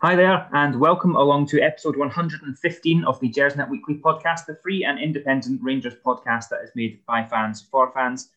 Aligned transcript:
Hi 0.00 0.14
there, 0.14 0.48
and 0.52 0.78
welcome 0.78 1.16
along 1.16 1.46
to 1.46 1.60
episode 1.60 1.96
115 1.96 3.04
of 3.04 3.18
the 3.18 3.28
Gersnet 3.28 3.68
Weekly 3.68 3.96
podcast, 3.96 4.46
the 4.46 4.54
free 4.54 4.84
and 4.84 4.96
independent 4.96 5.60
Rangers 5.60 5.96
podcast 6.06 6.50
that 6.50 6.62
is 6.62 6.70
made 6.76 7.04
by 7.04 7.24
fans 7.24 7.66
for 7.68 7.90
fans. 7.90 8.30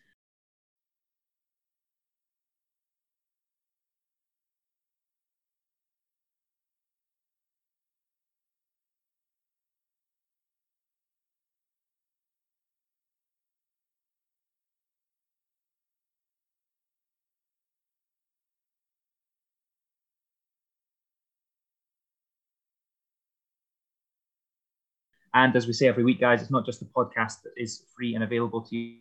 And 25.34 25.56
as 25.56 25.68
we 25.68 25.74
say 25.74 25.88
every 25.88 26.04
week, 26.04 26.20
guys, 26.20 26.42
it's 26.42 26.52
not 26.52 26.66
just 26.66 26.80
the 26.80 26.86
podcast 26.86 27.44
that 27.44 27.54
is 27.56 27.84
free 27.96 28.16
and 28.16 28.24
available 28.24 28.62
to 28.62 28.76
you 28.76 28.98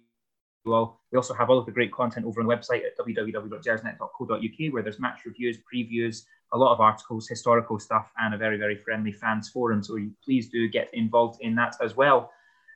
all. 0.67 1.01
We 1.11 1.17
also 1.17 1.35
have 1.35 1.51
all 1.51 1.59
of 1.59 1.67
the 1.67 1.73
great 1.73 1.93
content 1.93 2.27
over 2.27 2.41
on 2.41 2.47
the 2.47 2.55
website 2.55 2.83
at 2.85 2.97
www.gersnet.co.uk, 2.99 4.73
where 4.73 4.83
there's 4.83 5.01
match 5.01 5.21
reviews, 5.25 5.59
previews, 5.73 6.25
a 6.53 6.59
lot 6.59 6.73
of 6.73 6.81
articles, 6.81 7.29
historical 7.29 7.79
stuff, 7.79 8.11
and 8.19 8.35
a 8.35 8.39
very, 8.39 8.59
very 8.59 8.77
friendly 8.77 9.13
fans 9.13 9.49
forum. 9.49 9.83
So 9.83 9.99
please 10.25 10.49
do 10.49 10.69
get 10.69 10.93
involved 10.93 11.41
in 11.41 11.55
that 11.57 11.77
as 11.83 11.97
well. 11.97 12.31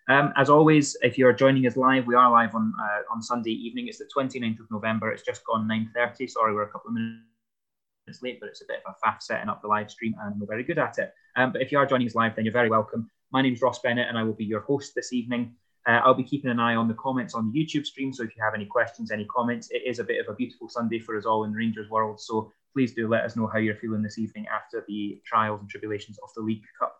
Um, 0.08 0.32
as 0.36 0.50
always, 0.50 0.96
if 1.02 1.16
you're 1.16 1.32
joining 1.32 1.66
us 1.66 1.76
live, 1.76 2.06
we 2.06 2.14
are 2.14 2.30
live 2.30 2.54
on 2.54 2.72
uh, 2.78 3.12
on 3.12 3.22
Sunday 3.22 3.52
evening. 3.52 3.88
It's 3.88 3.98
the 3.98 4.08
29th 4.14 4.60
of 4.60 4.70
November. 4.70 5.10
It's 5.10 5.22
just 5.22 5.44
gone 5.46 5.66
9.30. 5.66 6.28
Sorry, 6.28 6.54
we're 6.54 6.64
a 6.64 6.68
couple 6.68 6.88
of 6.88 6.94
minutes 6.94 8.22
late, 8.22 8.38
but 8.38 8.50
it's 8.50 8.60
a 8.60 8.66
bit 8.66 8.82
of 8.84 8.94
a 8.94 9.06
faff 9.06 9.22
setting 9.22 9.48
up 9.48 9.62
the 9.62 9.68
live 9.68 9.90
stream, 9.90 10.14
and 10.20 10.38
we're 10.38 10.46
very 10.46 10.62
good 10.62 10.78
at 10.78 10.98
it. 10.98 11.14
Um, 11.36 11.52
but 11.52 11.62
if 11.62 11.72
you 11.72 11.78
are 11.78 11.86
joining 11.86 12.06
us 12.06 12.14
live, 12.14 12.36
then 12.36 12.44
you're 12.44 12.52
very 12.52 12.68
welcome. 12.68 13.10
My 13.34 13.42
name 13.42 13.54
is 13.54 13.62
Ross 13.62 13.80
Bennett, 13.80 14.06
and 14.08 14.16
I 14.16 14.22
will 14.22 14.32
be 14.32 14.44
your 14.44 14.60
host 14.60 14.94
this 14.94 15.12
evening. 15.12 15.56
Uh, 15.88 16.00
I'll 16.04 16.14
be 16.14 16.22
keeping 16.22 16.52
an 16.52 16.60
eye 16.60 16.76
on 16.76 16.86
the 16.86 16.94
comments 16.94 17.34
on 17.34 17.50
the 17.50 17.58
YouTube 17.58 17.84
stream. 17.84 18.12
So 18.12 18.22
if 18.22 18.36
you 18.36 18.44
have 18.44 18.54
any 18.54 18.64
questions, 18.64 19.10
any 19.10 19.24
comments, 19.24 19.72
it 19.72 19.82
is 19.84 19.98
a 19.98 20.04
bit 20.04 20.20
of 20.20 20.32
a 20.32 20.36
beautiful 20.36 20.68
Sunday 20.68 21.00
for 21.00 21.18
us 21.18 21.26
all 21.26 21.42
in 21.42 21.52
Rangers 21.52 21.90
world. 21.90 22.20
So 22.20 22.52
please 22.72 22.94
do 22.94 23.08
let 23.08 23.24
us 23.24 23.34
know 23.34 23.48
how 23.48 23.58
you're 23.58 23.74
feeling 23.74 24.02
this 24.02 24.18
evening 24.18 24.46
after 24.46 24.84
the 24.86 25.20
trials 25.26 25.60
and 25.60 25.68
tribulations 25.68 26.16
of 26.22 26.30
the 26.36 26.42
League 26.42 26.62
Cup 26.78 26.94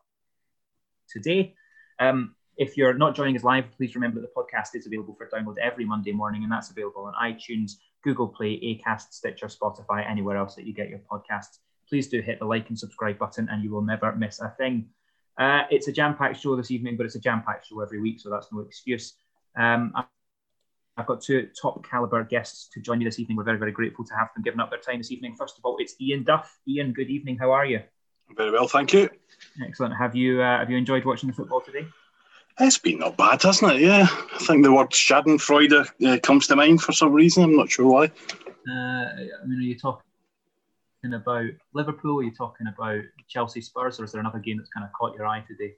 today. 1.08 1.55
Um, 2.00 2.34
if 2.56 2.77
you're 2.77 2.95
not 2.95 3.14
joining 3.14 3.36
us 3.36 3.45
live, 3.45 3.67
please 3.77 3.95
remember 3.95 4.20
that 4.20 4.34
the 4.34 4.42
podcast 4.42 4.77
is 4.77 4.89
available 4.89 5.14
for 5.14 5.28
download 5.28 5.58
every 5.58 5.84
Monday 5.84 6.11
morning, 6.11 6.42
and 6.42 6.51
that's 6.51 6.69
available 6.69 7.05
on 7.05 7.14
iTunes, 7.33 7.75
Google 8.03 8.27
Play, 8.27 8.58
Acast, 8.58 9.12
Stitcher, 9.12 9.47
Spotify, 9.47 10.05
anywhere 10.11 10.36
else 10.36 10.56
that 10.56 10.67
you 10.67 10.75
get 10.75 10.89
your 10.89 11.01
podcasts. 11.08 11.61
Please 11.89 12.08
do 12.08 12.20
hit 12.20 12.41
the 12.41 12.45
like 12.45 12.70
and 12.70 12.78
subscribe 12.78 13.19
button, 13.19 13.48
and 13.53 13.62
you 13.62 13.70
will 13.70 13.83
never 13.83 14.17
miss 14.17 14.41
a 14.41 14.53
thing. 14.58 14.89
Uh, 15.38 15.62
it's 15.70 15.88
a 15.88 15.92
jam-packed 15.92 16.40
show 16.40 16.56
this 16.56 16.70
evening, 16.70 16.96
but 16.96 17.06
it's 17.06 17.16
a 17.16 17.20
jam-packed 17.20 17.66
show 17.66 17.80
every 17.80 18.00
week, 18.00 18.20
so 18.20 18.30
that's 18.30 18.52
no 18.52 18.60
excuse. 18.60 19.14
Um, 19.56 19.92
I've 20.96 21.06
got 21.06 21.20
two 21.20 21.48
top 21.60 21.84
caliber 21.88 22.22
guests 22.22 22.68
to 22.72 22.80
join 22.80 23.00
you 23.00 23.06
this 23.06 23.18
evening. 23.18 23.36
We're 23.36 23.44
very, 23.44 23.58
very 23.58 23.72
grateful 23.72 24.05
to 24.05 24.14
have 24.14 24.28
them 24.34 24.44
giving 24.44 24.60
up 24.60 24.70
their 24.70 24.78
time 24.78 24.98
this 24.98 25.10
evening. 25.10 25.34
First 25.34 25.58
of 25.58 25.64
all, 25.64 25.77
it's 25.78 25.96
Ian 26.00 26.22
Duff. 26.22 26.56
Ian, 26.68 26.92
good 26.92 27.10
evening. 27.10 27.36
How 27.36 27.50
are 27.50 27.66
you? 27.66 27.80
Very 28.36 28.52
well, 28.52 28.68
thank 28.68 28.92
you. 28.92 29.10
Excellent. 29.64 29.94
Have 29.96 30.14
you 30.14 30.40
uh, 30.40 30.58
have 30.58 30.70
you 30.70 30.77
enjoyed 30.77 31.05
watching 31.05 31.28
the 31.28 31.34
football 31.34 31.60
today? 31.60 31.86
It's 32.60 32.78
been 32.78 33.00
not 33.00 33.16
bad, 33.16 33.42
hasn't 33.42 33.72
it? 33.72 33.80
Yeah, 33.80 34.06
I 34.08 34.38
think 34.38 34.62
the 34.62 34.72
word 34.72 34.90
Schadenfreude 34.90 35.88
uh, 36.06 36.18
comes 36.20 36.46
to 36.46 36.56
mind 36.56 36.80
for 36.80 36.92
some 36.92 37.12
reason. 37.12 37.42
I'm 37.42 37.56
not 37.56 37.70
sure 37.70 37.86
why. 37.86 38.05
Uh, 38.05 38.70
I 38.72 39.46
mean, 39.46 39.58
are 39.58 39.62
you 39.62 39.77
talking 39.77 40.05
about 41.12 41.50
Liverpool? 41.74 42.20
Are 42.20 42.22
you 42.22 42.34
talking 42.34 42.66
about 42.66 43.02
Chelsea 43.28 43.60
Spurs, 43.60 44.00
or 44.00 44.05
is 44.05 44.12
there 44.12 44.20
another 44.20 44.38
game 44.38 44.56
that's 44.56 44.70
kind 44.70 44.86
of 44.86 44.92
caught 44.92 45.14
your 45.14 45.27
eye 45.27 45.44
today? 45.46 45.74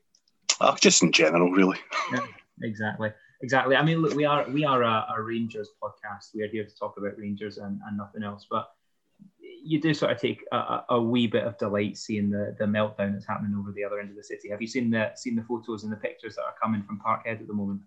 Oh, 0.60 0.76
just 0.80 1.02
in 1.02 1.10
general, 1.10 1.50
really. 1.50 1.78
Yeah, 2.12 2.24
exactly, 2.62 3.10
exactly. 3.42 3.74
I 3.74 3.82
mean, 3.82 3.98
look, 3.98 4.14
we 4.14 4.24
are 4.24 4.48
we 4.48 4.64
are 4.64 4.82
a, 4.84 5.06
a, 5.16 5.20
Rangers 5.20 5.70
podcast. 5.82 6.34
We 6.34 6.42
are 6.42 6.48
here 6.48 6.64
to 6.64 6.76
talk 6.76 6.94
about 6.96 7.18
Rangers 7.18 7.58
and, 7.58 7.80
and 7.86 7.96
nothing 7.96 8.22
else. 8.22 8.46
But 8.48 8.70
you 9.40 9.80
do 9.80 9.92
sort 9.92 10.12
of 10.12 10.20
take 10.20 10.44
a, 10.52 10.84
a, 10.90 11.02
wee 11.02 11.26
bit 11.26 11.44
of 11.44 11.58
delight 11.58 11.96
seeing 11.96 12.30
the, 12.30 12.54
the 12.58 12.64
meltdown 12.64 13.12
that's 13.12 13.26
happening 13.26 13.56
over 13.58 13.72
the 13.72 13.82
other 13.82 13.98
end 13.98 14.10
of 14.10 14.16
the 14.16 14.22
city. 14.22 14.48
Have 14.50 14.62
you 14.62 14.68
seen 14.68 14.90
the 14.90 15.10
seen 15.16 15.34
the 15.34 15.42
photos 15.42 15.82
and 15.82 15.92
the 15.92 15.96
pictures 15.96 16.36
that 16.36 16.42
are 16.42 16.54
coming 16.62 16.82
from 16.84 17.00
Parkhead 17.04 17.40
at 17.40 17.48
the 17.48 17.54
moment? 17.54 17.80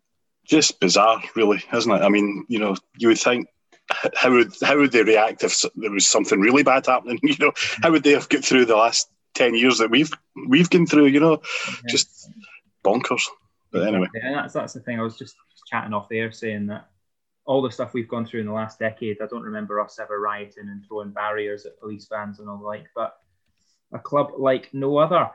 Just 0.46 0.80
bizarre, 0.80 1.22
really, 1.36 1.64
isn't 1.74 1.92
it? 1.92 2.02
I 2.02 2.10
mean, 2.10 2.46
you 2.50 2.60
know, 2.60 2.76
you 2.98 3.08
would 3.08 3.20
think 3.20 3.48
how 4.16 4.32
would 4.32 4.54
how 4.62 4.78
would 4.78 4.92
they 4.92 5.04
react 5.04 5.44
if 5.44 5.64
there 5.76 5.92
was 5.92 6.08
something 6.08 6.40
really 6.40 6.64
bad 6.64 6.86
happening? 6.86 7.20
You 7.24 7.36
know, 7.40 7.52
how 7.82 7.92
would 7.92 8.04
they 8.04 8.12
have 8.12 8.30
got 8.30 8.44
through 8.44 8.66
the 8.66 8.76
last 8.76 9.10
ten 9.34 9.56
years 9.56 9.78
that 9.80 9.90
we've 9.90 10.12
we've 10.48 10.70
gone 10.70 10.86
through? 10.86 11.08
You 11.08 11.20
know, 11.20 11.42
yeah. 11.68 11.90
just 11.90 12.30
bonkers. 12.84 13.24
But 13.72 13.88
anyway, 13.88 14.08
yeah, 14.16 14.34
that's 14.34 14.54
that's 14.54 14.74
the 14.74 14.80
thing. 14.80 15.00
I 15.00 15.04
was 15.04 15.18
just 15.18 15.36
chatting 15.68 15.94
off 15.94 16.10
there 16.10 16.32
saying 16.32 16.68
that 16.68 16.90
all 17.46 17.62
the 17.62 17.72
stuff 17.72 17.94
we've 17.94 18.08
gone 18.08 18.26
through 18.26 18.42
in 18.42 18.46
the 18.46 18.54
last 18.54 18.80
decade, 18.80 19.18
I 19.22 19.28
don't 19.28 19.44
remember 19.44 19.80
us 19.80 20.00
ever 20.00 20.20
rioting 20.20 20.70
and 20.70 20.86
throwing 20.86 21.12
barriers 21.12 21.66
at 21.66 21.80
police 21.80 22.08
vans 22.08 22.40
and 22.40 22.50
all 22.50 22.58
the 22.58 22.64
like. 22.64 22.88
But 22.96 23.18
a 23.92 24.00
club 24.00 24.34
like 24.38 24.70
no 24.74 24.98
other. 24.98 25.30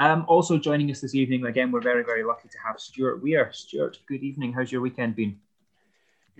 Um, 0.00 0.24
also 0.28 0.56
joining 0.56 0.90
us 0.90 1.00
this 1.00 1.14
evening, 1.14 1.44
again, 1.44 1.70
we're 1.70 1.82
very, 1.82 2.02
very 2.02 2.24
lucky 2.24 2.48
to 2.48 2.58
have 2.66 2.80
Stuart 2.80 3.22
Weir. 3.22 3.50
Stuart, 3.52 3.98
good 4.08 4.22
evening. 4.22 4.52
How's 4.52 4.72
your 4.72 4.80
weekend 4.80 5.14
been? 5.14 5.38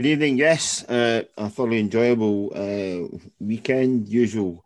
Good 0.00 0.09
evening. 0.12 0.38
Yes, 0.38 0.83
uh, 0.84 1.25
a 1.37 1.50
thoroughly 1.50 1.78
enjoyable 1.78 2.50
uh, 2.56 3.19
weekend. 3.38 4.09
Usual, 4.09 4.65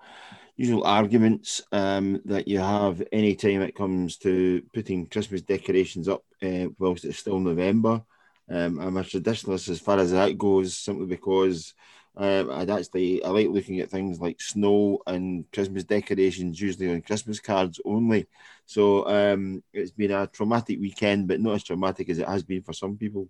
usual 0.57 0.85
arguments 0.85 1.61
um, 1.73 2.23
that 2.27 2.47
you 2.47 2.61
have 2.61 3.03
any 3.11 3.35
time 3.35 3.61
it 3.63 3.75
comes 3.75 4.17
to 4.19 4.63
putting 4.73 5.07
Christmas 5.07 5.43
decorations 5.43 6.07
up 6.07 6.23
uh, 6.41 6.69
whilst 6.79 7.05
it's 7.05 7.19
still 7.19 7.41
November. 7.41 8.01
Um, 8.49 8.79
I'm 8.79 8.97
a 8.97 9.03
traditionalist 9.03 9.69
as 9.71 9.81
far 9.81 9.99
as 9.99 10.13
that 10.13 10.39
goes, 10.39 10.77
simply 10.77 11.07
because 11.07 11.75
um, 12.17 12.53
I'd 12.53 12.71
actually 12.71 13.25
I 13.25 13.31
like 13.31 13.49
looking 13.49 13.81
at 13.81 13.91
things 13.91 14.21
like 14.21 14.41
snow 14.41 15.01
and 15.05 15.51
Christmas 15.53 15.83
decorations, 15.83 16.61
usually 16.61 16.93
on 16.93 17.03
Christmas 17.03 17.41
cards 17.41 17.81
only. 17.85 18.29
So 18.67 19.05
um, 19.09 19.65
it's 19.73 19.91
been 19.91 20.13
a 20.13 20.29
traumatic 20.29 20.79
weekend, 20.79 21.27
but 21.27 21.41
not 21.41 21.57
as 21.57 21.65
traumatic 21.65 22.09
as 22.09 22.21
it 22.21 22.29
has 22.29 22.45
been 22.45 22.63
for 22.63 22.73
some 22.73 22.97
people. 22.97 23.29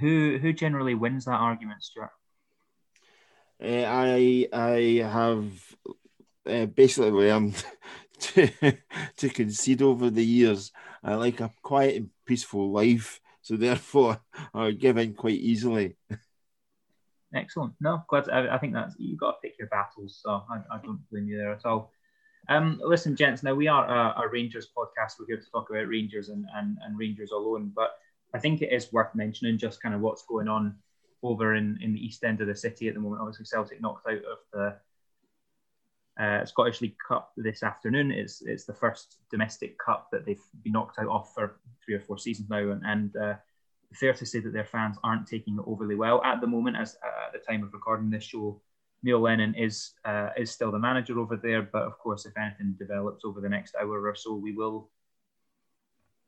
Who 0.00 0.38
who 0.38 0.52
generally 0.52 0.94
wins 0.94 1.24
that 1.24 1.32
argument, 1.32 1.82
Stuart? 1.82 2.10
Uh, 3.62 3.84
I 3.86 4.48
I 4.52 5.02
have 5.08 5.76
uh, 6.46 6.66
basically 6.66 7.10
learned 7.10 7.64
to 8.18 8.48
to 9.16 9.28
concede 9.28 9.82
over 9.82 10.10
the 10.10 10.24
years. 10.24 10.72
I 11.02 11.14
like 11.14 11.40
a 11.40 11.52
quiet 11.62 11.96
and 11.96 12.10
peaceful 12.26 12.72
life, 12.72 13.20
so 13.42 13.56
therefore 13.56 14.20
I 14.54 14.72
give 14.72 14.96
in 14.96 15.14
quite 15.14 15.38
easily. 15.38 15.96
Excellent. 17.34 17.74
No, 17.80 18.04
glad. 18.08 18.28
I, 18.30 18.54
I 18.54 18.58
think 18.58 18.74
that's 18.74 18.94
you've 18.98 19.18
got 19.18 19.32
to 19.32 19.36
pick 19.42 19.58
your 19.58 19.68
battles, 19.68 20.20
so 20.22 20.44
I, 20.48 20.76
I 20.76 20.80
don't 20.82 21.00
blame 21.10 21.26
you 21.26 21.36
there 21.36 21.52
at 21.52 21.66
all. 21.66 21.92
Um, 22.48 22.80
listen, 22.84 23.16
gents. 23.16 23.42
Now 23.42 23.54
we 23.54 23.68
are 23.68 23.86
a, 23.86 24.22
a, 24.22 24.28
Rangers 24.28 24.68
podcast. 24.76 25.14
We're 25.18 25.26
here 25.26 25.40
to 25.40 25.50
talk 25.50 25.70
about 25.70 25.88
Rangers 25.88 26.28
and, 26.28 26.44
and, 26.54 26.76
and 26.84 26.98
Rangers 26.98 27.30
alone. 27.30 27.72
But 27.74 27.96
I 28.34 28.38
think 28.40 28.60
it 28.60 28.72
is 28.72 28.92
worth 28.92 29.14
mentioning 29.14 29.56
just 29.58 29.80
kind 29.80 29.94
of 29.94 30.00
what's 30.00 30.24
going 30.26 30.48
on 30.48 30.74
over 31.22 31.54
in, 31.54 31.78
in 31.80 31.94
the 31.94 32.04
east 32.04 32.24
end 32.24 32.40
of 32.40 32.48
the 32.48 32.54
city 32.54 32.88
at 32.88 32.94
the 32.94 33.00
moment. 33.00 33.22
Obviously, 33.22 33.46
Celtic 33.46 33.80
knocked 33.80 34.06
out 34.08 34.18
of 34.18 34.38
the 34.52 34.76
uh, 36.22 36.44
Scottish 36.44 36.80
League 36.80 36.96
Cup 37.06 37.32
this 37.36 37.62
afternoon. 37.62 38.10
It's 38.10 38.42
it's 38.42 38.64
the 38.64 38.74
first 38.74 39.16
domestic 39.30 39.78
cup 39.78 40.08
that 40.12 40.26
they've 40.26 40.42
been 40.62 40.72
knocked 40.72 40.98
out 40.98 41.08
of 41.08 41.32
for 41.32 41.60
three 41.84 41.94
or 41.94 42.00
four 42.00 42.18
seasons 42.18 42.50
now, 42.50 42.70
and, 42.70 42.82
and 42.84 43.16
uh, 43.16 43.34
fair 43.94 44.12
to 44.12 44.26
say 44.26 44.40
that 44.40 44.52
their 44.52 44.64
fans 44.64 44.96
aren't 45.04 45.26
taking 45.26 45.54
it 45.54 45.64
overly 45.66 45.94
well 45.94 46.22
at 46.24 46.40
the 46.40 46.46
moment. 46.46 46.76
As 46.76 46.96
uh, 47.04 47.26
at 47.26 47.32
the 47.32 47.38
time 47.38 47.62
of 47.62 47.72
recording 47.72 48.10
this 48.10 48.24
show, 48.24 48.60
Neil 49.02 49.20
Lennon 49.20 49.54
is 49.54 49.92
uh, 50.04 50.30
is 50.36 50.50
still 50.50 50.72
the 50.72 50.78
manager 50.78 51.18
over 51.18 51.36
there, 51.36 51.62
but 51.62 51.82
of 51.82 51.98
course, 51.98 52.26
if 52.26 52.36
anything 52.36 52.74
develops 52.78 53.24
over 53.24 53.40
the 53.40 53.48
next 53.48 53.74
hour 53.80 54.08
or 54.08 54.14
so, 54.14 54.34
we 54.34 54.52
will 54.52 54.90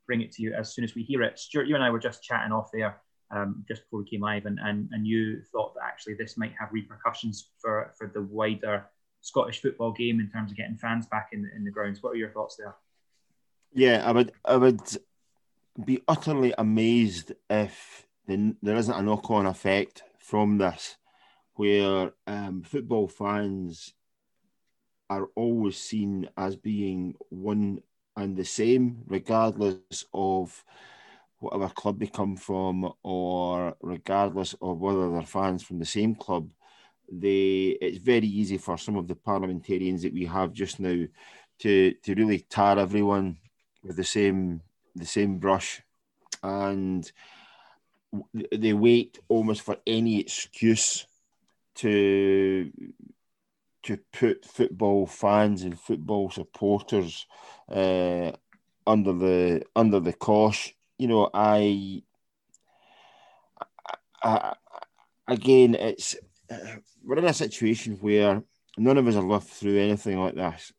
bring 0.07 0.21
it 0.21 0.31
to 0.31 0.41
you 0.41 0.53
as 0.53 0.73
soon 0.73 0.83
as 0.83 0.95
we 0.95 1.03
hear 1.03 1.21
it. 1.21 1.37
Stuart, 1.37 1.67
you 1.67 1.75
and 1.75 1.83
I 1.83 1.91
were 1.91 1.99
just 1.99 2.23
chatting 2.23 2.51
off 2.51 2.69
there 2.73 3.01
um, 3.29 3.63
just 3.67 3.83
before 3.83 3.99
we 3.99 4.09
came 4.09 4.21
live, 4.21 4.45
and, 4.45 4.57
and, 4.59 4.89
and 4.91 5.05
you 5.05 5.41
thought 5.51 5.75
that 5.75 5.83
actually 5.83 6.15
this 6.15 6.37
might 6.37 6.53
have 6.59 6.69
repercussions 6.71 7.49
for, 7.59 7.93
for 7.97 8.07
the 8.13 8.21
wider 8.21 8.85
Scottish 9.21 9.61
football 9.61 9.91
game 9.91 10.19
in 10.19 10.29
terms 10.29 10.51
of 10.51 10.57
getting 10.57 10.77
fans 10.77 11.07
back 11.07 11.29
in 11.33 11.41
the, 11.41 11.49
in 11.55 11.65
the 11.65 11.71
grounds. 11.71 12.01
What 12.01 12.11
are 12.11 12.17
your 12.17 12.29
thoughts 12.29 12.55
there? 12.55 12.75
Yeah, 13.73 14.03
I 14.07 14.11
would 14.11 14.31
I 14.45 14.55
would 14.55 14.79
be 15.83 16.01
utterly 16.07 16.53
amazed 16.57 17.33
if 17.49 18.07
the, 18.27 18.55
there 18.61 18.77
isn't 18.77 18.93
a 18.93 19.01
knock 19.01 19.29
on 19.29 19.45
effect 19.45 20.03
from 20.19 20.57
this, 20.57 20.95
where 21.55 22.11
um, 22.25 22.63
football 22.63 23.07
fans 23.07 23.93
are 25.09 25.27
always 25.35 25.77
seen 25.77 26.29
as 26.37 26.55
being 26.55 27.15
one 27.29 27.81
and 28.17 28.35
the 28.35 28.43
same, 28.43 29.03
regardless 29.07 30.03
of 30.13 30.65
whatever 31.39 31.69
club 31.69 31.99
they 31.99 32.07
come 32.07 32.35
from, 32.35 32.91
or 33.03 33.77
regardless 33.81 34.55
of 34.61 34.79
whether 34.79 35.11
they're 35.11 35.21
fans 35.21 35.63
from 35.63 35.79
the 35.79 35.85
same 35.85 36.15
club. 36.15 36.49
They 37.09 37.77
it's 37.79 37.99
very 37.99 38.27
easy 38.27 38.57
for 38.57 38.77
some 38.77 38.97
of 38.97 39.07
the 39.07 39.15
parliamentarians 39.15 40.01
that 40.01 40.13
we 40.13 40.25
have 40.25 40.51
just 40.51 40.79
now 40.79 41.05
to 41.59 41.93
to 41.93 42.15
really 42.15 42.39
tar 42.39 42.77
everyone 42.77 43.37
with 43.83 43.95
the 43.95 44.03
same 44.03 44.61
the 44.95 45.05
same 45.05 45.37
brush, 45.37 45.81
and 46.43 47.09
they 48.51 48.73
wait 48.73 49.19
almost 49.29 49.61
for 49.61 49.77
any 49.85 50.19
excuse 50.19 51.05
to 51.75 52.71
to 53.83 53.97
put 54.11 54.43
football 54.43 55.05
fans 55.05 55.61
and 55.61 55.79
football 55.79 56.29
supporters 56.29 57.27
uh, 57.71 58.31
under 58.85 59.13
the 59.13 59.63
under 59.75 59.99
the 59.99 60.13
cosh. 60.13 60.73
You 60.97 61.07
know, 61.07 61.29
I, 61.33 62.01
I, 64.23 64.55
again, 65.27 65.75
it's 65.75 66.15
we're 67.03 67.17
in 67.17 67.25
a 67.25 67.33
situation 67.33 67.97
where 67.97 68.43
none 68.77 68.97
of 68.97 69.07
us 69.07 69.15
have 69.15 69.25
lived 69.25 69.47
through 69.47 69.79
anything 69.79 70.19
like 70.19 70.35
this. 70.35 70.73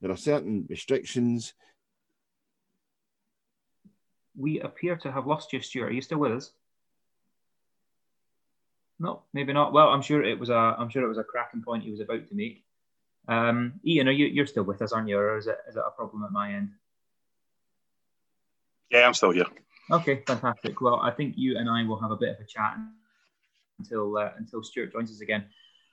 There 0.00 0.10
are 0.10 0.16
certain 0.16 0.66
restrictions. 0.68 1.54
We 4.36 4.60
appear 4.60 4.96
to 4.96 5.10
have 5.10 5.26
lost 5.26 5.52
you, 5.52 5.60
Stuart. 5.60 5.88
Are 5.88 5.92
you 5.92 6.02
still 6.02 6.18
with 6.18 6.32
us? 6.32 6.52
No, 9.00 9.22
maybe 9.32 9.52
not. 9.52 9.72
Well, 9.72 9.88
I'm 9.88 10.02
sure 10.02 10.22
it 10.22 10.38
was 10.38 10.50
a. 10.50 10.54
I'm 10.54 10.88
sure 10.88 11.04
it 11.04 11.08
was 11.08 11.18
a 11.18 11.24
cracking 11.24 11.62
point 11.62 11.84
he 11.84 11.90
was 11.90 12.00
about 12.00 12.28
to 12.28 12.34
make. 12.34 12.64
Um, 13.28 13.80
Ian, 13.84 14.08
are 14.08 14.12
you 14.12 14.26
you're 14.26 14.46
still 14.46 14.64
with 14.64 14.82
us, 14.82 14.92
aren't 14.92 15.08
you, 15.08 15.18
or 15.18 15.36
is 15.36 15.46
it 15.46 15.58
is 15.68 15.76
it 15.76 15.82
a 15.86 15.90
problem 15.90 16.24
at 16.24 16.32
my 16.32 16.52
end? 16.52 16.70
Yeah, 18.90 19.06
I'm 19.06 19.14
still 19.14 19.30
here. 19.30 19.46
Okay, 19.90 20.22
fantastic. 20.26 20.80
Well, 20.80 20.96
I 21.00 21.10
think 21.10 21.34
you 21.36 21.58
and 21.58 21.68
I 21.68 21.82
will 21.84 22.00
have 22.00 22.10
a 22.10 22.16
bit 22.16 22.30
of 22.30 22.40
a 22.40 22.44
chat 22.44 22.76
until 23.78 24.16
uh, 24.16 24.30
until 24.38 24.62
Stuart 24.62 24.92
joins 24.92 25.10
us 25.10 25.20
again. 25.20 25.44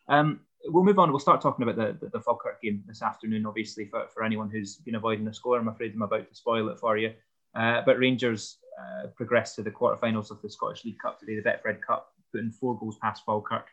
Um, 0.08 0.40
we'll 0.66 0.84
move 0.84 1.00
on. 1.00 1.10
We'll 1.10 1.20
start 1.20 1.42
talking 1.42 1.64
about 1.64 1.76
the, 1.76 1.98
the, 2.06 2.12
the 2.12 2.22
Falkirk 2.22 2.62
game 2.62 2.84
this 2.88 3.02
afternoon. 3.02 3.46
Obviously, 3.46 3.86
for, 3.86 4.08
for 4.14 4.24
anyone 4.24 4.50
who's 4.50 4.78
been 4.78 4.96
avoiding 4.96 5.26
the 5.26 5.34
score, 5.34 5.60
I'm 5.60 5.68
afraid 5.68 5.94
I'm 5.94 6.02
about 6.02 6.30
to 6.30 6.36
spoil 6.36 6.70
it 6.70 6.80
for 6.80 6.98
you. 6.98 7.14
Uh, 7.54 7.82
but 7.86 8.00
Rangers 8.00 8.58
uh, 8.80 9.08
progressed 9.08 9.56
to 9.56 9.64
the 9.64 9.72
quarterfinals 9.72 10.32
of 10.32 10.42
the 10.42 10.50
Scottish 10.50 10.84
League 10.86 11.00
Cup 11.00 11.20
today, 11.20 11.36
the 11.36 11.42
Betfred 11.42 11.82
Cup, 11.82 12.14
putting 12.32 12.52
four 12.52 12.78
goals 12.78 12.98
past 13.02 13.24
Falkirk. 13.26 13.68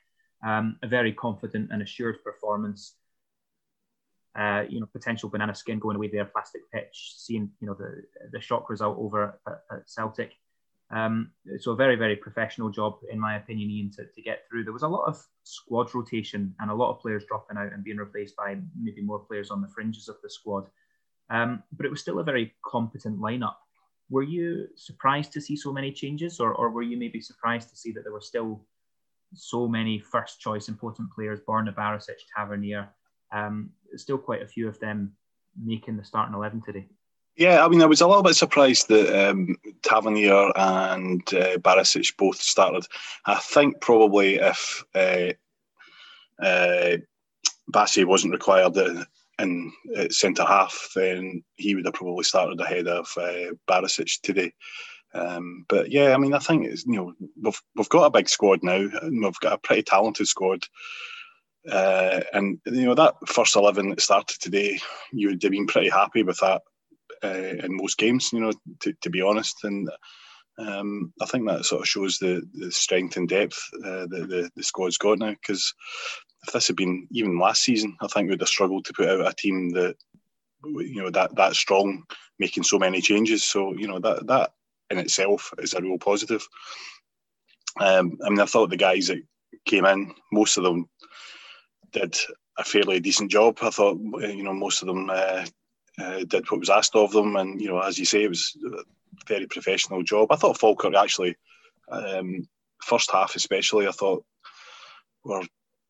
Um, 0.44 0.76
a 0.82 0.88
very 0.88 1.12
confident 1.12 1.70
and 1.72 1.82
assured 1.82 2.22
performance. 2.24 2.94
Uh, 4.34 4.64
you 4.68 4.80
know, 4.80 4.86
potential 4.86 5.28
banana 5.28 5.54
skin 5.54 5.78
going 5.78 5.96
away 5.96 6.08
there, 6.08 6.24
plastic 6.24 6.62
pitch, 6.72 7.14
seeing 7.16 7.50
you 7.60 7.66
know 7.66 7.74
the 7.74 8.02
the 8.32 8.40
shock 8.40 8.70
result 8.70 8.96
over 8.98 9.38
at, 9.46 9.60
at 9.70 9.88
Celtic. 9.88 10.32
Um, 10.92 11.30
so 11.58 11.72
a 11.72 11.76
very, 11.76 11.96
very 11.96 12.16
professional 12.16 12.68
job, 12.68 12.98
in 13.10 13.18
my 13.18 13.36
opinion, 13.36 13.70
Ian, 13.70 13.90
to, 13.92 14.04
to 14.04 14.22
get 14.22 14.44
through. 14.46 14.64
There 14.64 14.74
was 14.74 14.82
a 14.82 14.88
lot 14.88 15.06
of 15.06 15.24
squad 15.42 15.94
rotation 15.94 16.54
and 16.60 16.70
a 16.70 16.74
lot 16.74 16.90
of 16.90 17.00
players 17.00 17.24
dropping 17.26 17.56
out 17.56 17.72
and 17.72 17.82
being 17.82 17.96
replaced 17.96 18.36
by 18.36 18.58
maybe 18.78 19.00
more 19.00 19.18
players 19.18 19.50
on 19.50 19.62
the 19.62 19.68
fringes 19.68 20.08
of 20.08 20.16
the 20.22 20.28
squad. 20.28 20.66
Um, 21.30 21.62
but 21.72 21.86
it 21.86 21.90
was 21.90 22.02
still 22.02 22.18
a 22.18 22.24
very 22.24 22.54
competent 22.64 23.18
lineup. 23.18 23.54
Were 24.10 24.22
you 24.22 24.66
surprised 24.76 25.32
to 25.32 25.40
see 25.40 25.56
so 25.56 25.72
many 25.72 25.92
changes, 25.92 26.40
or, 26.40 26.52
or 26.54 26.68
were 26.68 26.82
you 26.82 26.98
maybe 26.98 27.22
surprised 27.22 27.70
to 27.70 27.76
see 27.76 27.92
that 27.92 28.02
there 28.02 28.12
were 28.12 28.20
still 28.20 28.66
so 29.32 29.66
many 29.66 29.98
first 29.98 30.40
choice 30.40 30.68
important 30.68 31.08
players, 31.14 31.40
Borna 31.40 31.74
Barisic, 31.74 32.20
Tavernier, 32.36 32.90
um, 33.32 33.70
still 33.96 34.18
quite 34.18 34.42
a 34.42 34.46
few 34.46 34.68
of 34.68 34.78
them 34.80 35.12
making 35.60 35.96
the 35.96 36.04
starting 36.04 36.34
11 36.34 36.62
today? 36.62 36.88
Yeah, 37.36 37.64
I 37.64 37.68
mean, 37.68 37.80
I 37.80 37.86
was 37.86 38.02
a 38.02 38.06
little 38.06 38.22
bit 38.22 38.36
surprised 38.36 38.88
that 38.88 39.30
um, 39.30 39.56
Tavernier 39.82 40.52
and 40.54 41.22
uh, 41.32 41.56
Barisic 41.58 42.16
both 42.18 42.40
started. 42.40 42.86
I 43.24 43.36
think 43.36 43.80
probably 43.80 44.34
if 44.34 44.84
uh, 44.94 45.32
uh, 46.42 46.98
Bassey 47.72 48.04
wasn't 48.04 48.34
required 48.34 48.76
in 49.38 49.72
centre 50.10 50.44
half, 50.44 50.90
then 50.94 51.42
he 51.56 51.74
would 51.74 51.86
have 51.86 51.94
probably 51.94 52.24
started 52.24 52.60
ahead 52.60 52.86
of 52.86 53.10
uh, 53.16 53.54
Barisic 53.66 54.20
today. 54.20 54.52
Um, 55.14 55.64
but 55.68 55.90
yeah, 55.90 56.14
I 56.14 56.18
mean, 56.18 56.34
I 56.34 56.38
think 56.38 56.66
it's 56.66 56.86
you 56.86 56.92
know 56.92 57.14
we've 57.40 57.62
we've 57.76 57.88
got 57.88 58.06
a 58.06 58.10
big 58.10 58.28
squad 58.28 58.62
now, 58.62 58.76
and 58.76 59.22
we've 59.22 59.40
got 59.40 59.54
a 59.54 59.58
pretty 59.58 59.82
talented 59.82 60.26
squad. 60.26 60.64
Uh, 61.70 62.20
and 62.32 62.58
you 62.66 62.84
know 62.86 62.94
that 62.94 63.14
first 63.26 63.54
eleven 63.54 63.90
that 63.90 64.00
started 64.00 64.36
today, 64.40 64.80
you 65.12 65.28
would 65.28 65.42
have 65.42 65.52
been 65.52 65.66
pretty 65.66 65.88
happy 65.88 66.22
with 66.22 66.38
that 66.38 66.62
uh, 67.22 67.28
in 67.64 67.76
most 67.76 67.98
games, 67.98 68.32
you 68.32 68.40
know, 68.40 68.52
to, 68.80 68.92
to 69.00 69.10
be 69.10 69.22
honest. 69.22 69.62
And 69.62 69.88
um, 70.58 71.12
I 71.20 71.26
think 71.26 71.46
that 71.46 71.64
sort 71.64 71.82
of 71.82 71.88
shows 71.88 72.18
the, 72.18 72.42
the 72.54 72.70
strength 72.72 73.16
and 73.16 73.28
depth 73.28 73.62
uh, 73.84 74.06
that 74.08 74.26
the, 74.28 74.50
the 74.56 74.62
squad's 74.62 74.98
got 74.98 75.18
now. 75.18 75.30
Because 75.30 75.72
if 76.46 76.52
this 76.52 76.66
had 76.66 76.76
been 76.76 77.06
even 77.12 77.38
last 77.38 77.62
season, 77.62 77.96
I 78.00 78.08
think 78.08 78.28
we'd 78.28 78.40
have 78.40 78.48
struggled 78.48 78.84
to 78.86 78.92
put 78.92 79.08
out 79.08 79.26
a 79.26 79.32
team 79.32 79.70
that 79.70 79.94
you 80.64 81.02
know 81.02 81.10
that 81.10 81.34
that 81.36 81.54
strong, 81.54 82.02
making 82.38 82.64
so 82.64 82.78
many 82.78 83.00
changes. 83.00 83.44
So 83.44 83.72
you 83.76 83.86
know 83.86 84.00
that 84.00 84.26
that 84.26 84.50
in 84.90 84.98
itself 84.98 85.52
is 85.58 85.74
a 85.74 85.80
real 85.80 85.98
positive. 85.98 86.46
Um, 87.80 88.18
I 88.24 88.28
mean, 88.28 88.40
I 88.40 88.46
thought 88.46 88.70
the 88.70 88.76
guys 88.76 89.06
that 89.06 89.22
came 89.64 89.86
in, 89.86 90.12
most 90.32 90.56
of 90.56 90.64
them 90.64 90.88
did 91.92 92.16
a 92.58 92.64
fairly 92.64 93.00
decent 93.00 93.30
job. 93.30 93.58
I 93.62 93.70
thought 93.70 93.98
you 93.98 94.42
know 94.42 94.52
most 94.52 94.82
of 94.82 94.88
them 94.88 95.10
uh, 95.10 95.44
uh, 96.00 96.24
did 96.26 96.50
what 96.50 96.60
was 96.60 96.70
asked 96.70 96.96
of 96.96 97.12
them, 97.12 97.36
and 97.36 97.60
you 97.60 97.68
know, 97.68 97.80
as 97.80 97.98
you 97.98 98.04
say, 98.04 98.24
it 98.24 98.28
was 98.28 98.56
a 98.64 98.82
very 99.26 99.46
professional 99.46 100.02
job. 100.02 100.30
I 100.30 100.36
thought 100.36 100.58
Falkirk 100.58 100.94
actually, 100.94 101.36
um, 101.90 102.48
first 102.82 103.10
half 103.10 103.36
especially, 103.36 103.86
I 103.86 103.92
thought 103.92 104.24
were 105.24 105.42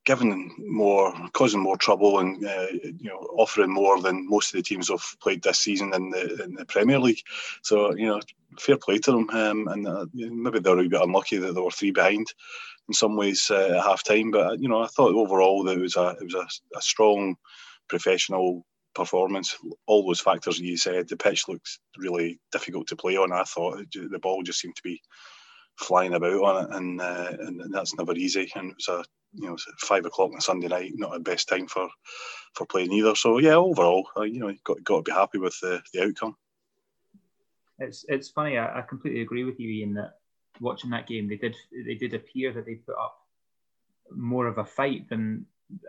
giving 0.04 0.54
more, 0.58 1.14
causing 1.32 1.60
more 1.60 1.76
trouble, 1.76 2.18
and 2.18 2.44
uh, 2.44 2.66
you 2.72 3.08
know, 3.08 3.26
offering 3.36 3.72
more 3.72 4.00
than 4.00 4.28
most 4.28 4.52
of 4.52 4.58
the 4.58 4.62
teams 4.62 4.88
have 4.88 5.04
played 5.20 5.42
this 5.42 5.60
season 5.60 5.94
in 5.94 6.10
the 6.10 6.42
in 6.44 6.54
the 6.54 6.64
Premier 6.64 6.98
League. 6.98 7.22
So 7.62 7.94
you 7.94 8.06
know, 8.06 8.20
fair 8.58 8.76
play 8.76 8.98
to 8.98 9.12
them, 9.12 9.30
um, 9.30 9.68
and 9.68 9.86
uh, 9.86 10.06
maybe 10.12 10.58
they 10.58 10.70
were 10.70 10.80
a 10.80 10.88
bit 10.88 11.00
unlucky 11.00 11.38
that 11.38 11.54
they 11.54 11.60
were 11.60 11.70
three 11.70 11.92
behind 11.92 12.26
in 12.88 12.94
some 12.94 13.16
ways 13.16 13.50
uh, 13.50 13.76
at 13.76 13.84
half 13.84 14.02
time. 14.02 14.30
But 14.30 14.60
you 14.60 14.68
know, 14.68 14.82
I 14.82 14.86
thought 14.88 15.14
overall 15.14 15.62
that 15.64 15.78
it 15.78 15.82
was 15.82 15.96
a 15.96 16.16
it 16.20 16.24
was 16.24 16.34
a, 16.34 16.46
a 16.76 16.82
strong 16.82 17.36
professional 17.88 18.64
performance, 18.94 19.56
all 19.86 20.06
those 20.06 20.20
factors 20.20 20.58
you 20.58 20.76
said. 20.76 21.08
The 21.08 21.16
pitch 21.16 21.48
looks 21.48 21.78
really 21.96 22.40
difficult 22.50 22.88
to 22.88 22.96
play 22.96 23.16
on. 23.16 23.32
I 23.32 23.44
thought 23.44 23.78
the 23.92 24.18
ball 24.18 24.42
just 24.42 24.60
seemed 24.60 24.76
to 24.76 24.82
be 24.82 25.00
flying 25.76 26.14
about 26.14 26.42
on 26.42 26.64
it, 26.64 26.76
and 26.76 27.00
uh, 27.00 27.32
and 27.40 27.72
that's 27.72 27.94
never 27.94 28.14
easy. 28.14 28.50
And 28.54 28.70
it 28.70 28.76
was 28.76 28.88
a 28.88 29.04
you 29.34 29.48
know 29.48 29.56
five 29.78 30.04
o'clock 30.04 30.30
on 30.30 30.38
a 30.38 30.40
Sunday 30.40 30.68
night, 30.68 30.92
not 30.94 31.12
the 31.12 31.20
best 31.20 31.48
time 31.48 31.66
for 31.66 31.88
for 32.54 32.66
playing 32.66 32.92
either. 32.92 33.14
So 33.14 33.38
yeah, 33.38 33.54
overall, 33.54 34.06
uh, 34.16 34.22
you 34.22 34.40
know, 34.40 34.54
got 34.64 34.82
got 34.84 34.96
to 34.96 35.02
be 35.02 35.12
happy 35.12 35.38
with 35.38 35.58
the 35.60 35.82
the 35.92 36.04
outcome. 36.04 36.36
It's 37.78 38.04
it's 38.08 38.28
funny. 38.28 38.58
I, 38.58 38.80
I 38.80 38.82
completely 38.82 39.22
agree 39.22 39.44
with 39.44 39.58
you, 39.58 39.70
Ian. 39.70 39.94
That 39.94 40.14
watching 40.60 40.90
that 40.90 41.06
game, 41.06 41.28
they 41.28 41.36
did 41.36 41.56
they 41.86 41.94
did 41.94 42.14
appear 42.14 42.52
that 42.52 42.66
they 42.66 42.74
put 42.74 42.96
up 42.96 43.16
more 44.10 44.46
of 44.46 44.58
a 44.58 44.64
fight 44.64 45.08
than 45.08 45.46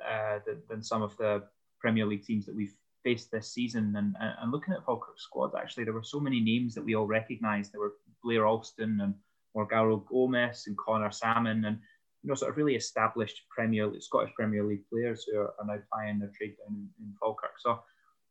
uh, 0.07 0.39
than 0.69 0.81
some 0.81 1.01
of 1.01 1.15
the 1.17 1.43
Premier 1.79 2.05
League 2.05 2.25
teams 2.25 2.45
that 2.45 2.55
we've 2.55 2.75
faced 3.03 3.31
this 3.31 3.51
season. 3.51 3.93
And, 3.97 4.15
and 4.19 4.51
looking 4.51 4.73
at 4.73 4.85
Falkirk's 4.85 5.23
squad, 5.23 5.51
actually, 5.57 5.83
there 5.83 5.93
were 5.93 6.03
so 6.03 6.19
many 6.19 6.39
names 6.39 6.73
that 6.75 6.85
we 6.85 6.95
all 6.95 7.05
recognised. 7.05 7.73
There 7.73 7.81
were 7.81 7.95
Blair 8.23 8.45
Alston 8.45 9.01
and 9.01 9.13
Morgaro 9.55 10.03
Gomis 10.05 10.67
and 10.67 10.77
Conor 10.77 11.11
Sammon 11.11 11.65
and 11.65 11.79
you 12.23 12.29
know 12.29 12.35
sort 12.35 12.51
of 12.51 12.57
really 12.57 12.75
established 12.75 13.41
Premier 13.49 13.87
League, 13.87 14.01
Scottish 14.01 14.33
Premier 14.33 14.63
League 14.63 14.87
players 14.89 15.25
who 15.25 15.39
are, 15.39 15.53
are 15.59 15.65
now 15.65 15.77
playing 15.93 16.19
their 16.19 16.31
trade 16.35 16.55
down 16.57 16.75
in, 16.75 17.05
in, 17.05 17.13
Falkirk. 17.19 17.59
So 17.59 17.81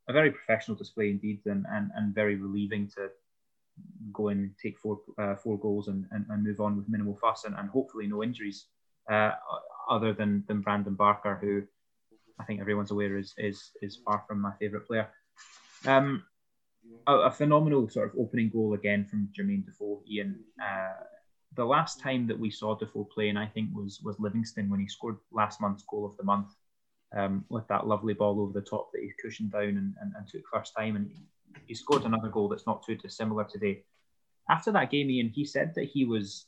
a 0.09 0.13
very 0.13 0.31
professional 0.31 0.77
display 0.77 1.11
indeed, 1.11 1.41
and, 1.45 1.67
and, 1.71 1.91
and 1.95 2.15
very 2.15 2.37
relieving 2.37 2.89
to 2.97 3.09
go 4.13 4.29
and 4.29 4.51
take 4.63 4.79
four 4.79 5.01
uh, 5.19 5.37
four 5.37 5.59
goals 5.59 5.89
and, 5.89 6.07
and, 6.11 6.25
and, 6.31 6.43
move 6.43 6.61
on 6.61 6.77
with 6.77 6.89
minimal 6.89 7.17
fuss 7.17 7.45
and, 7.45 7.55
and 7.55 7.69
hopefully 7.71 8.07
no 8.07 8.23
injuries, 8.23 8.67
uh, 9.11 9.33
other 9.91 10.13
than 10.13 10.45
than 10.49 10.63
Brandon 10.63 10.95
Barker, 10.95 11.39
who 11.41 11.63
I 12.41 12.45
think 12.45 12.61
everyone's 12.61 12.91
aware 12.91 13.19
is 13.19 13.35
is 13.37 13.73
is 13.83 13.99
far 14.05 14.25
from 14.27 14.41
my 14.41 14.53
favourite 14.59 14.87
player. 14.87 15.09
Um, 15.87 16.25
a, 17.07 17.15
a, 17.15 17.31
phenomenal 17.31 17.89
sort 17.89 18.09
of 18.09 18.19
opening 18.19 18.51
goal 18.51 18.75
again 18.75 19.05
from 19.05 19.29
Jermaine 19.37 19.65
Defoe. 19.65 20.03
Ian, 20.11 20.41
uh, 20.61 21.05
the 21.57 21.65
last 21.65 22.01
time 22.01 22.27
that 22.27 22.39
we 22.39 22.51
saw 22.51 22.75
Defoe 22.75 23.09
playing, 23.13 23.37
I 23.37 23.47
think, 23.47 23.71
was 23.75 24.01
was 24.03 24.19
Livingston 24.19 24.71
when 24.71 24.81
he 24.81 24.89
scored 24.89 25.19
last 25.31 25.61
month's 25.61 25.85
goal 25.85 26.07
of 26.07 26.17
the 26.17 26.25
month 26.25 26.49
um, 27.15 27.45
with 27.49 27.67
that 27.69 27.87
lovely 27.87 28.15
ball 28.15 28.41
over 28.41 28.53
the 28.53 28.67
top 28.67 28.91
that 28.93 29.03
he 29.03 29.13
cushioned 29.21 29.53
down 29.53 29.63
and, 29.63 29.95
and, 30.01 30.13
and 30.17 30.29
took 30.29 30.43
first 30.53 30.75
time, 30.77 30.97
and 30.97 31.11
he, 31.67 31.75
scored 31.75 32.05
another 32.05 32.29
goal 32.29 32.49
that's 32.49 32.67
not 32.67 32.85
too 32.85 32.97
dissimilar 32.97 33.45
today. 33.45 33.83
After 34.51 34.73
that 34.73 34.91
game, 34.91 35.11
Ian, 35.11 35.29
he 35.29 35.45
said 35.45 35.73
that 35.75 35.85
he 35.85 36.05
was 36.05 36.47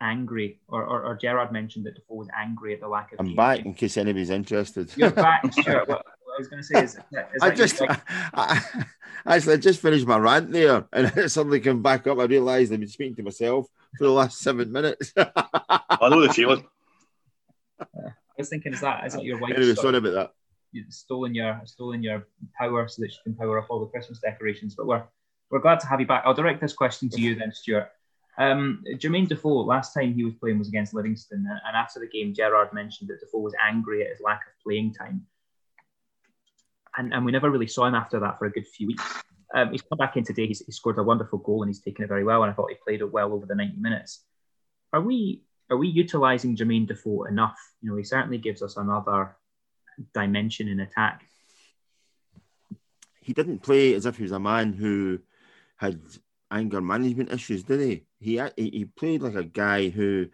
angry, 0.00 0.60
or, 0.68 0.84
or, 0.84 1.04
or 1.04 1.16
Gerrard 1.16 1.52
mentioned 1.52 1.86
that 1.86 1.94
Defoe 1.94 2.16
was 2.16 2.28
angry 2.36 2.74
at 2.74 2.80
the 2.80 2.88
lack 2.88 3.12
of. 3.12 3.20
I'm 3.20 3.34
back 3.34 3.60
in 3.60 3.74
case 3.74 3.96
anybody's 3.96 4.30
interested. 4.30 4.90
You're 4.96 5.10
back, 5.10 5.42
sure. 5.62 5.84
what, 5.86 6.04
I 6.06 6.38
was 6.38 6.48
going 6.48 6.62
to 6.62 6.66
say 6.66 6.82
is, 6.82 6.98
is 7.34 7.42
I 7.42 7.50
just, 7.50 7.80
I, 7.82 8.00
I, 8.34 8.84
actually, 9.26 9.54
I 9.54 9.56
just 9.56 9.80
finished 9.80 10.06
my 10.06 10.18
rant 10.18 10.50
there, 10.50 10.86
and 10.92 11.30
suddenly 11.30 11.60
came 11.60 11.82
back 11.82 12.06
up. 12.06 12.18
I 12.18 12.24
realised 12.24 12.72
I've 12.72 12.80
been 12.80 12.88
speaking 12.88 13.16
to 13.16 13.22
myself 13.22 13.66
for 13.98 14.04
the 14.04 14.10
last 14.10 14.38
seven 14.38 14.72
minutes. 14.72 15.12
I 15.16 16.08
know 16.08 16.20
the 16.20 16.32
feeling. 16.32 16.66
I 17.80 18.12
was 18.38 18.48
thinking, 18.48 18.72
is 18.72 18.80
that 18.80 19.06
is 19.06 19.14
that 19.14 19.24
your 19.24 19.38
wife? 19.38 19.52
Anyway, 19.56 19.74
sorry 19.74 19.98
about 19.98 20.14
that. 20.14 20.32
stolen 20.88 21.34
your 21.34 21.60
stolen 21.64 22.02
your 22.02 22.26
power 22.58 22.88
so 22.88 23.02
that 23.02 23.10
you 23.10 23.18
can 23.24 23.34
power 23.34 23.58
up 23.58 23.66
all 23.70 23.80
the 23.80 23.86
Christmas 23.86 24.18
decorations. 24.20 24.74
But 24.74 24.86
we're 24.86 25.04
we're 25.50 25.60
glad 25.60 25.80
to 25.80 25.86
have 25.86 26.00
you 26.00 26.06
back. 26.06 26.22
I'll 26.24 26.34
direct 26.34 26.60
this 26.60 26.72
question 26.72 27.08
to 27.10 27.20
you 27.20 27.34
then, 27.34 27.52
Stuart. 27.52 27.90
Um, 28.38 28.82
Jermaine 28.94 29.28
Defoe, 29.28 29.60
last 29.60 29.92
time 29.92 30.14
he 30.14 30.24
was 30.24 30.34
playing 30.34 30.58
was 30.58 30.68
against 30.68 30.94
Livingston, 30.94 31.46
and 31.46 31.76
after 31.76 32.00
the 32.00 32.08
game, 32.08 32.32
Gerrard 32.32 32.72
mentioned 32.72 33.10
that 33.10 33.20
Defoe 33.20 33.40
was 33.40 33.54
angry 33.62 34.02
at 34.02 34.10
his 34.10 34.20
lack 34.24 34.40
of 34.46 34.52
playing 34.64 34.94
time. 34.94 35.26
And, 36.96 37.12
and 37.12 37.24
we 37.24 37.32
never 37.32 37.50
really 37.50 37.66
saw 37.66 37.86
him 37.86 37.94
after 37.94 38.20
that 38.20 38.38
for 38.38 38.46
a 38.46 38.50
good 38.50 38.66
few 38.66 38.88
weeks. 38.88 39.04
Um, 39.54 39.70
he's 39.70 39.82
come 39.82 39.98
back 39.98 40.16
in 40.16 40.24
today. 40.24 40.46
He's, 40.46 40.64
he 40.64 40.72
scored 40.72 40.98
a 40.98 41.02
wonderful 41.02 41.38
goal 41.38 41.62
and 41.62 41.68
he's 41.68 41.80
taken 41.80 42.04
it 42.04 42.08
very 42.08 42.24
well. 42.24 42.42
And 42.42 42.50
I 42.50 42.54
thought 42.54 42.70
he 42.70 42.76
played 42.82 43.00
it 43.00 43.12
well 43.12 43.32
over 43.32 43.46
the 43.46 43.54
90 43.54 43.78
minutes. 43.78 44.24
Are 44.92 45.00
we 45.00 45.42
are 45.70 45.76
we 45.76 45.88
utilising 45.88 46.54
Jermaine 46.54 46.86
Defoe 46.86 47.24
enough? 47.24 47.58
You 47.80 47.90
know, 47.90 47.96
he 47.96 48.04
certainly 48.04 48.36
gives 48.36 48.62
us 48.62 48.76
another 48.76 49.36
dimension 50.12 50.68
in 50.68 50.80
attack. 50.80 51.24
He 53.22 53.32
didn't 53.32 53.60
play 53.60 53.94
as 53.94 54.04
if 54.04 54.16
he 54.18 54.24
was 54.24 54.32
a 54.32 54.40
man 54.40 54.74
who 54.74 55.20
had 55.76 55.98
anger 56.50 56.82
management 56.82 57.32
issues, 57.32 57.62
did 57.62 57.80
he? 57.80 58.04
He 58.20 58.40
he 58.56 58.84
played 58.84 59.22
like 59.22 59.34
a 59.34 59.44
guy 59.44 59.88
who 59.88 60.28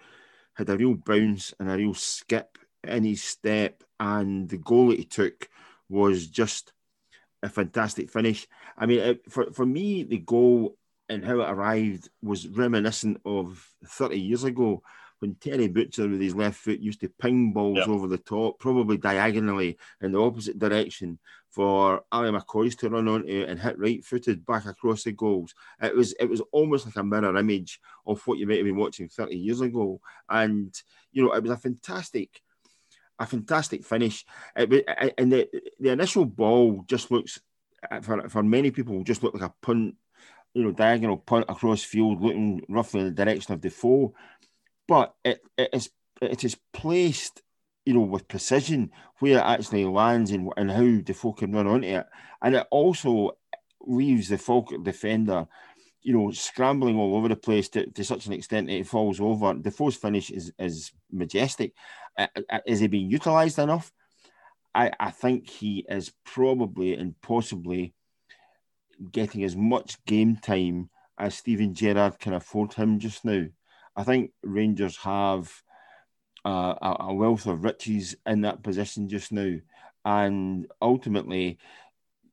had 0.54 0.68
a 0.70 0.76
real 0.76 0.94
bounce 0.94 1.54
and 1.60 1.70
a 1.70 1.76
real 1.76 1.94
skip 1.94 2.58
in 2.82 3.04
his 3.04 3.22
step, 3.22 3.84
and 4.00 4.48
the 4.48 4.58
goal 4.58 4.88
that 4.88 4.98
he 4.98 5.04
took 5.04 5.48
was 5.88 6.26
just 6.26 6.72
a 7.42 7.48
fantastic 7.48 8.10
finish. 8.10 8.46
I 8.76 8.86
mean, 8.86 9.00
it, 9.00 9.30
for 9.30 9.52
for 9.52 9.66
me, 9.66 10.02
the 10.02 10.18
goal 10.18 10.76
and 11.08 11.24
how 11.24 11.40
it 11.40 11.50
arrived 11.50 12.08
was 12.22 12.48
reminiscent 12.48 13.20
of 13.24 13.66
30 13.86 14.20
years 14.20 14.44
ago 14.44 14.82
when 15.20 15.34
Terry 15.34 15.68
Butcher 15.68 16.08
with 16.08 16.20
his 16.20 16.34
left 16.34 16.58
foot 16.58 16.78
used 16.78 17.00
to 17.00 17.08
ping 17.08 17.52
balls 17.52 17.78
yep. 17.78 17.88
over 17.88 18.06
the 18.06 18.18
top, 18.18 18.58
probably 18.58 18.98
diagonally 18.98 19.76
in 20.00 20.12
the 20.12 20.20
opposite 20.20 20.58
direction 20.58 21.18
for 21.50 22.02
Ally 22.12 22.28
McCoist 22.28 22.78
to 22.78 22.90
run 22.90 23.08
onto 23.08 23.44
and 23.48 23.58
hit 23.58 23.78
right 23.78 24.04
footed 24.04 24.46
back 24.46 24.66
across 24.66 25.02
the 25.02 25.12
goals. 25.12 25.54
It 25.82 25.96
was 25.96 26.12
it 26.20 26.26
was 26.26 26.42
almost 26.52 26.86
like 26.86 26.96
a 26.96 27.02
mirror 27.02 27.36
image 27.36 27.80
of 28.06 28.24
what 28.26 28.38
you 28.38 28.46
might 28.46 28.58
have 28.58 28.66
been 28.66 28.76
watching 28.76 29.08
30 29.08 29.36
years 29.36 29.60
ago. 29.60 30.00
And 30.28 30.74
you 31.12 31.24
know, 31.24 31.32
it 31.32 31.42
was 31.42 31.52
a 31.52 31.56
fantastic 31.56 32.40
a 33.18 33.26
fantastic 33.26 33.84
finish. 33.84 34.24
It, 34.56 34.84
and 35.18 35.32
the, 35.32 35.48
the 35.80 35.90
initial 35.90 36.24
ball 36.24 36.84
just 36.86 37.10
looks, 37.10 37.40
uh, 37.90 38.00
for, 38.00 38.28
for 38.28 38.42
many 38.42 38.70
people, 38.70 39.02
just 39.04 39.22
looked 39.22 39.38
like 39.40 39.50
a 39.50 39.54
punt, 39.62 39.96
you 40.54 40.64
know, 40.64 40.72
diagonal 40.72 41.16
punt 41.16 41.46
across 41.48 41.82
field, 41.82 42.22
looking 42.22 42.62
roughly 42.68 43.00
in 43.00 43.06
the 43.06 43.12
direction 43.12 43.54
of 43.54 43.60
the 43.60 43.68
Defoe. 43.68 44.14
But 44.86 45.14
it, 45.24 45.42
it 45.56 45.70
is 45.72 45.90
it 46.20 46.44
is 46.44 46.56
placed, 46.72 47.42
you 47.84 47.94
know, 47.94 48.00
with 48.00 48.28
precision 48.28 48.90
where 49.18 49.38
it 49.38 49.42
actually 49.42 49.84
lands 49.84 50.30
and, 50.30 50.50
and 50.56 50.70
how 50.70 51.00
Defoe 51.02 51.34
can 51.34 51.52
run 51.52 51.66
onto 51.66 51.88
it. 51.88 52.06
And 52.42 52.56
it 52.56 52.66
also 52.70 53.36
leaves 53.80 54.28
the 54.28 54.38
Falkirk 54.38 54.82
defender 54.82 55.46
you 56.08 56.14
know, 56.14 56.30
scrambling 56.30 56.96
all 56.96 57.16
over 57.16 57.28
the 57.28 57.36
place 57.36 57.68
to, 57.68 57.84
to 57.90 58.04
such 58.04 58.26
an 58.26 58.32
extent 58.32 58.66
that 58.66 58.76
it 58.76 58.86
falls 58.86 59.20
over. 59.20 59.54
Defoe's 59.54 59.96
finish 59.96 60.30
is 60.30 60.52
is 60.58 60.92
majestic. 61.10 61.74
Uh, 62.18 62.26
uh, 62.50 62.58
is 62.66 62.80
he 62.80 62.88
being 62.88 63.10
utilised 63.10 63.58
enough? 63.58 63.92
I, 64.74 64.90
I 64.98 65.10
think 65.10 65.48
he 65.48 65.86
is 65.88 66.12
probably 66.24 66.94
and 66.94 67.18
possibly 67.22 67.94
getting 69.12 69.44
as 69.44 69.56
much 69.56 70.04
game 70.04 70.36
time 70.36 70.90
as 71.18 71.36
Steven 71.36 71.74
Gerrard 71.74 72.18
can 72.18 72.34
afford 72.34 72.74
him 72.74 72.98
just 72.98 73.24
now. 73.24 73.46
I 73.96 74.04
think 74.04 74.32
Rangers 74.42 74.96
have 74.98 75.50
uh, 76.44 76.74
a 77.00 77.14
wealth 77.14 77.46
of 77.46 77.64
riches 77.64 78.16
in 78.26 78.42
that 78.42 78.62
position 78.62 79.08
just 79.08 79.32
now. 79.32 79.56
And 80.04 80.66
ultimately, 80.80 81.58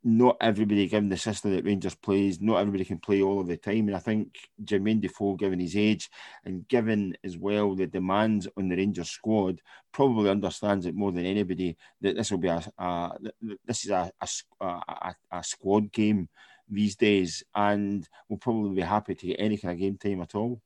not 0.07 0.37
everybody, 0.39 0.87
given 0.87 1.09
the 1.09 1.17
system 1.17 1.51
that 1.55 1.65
Rangers 1.65 1.95
plays, 1.95 2.39
not 2.39 2.57
everybody 2.57 2.85
can 2.85 2.99
play 2.99 3.23
all 3.23 3.41
of 3.41 3.47
the 3.47 3.57
time. 3.57 3.87
And 3.87 3.95
I 3.95 3.99
think 3.99 4.37
Jermaine 4.63 5.01
Defoe, 5.01 5.33
given 5.33 5.59
his 5.59 5.75
age 5.75 6.11
and 6.45 6.67
given 6.67 7.17
as 7.23 7.39
well 7.39 7.73
the 7.73 7.87
demands 7.87 8.47
on 8.55 8.69
the 8.69 8.75
Rangers 8.75 9.09
squad, 9.09 9.61
probably 9.91 10.29
understands 10.29 10.85
it 10.85 10.93
more 10.93 11.11
than 11.11 11.25
anybody 11.25 11.75
that 12.01 12.15
this 12.15 12.29
will 12.29 12.37
be 12.37 12.49
a, 12.49 12.63
a 12.77 13.17
this 13.65 13.85
is 13.85 13.89
a, 13.89 14.11
a, 14.51 15.15
a, 15.31 15.43
squad 15.43 15.91
game 15.91 16.29
these 16.69 16.95
days, 16.95 17.43
and 17.55 18.07
will 18.29 18.37
probably 18.37 18.75
be 18.75 18.81
happy 18.81 19.15
to 19.15 19.27
get 19.27 19.39
any 19.39 19.57
kind 19.57 19.73
of 19.73 19.79
game 19.79 19.97
time 19.97 20.21
at 20.21 20.35
all. 20.35 20.61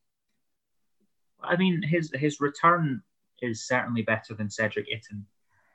I 1.42 1.56
mean, 1.56 1.80
his 1.82 2.10
his 2.12 2.42
return 2.42 3.02
is 3.40 3.66
certainly 3.66 4.02
better 4.02 4.34
than 4.34 4.50
Cedric 4.50 4.86
Itten. 4.90 5.22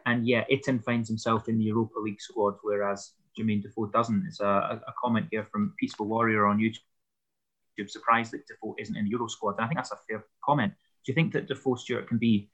And 0.05 0.27
yeah, 0.27 0.43
Itten 0.51 0.83
finds 0.83 1.09
himself 1.09 1.49
in 1.49 1.57
the 1.57 1.63
Europa 1.63 1.97
League 1.97 2.21
squad, 2.21 2.57
whereas 2.61 3.13
Jermaine 3.37 3.61
Defoe 3.61 3.87
doesn't. 3.87 4.25
It's 4.27 4.39
a, 4.39 4.81
a 4.87 4.93
comment 5.01 5.27
here 5.31 5.47
from 5.51 5.73
Peaceful 5.79 6.07
Warrior 6.07 6.45
on 6.47 6.59
YouTube. 6.59 7.89
Surprised 7.89 8.31
that 8.31 8.47
Defoe 8.47 8.75
isn't 8.79 8.95
in 8.95 9.03
the 9.03 9.11
Euro 9.11 9.27
squad. 9.27 9.55
And 9.57 9.65
I 9.65 9.67
think 9.67 9.79
that's 9.79 9.91
a 9.91 9.97
fair 10.07 10.25
comment. 10.43 10.73
Do 11.03 11.11
you 11.11 11.13
think 11.13 11.33
that 11.33 11.47
Defoe 11.47 11.75
Stuart 11.75 12.07
can 12.07 12.17
be 12.17 12.49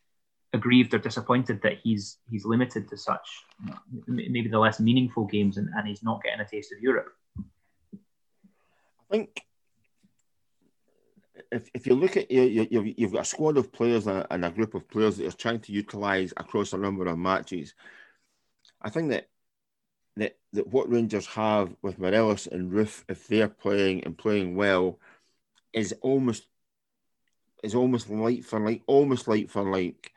aggrieved 0.53 0.93
or 0.93 0.97
disappointed 0.97 1.61
that 1.61 1.77
he's 1.81 2.17
he's 2.29 2.43
limited 2.43 2.89
to 2.89 2.97
such 2.97 3.45
maybe 4.07 4.49
the 4.49 4.59
less 4.59 4.79
meaningful 4.79 5.25
games 5.25 5.57
and, 5.57 5.69
and 5.77 5.87
he's 5.87 6.03
not 6.03 6.21
getting 6.23 6.41
a 6.41 6.45
taste 6.45 6.73
of 6.73 6.81
Europe? 6.81 7.13
I 7.93 7.97
think 9.11 9.41
if, 11.51 11.69
if 11.73 11.87
you 11.87 11.95
look 11.95 12.17
at 12.17 12.31
you, 12.31 12.67
you, 12.69 12.93
you've 12.97 13.13
got 13.13 13.21
a 13.21 13.25
squad 13.25 13.57
of 13.57 13.71
players 13.71 14.07
and 14.07 14.45
a 14.45 14.51
group 14.51 14.73
of 14.73 14.87
players 14.89 15.17
that 15.17 15.27
are 15.27 15.37
trying 15.37 15.59
to 15.61 15.71
utilise 15.71 16.33
across 16.37 16.73
a 16.73 16.77
number 16.77 17.05
of 17.05 17.17
matches. 17.17 17.73
I 18.81 18.89
think 18.89 19.11
that 19.11 19.27
that, 20.17 20.37
that 20.53 20.67
what 20.67 20.89
Rangers 20.89 21.27
have 21.27 21.75
with 21.81 21.99
Morelos 21.99 22.47
and 22.47 22.71
Roofe, 22.71 23.03
if 23.07 23.27
they're 23.27 23.47
playing 23.47 24.03
and 24.03 24.17
playing 24.17 24.55
well, 24.55 24.99
is 25.73 25.93
almost 26.01 26.47
is 27.63 27.75
almost 27.75 28.09
like 28.09 28.43
for 28.43 28.59
like, 28.59 28.81
almost 28.87 29.27
light 29.27 29.49
for 29.49 29.63
like. 29.63 30.11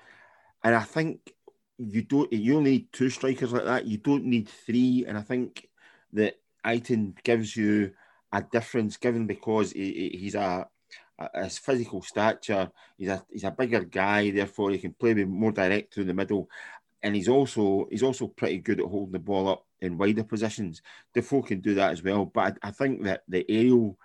And 0.62 0.74
I 0.74 0.82
think 0.82 1.32
you 1.78 2.02
don't 2.02 2.32
you 2.32 2.60
need 2.60 2.92
two 2.92 3.10
strikers 3.10 3.52
like 3.52 3.64
that. 3.64 3.86
You 3.86 3.98
don't 3.98 4.24
need 4.24 4.48
three. 4.48 5.04
And 5.06 5.16
I 5.16 5.22
think 5.22 5.68
that 6.14 6.34
Itten 6.64 7.22
gives 7.22 7.56
you 7.56 7.92
a 8.32 8.42
difference, 8.42 8.96
given 8.96 9.26
because 9.26 9.72
he, 9.72 10.16
he's 10.18 10.34
a 10.34 10.66
his 11.34 11.58
physical 11.58 12.02
stature, 12.02 12.70
he's 12.96 13.08
a 13.08 13.24
he's 13.30 13.44
a 13.44 13.50
bigger 13.50 13.84
guy, 13.84 14.30
therefore 14.30 14.70
he 14.70 14.78
can 14.78 14.92
play 14.92 15.14
more 15.24 15.52
direct 15.52 15.94
through 15.94 16.04
the 16.04 16.14
middle, 16.14 16.48
and 17.02 17.14
he's 17.14 17.28
also 17.28 17.86
he's 17.90 18.02
also 18.02 18.26
pretty 18.26 18.58
good 18.58 18.80
at 18.80 18.86
holding 18.86 19.12
the 19.12 19.18
ball 19.18 19.48
up 19.48 19.66
in 19.84 19.98
wider 19.98 20.24
positions. 20.24 20.82
Defoe 21.14 21.42
can 21.42 21.60
do 21.60 21.74
that 21.74 21.92
as 21.92 22.02
well, 22.02 22.24
but 22.24 22.58
I, 22.62 22.68
I 22.68 22.70
think 22.70 23.04
that 23.04 23.22
the 23.28 23.44
aerial 23.48 23.98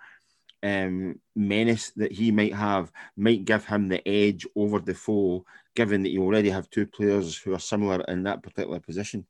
um, 0.62 1.18
menace 1.34 1.90
that 1.96 2.12
he 2.12 2.30
might 2.30 2.54
have 2.54 2.92
might 3.16 3.44
give 3.44 3.64
him 3.64 3.88
the 3.88 4.06
edge 4.06 4.46
over 4.54 4.78
Defoe, 4.78 5.44
given 5.74 6.02
that 6.02 6.10
you 6.10 6.22
already 6.22 6.50
have 6.50 6.70
two 6.70 6.86
players 6.86 7.36
who 7.36 7.54
are 7.54 7.58
similar 7.58 8.04
in 8.08 8.24
that 8.24 8.42
particular 8.42 8.80
position. 8.80 9.26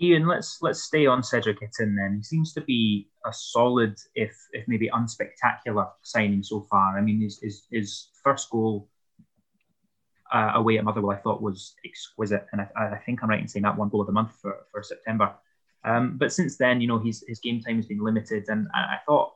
Ian, 0.00 0.26
let's 0.26 0.58
let's 0.60 0.82
stay 0.82 1.06
on 1.06 1.22
Cedric 1.22 1.60
Itten 1.60 1.96
then. 1.96 2.16
He 2.16 2.22
seems 2.22 2.52
to 2.54 2.60
be 2.60 3.08
a 3.24 3.32
solid, 3.32 3.96
if 4.14 4.36
if 4.52 4.66
maybe 4.66 4.90
unspectacular 4.90 5.88
signing 6.02 6.42
so 6.42 6.62
far. 6.62 6.98
I 6.98 7.00
mean, 7.00 7.20
his 7.20 7.38
his, 7.40 7.66
his 7.70 8.08
first 8.22 8.50
goal 8.50 8.88
uh, 10.34 10.52
away 10.56 10.76
at 10.78 10.84
Motherwell 10.84 11.16
I 11.16 11.20
thought 11.20 11.40
was 11.40 11.76
exquisite, 11.84 12.46
and 12.50 12.60
I, 12.60 12.66
I, 12.76 12.98
think 13.06 13.22
I'm 13.22 13.30
right 13.30 13.40
in 13.40 13.46
saying 13.46 13.62
that 13.62 13.78
one 13.78 13.88
goal 13.88 14.00
of 14.00 14.08
the 14.08 14.12
month 14.12 14.32
for, 14.42 14.66
for 14.72 14.82
September. 14.82 15.32
Um, 15.84 16.16
but 16.18 16.32
since 16.32 16.56
then, 16.56 16.80
you 16.80 16.88
know, 16.88 16.98
his 16.98 17.24
his 17.28 17.38
game 17.38 17.60
time 17.60 17.76
has 17.76 17.86
been 17.86 18.02
limited, 18.02 18.48
and 18.48 18.66
I, 18.74 18.78
I 18.78 18.98
thought 19.06 19.34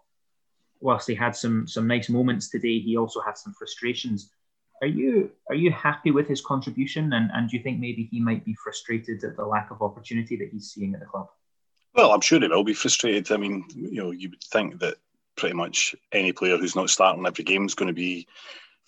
whilst 0.80 1.06
he 1.06 1.14
had 1.14 1.36
some 1.36 1.68
some 1.68 1.86
nice 1.86 2.08
moments 2.08 2.50
today, 2.50 2.80
he 2.80 2.96
also 2.96 3.20
had 3.20 3.38
some 3.38 3.54
frustrations. 3.54 4.32
Are 4.82 4.88
you 4.88 5.30
are 5.48 5.54
you 5.54 5.70
happy 5.70 6.10
with 6.10 6.26
his 6.26 6.40
contribution, 6.40 7.12
and, 7.12 7.30
and 7.32 7.48
do 7.48 7.56
you 7.56 7.62
think 7.62 7.78
maybe 7.78 8.08
he 8.10 8.18
might 8.18 8.44
be 8.44 8.54
frustrated 8.54 9.22
at 9.22 9.36
the 9.36 9.46
lack 9.46 9.70
of 9.70 9.82
opportunity 9.82 10.36
that 10.36 10.48
he's 10.50 10.72
seeing 10.72 10.94
at 10.94 11.00
the 11.00 11.06
club? 11.06 11.28
Well, 11.94 12.10
I'm 12.10 12.20
sure 12.20 12.40
he 12.40 12.48
will 12.48 12.64
be 12.64 12.74
frustrated. 12.74 13.30
I 13.30 13.36
mean, 13.36 13.64
you 13.76 14.02
know, 14.02 14.10
you 14.10 14.30
would 14.30 14.42
think 14.42 14.80
that 14.80 14.96
pretty 15.36 15.54
much 15.54 15.94
any 16.10 16.32
player 16.32 16.56
who's 16.56 16.74
not 16.74 16.90
starting 16.90 17.24
every 17.24 17.44
game 17.44 17.66
is 17.66 17.74
going 17.74 17.86
to 17.86 17.92
be 17.94 18.26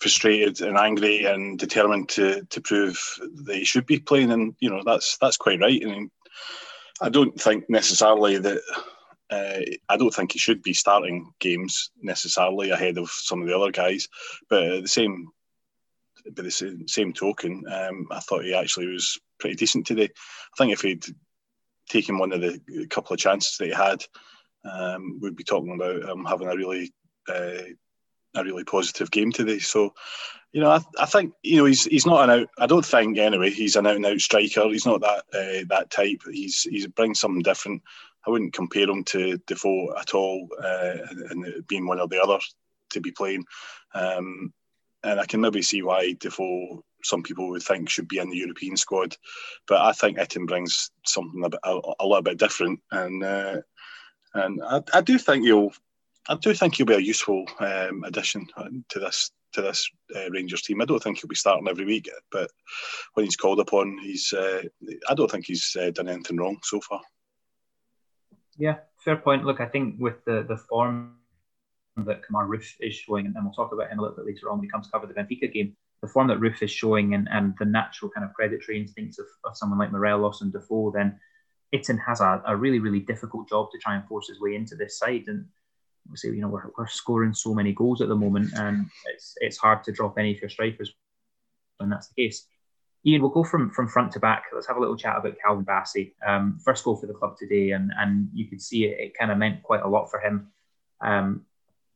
frustrated 0.01 0.61
and 0.61 0.77
angry 0.77 1.25
and 1.25 1.59
determined 1.59 2.09
to 2.09 2.43
to 2.49 2.61
prove 2.61 2.99
that 3.45 3.55
he 3.55 3.63
should 3.63 3.85
be 3.85 3.99
playing. 3.99 4.31
And 4.31 4.55
you 4.59 4.69
know, 4.69 4.81
that's 4.85 5.17
that's 5.17 5.37
quite 5.37 5.59
right. 5.59 5.81
Mean, 5.81 6.11
I 6.99 7.09
don't 7.09 7.39
think 7.39 7.69
necessarily 7.69 8.37
that. 8.37 8.61
Uh, 9.29 9.61
I 9.87 9.95
don't 9.95 10.13
think 10.13 10.33
he 10.33 10.39
should 10.39 10.61
be 10.61 10.73
starting 10.73 11.31
games 11.39 11.91
necessarily 12.01 12.71
ahead 12.71 12.97
of 12.97 13.09
some 13.09 13.41
of 13.41 13.47
the 13.47 13.55
other 13.55 13.71
guys, 13.71 14.09
but 14.49 14.63
at 14.63 14.81
the 14.81 14.89
same 14.89 15.31
by 16.35 16.43
the 16.43 16.51
same, 16.51 16.87
same 16.87 17.13
token, 17.13 17.63
um, 17.71 18.07
I 18.11 18.19
thought 18.19 18.43
he 18.43 18.53
actually 18.53 18.87
was 18.87 19.17
pretty 19.39 19.55
decent 19.55 19.87
today. 19.87 20.09
I 20.09 20.57
think 20.57 20.73
if 20.73 20.81
he'd 20.81 21.05
taken 21.89 22.17
one 22.17 22.31
of 22.31 22.41
the 22.41 22.59
couple 22.89 23.13
of 23.13 23.19
chances 23.19 23.57
that 23.57 23.67
he 23.67 23.73
had, 23.73 24.03
um, 24.69 25.19
we'd 25.21 25.35
be 25.35 25.43
talking 25.43 25.73
about 25.73 26.09
him 26.09 26.25
having 26.25 26.47
a 26.47 26.55
really 26.55 26.93
uh, 27.27 27.63
a 28.35 28.43
really 28.43 28.63
positive 28.63 29.11
game 29.11 29.31
today. 29.31 29.59
So, 29.59 29.93
you 30.51 30.61
know, 30.61 30.71
I, 30.71 30.79
I 30.99 31.05
think 31.05 31.33
you 31.43 31.57
know 31.57 31.65
he's 31.65 31.85
he's 31.85 32.05
not 32.05 32.29
an 32.29 32.41
out. 32.41 32.49
I 32.57 32.65
don't 32.65 32.85
think 32.85 33.17
anyway 33.17 33.49
he's 33.49 33.75
an 33.75 33.87
out 33.87 33.95
and 33.95 34.05
out 34.05 34.19
striker. 34.19 34.67
He's 34.67 34.85
not 34.85 35.01
that 35.01 35.23
uh, 35.33 35.65
that 35.69 35.89
type. 35.89 36.21
He's 36.31 36.63
he's 36.63 36.87
brings 36.87 37.19
something 37.19 37.41
different. 37.41 37.81
I 38.25 38.29
wouldn't 38.29 38.53
compare 38.53 38.89
him 38.89 39.03
to 39.05 39.37
Defoe 39.47 39.95
at 39.99 40.13
all, 40.13 40.47
uh, 40.61 40.97
and 41.29 41.67
being 41.67 41.87
one 41.87 41.99
or 41.99 42.07
the 42.07 42.21
other 42.21 42.39
to 42.91 43.01
be 43.01 43.11
playing. 43.11 43.45
Um, 43.93 44.53
and 45.03 45.19
I 45.19 45.25
can 45.25 45.41
maybe 45.41 45.61
see 45.61 45.81
why 45.81 46.13
Defoe 46.19 46.83
some 47.03 47.23
people 47.23 47.49
would 47.49 47.63
think 47.63 47.89
should 47.89 48.07
be 48.07 48.19
in 48.19 48.29
the 48.29 48.37
European 48.37 48.77
squad, 48.77 49.17
but 49.67 49.81
I 49.81 49.91
think 49.91 50.17
Itten 50.17 50.47
brings 50.47 50.91
something 51.05 51.43
a, 51.43 51.49
bit, 51.49 51.59
a, 51.63 51.79
a 51.99 52.05
little 52.05 52.21
bit 52.21 52.37
different, 52.37 52.79
and 52.91 53.23
uh, 53.23 53.61
and 54.33 54.61
I, 54.63 54.81
I, 54.93 55.01
do 55.01 55.17
think 55.17 55.43
he'll 55.43 55.71
I 56.29 56.35
do 56.35 56.53
think 56.53 56.75
he'll 56.75 56.85
be 56.85 56.93
a 56.93 56.99
useful 56.99 57.45
um, 57.59 58.03
addition 58.03 58.47
to 58.89 58.99
this 58.99 59.31
to 59.53 59.61
this 59.61 59.89
uh, 60.15 60.29
Rangers 60.31 60.61
team. 60.61 60.81
I 60.81 60.85
don't 60.85 61.01
think 61.01 61.19
he'll 61.19 61.27
be 61.27 61.35
starting 61.35 61.67
every 61.67 61.85
week, 61.85 62.09
but 62.31 62.49
when 63.13 63.25
he's 63.25 63.35
called 63.35 63.59
upon, 63.59 63.97
he's 64.01 64.31
uh, 64.33 64.61
I 65.09 65.13
don't 65.13 65.29
think 65.29 65.45
he's 65.45 65.75
uh, 65.79 65.91
done 65.91 66.09
anything 66.09 66.37
wrong 66.37 66.57
so 66.63 66.79
far. 66.81 67.01
Yeah, 68.57 68.77
fair 69.03 69.17
point. 69.17 69.45
Look, 69.45 69.59
I 69.59 69.67
think 69.67 69.95
with 69.99 70.23
the 70.25 70.45
the 70.47 70.57
form 70.57 71.15
that 71.97 72.21
Kemar 72.21 72.47
Roofe 72.47 72.75
is 72.79 72.95
showing, 72.95 73.25
and 73.25 73.35
we'll 73.43 73.53
talk 73.53 73.73
about 73.73 73.89
him 73.89 73.99
a 73.99 74.01
little 74.01 74.15
bit 74.15 74.25
later 74.25 74.49
on 74.49 74.57
when 74.57 74.61
we 74.61 74.69
come 74.69 74.81
to 74.81 74.89
cover 74.89 75.07
the 75.07 75.13
Benfica 75.13 75.51
game. 75.51 75.75
The 76.01 76.07
form 76.07 76.27
that 76.27 76.39
Roofe 76.39 76.63
is 76.63 76.71
showing 76.71 77.13
and, 77.13 77.27
and 77.31 77.53
the 77.59 77.65
natural 77.65 78.09
kind 78.09 78.25
of 78.25 78.33
predatory 78.33 78.79
instincts 78.79 79.19
of, 79.19 79.27
of 79.45 79.55
someone 79.55 79.77
like 79.77 79.91
Morelos 79.91 80.41
and 80.41 80.51
Defoe, 80.51 80.91
then 80.91 81.19
Itten 81.75 81.99
has 82.03 82.21
a, 82.21 82.41
a 82.47 82.55
really, 82.55 82.79
really 82.79 83.01
difficult 83.01 83.47
job 83.47 83.69
to 83.71 83.77
try 83.77 83.95
and 83.95 84.07
force 84.07 84.27
his 84.27 84.41
way 84.41 84.55
into 84.55 84.75
this 84.75 84.97
side. 84.97 85.25
And 85.27 85.45
say, 86.15 86.29
you 86.29 86.41
know, 86.41 86.47
we're, 86.47 86.69
we're 86.77 86.87
scoring 86.87 87.33
so 87.33 87.53
many 87.53 87.73
goals 87.73 88.01
at 88.01 88.07
the 88.07 88.15
moment, 88.15 88.51
and 88.55 88.87
it's 89.13 89.35
it's 89.37 89.57
hard 89.57 89.83
to 89.85 89.91
drop 89.91 90.17
any 90.17 90.33
of 90.33 90.41
your 90.41 90.49
strikers 90.49 90.93
when 91.77 91.89
that's 91.89 92.07
the 92.09 92.23
case. 92.23 92.47
Ian, 93.05 93.21
we'll 93.21 93.31
go 93.31 93.43
from 93.43 93.71
from 93.71 93.87
front 93.87 94.11
to 94.13 94.19
back. 94.19 94.45
Let's 94.53 94.67
have 94.67 94.77
a 94.77 94.79
little 94.79 94.97
chat 94.97 95.17
about 95.17 95.37
Calvin 95.43 95.65
Bassey. 95.65 96.13
Um, 96.25 96.59
first 96.63 96.83
goal 96.83 96.95
for 96.95 97.07
the 97.07 97.13
club 97.13 97.37
today, 97.37 97.71
and 97.71 97.91
and 97.97 98.29
you 98.33 98.45
could 98.47 98.61
see 98.61 98.85
it. 98.85 98.99
It 98.99 99.17
kind 99.17 99.31
of 99.31 99.37
meant 99.37 99.63
quite 99.63 99.81
a 99.81 99.89
lot 99.89 100.09
for 100.09 100.19
him. 100.19 100.51
Um, 101.01 101.45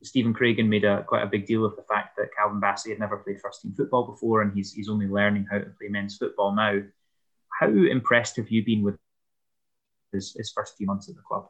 Stephen 0.02 0.34
Craigan 0.34 0.68
made 0.68 0.84
a 0.84 1.04
quite 1.04 1.24
a 1.24 1.28
big 1.28 1.46
deal 1.46 1.66
of 1.66 1.76
the 1.76 1.84
fact 1.84 2.18
that 2.18 2.30
Calvin 2.38 2.62
Bassey 2.62 2.90
had 2.90 3.00
never 3.00 3.18
played 3.18 3.42
first 3.42 3.62
team 3.62 3.74
football 3.74 4.06
before, 4.06 4.42
and 4.42 4.54
he's 4.54 4.74
he's 4.74 4.90
only 4.90 5.08
learning 5.08 5.48
how 5.50 5.60
to 5.60 5.66
play 5.66 5.90
men's 5.90 6.18
football 6.18 6.56
now. 6.56 6.82
How 7.60 7.68
impressed 7.68 8.36
have 8.38 8.50
you 8.50 8.66
been 8.66 8.84
with 8.84 8.98
his, 10.12 10.34
his 10.34 10.52
first 10.52 10.78
few 10.78 10.88
months 10.88 11.08
at 11.08 11.16
the 11.16 11.22
club? 11.22 11.50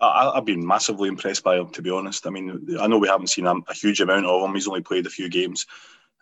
I, 0.00 0.32
have 0.34 0.44
been 0.44 0.66
massively 0.66 1.08
impressed 1.08 1.42
by 1.42 1.56
him, 1.56 1.70
to 1.70 1.82
be 1.82 1.90
honest. 1.90 2.26
I 2.26 2.30
mean, 2.30 2.76
I 2.80 2.86
know 2.86 2.98
we 2.98 3.08
haven't 3.08 3.28
seen 3.28 3.46
a, 3.46 3.54
a 3.68 3.74
huge 3.74 4.00
amount 4.00 4.26
of 4.26 4.42
him. 4.42 4.54
He's 4.54 4.68
only 4.68 4.82
played 4.82 5.06
a 5.06 5.10
few 5.10 5.28
games, 5.28 5.66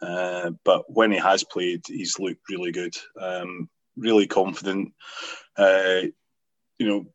uh, 0.00 0.50
but 0.64 0.84
when 0.92 1.10
he 1.10 1.18
has 1.18 1.42
played, 1.44 1.82
he's 1.86 2.18
looked 2.18 2.48
really 2.48 2.72
good, 2.72 2.94
um, 3.20 3.68
really 3.96 4.26
confident. 4.26 4.92
Uh, 5.56 6.02
you 6.78 6.86
know, 6.86 7.06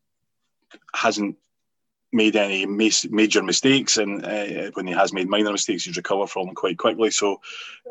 hasn't 0.94 1.36
made 2.12 2.34
any 2.34 2.66
major 2.66 3.42
mistakes, 3.42 3.96
and 3.96 4.24
uh, 4.24 4.70
when 4.74 4.86
he 4.86 4.92
has 4.92 5.12
made 5.12 5.28
minor 5.28 5.52
mistakes, 5.52 5.84
he's 5.84 5.96
recovered 5.96 6.28
from 6.28 6.46
them 6.46 6.54
quite 6.54 6.76
quickly. 6.76 7.10
So 7.10 7.40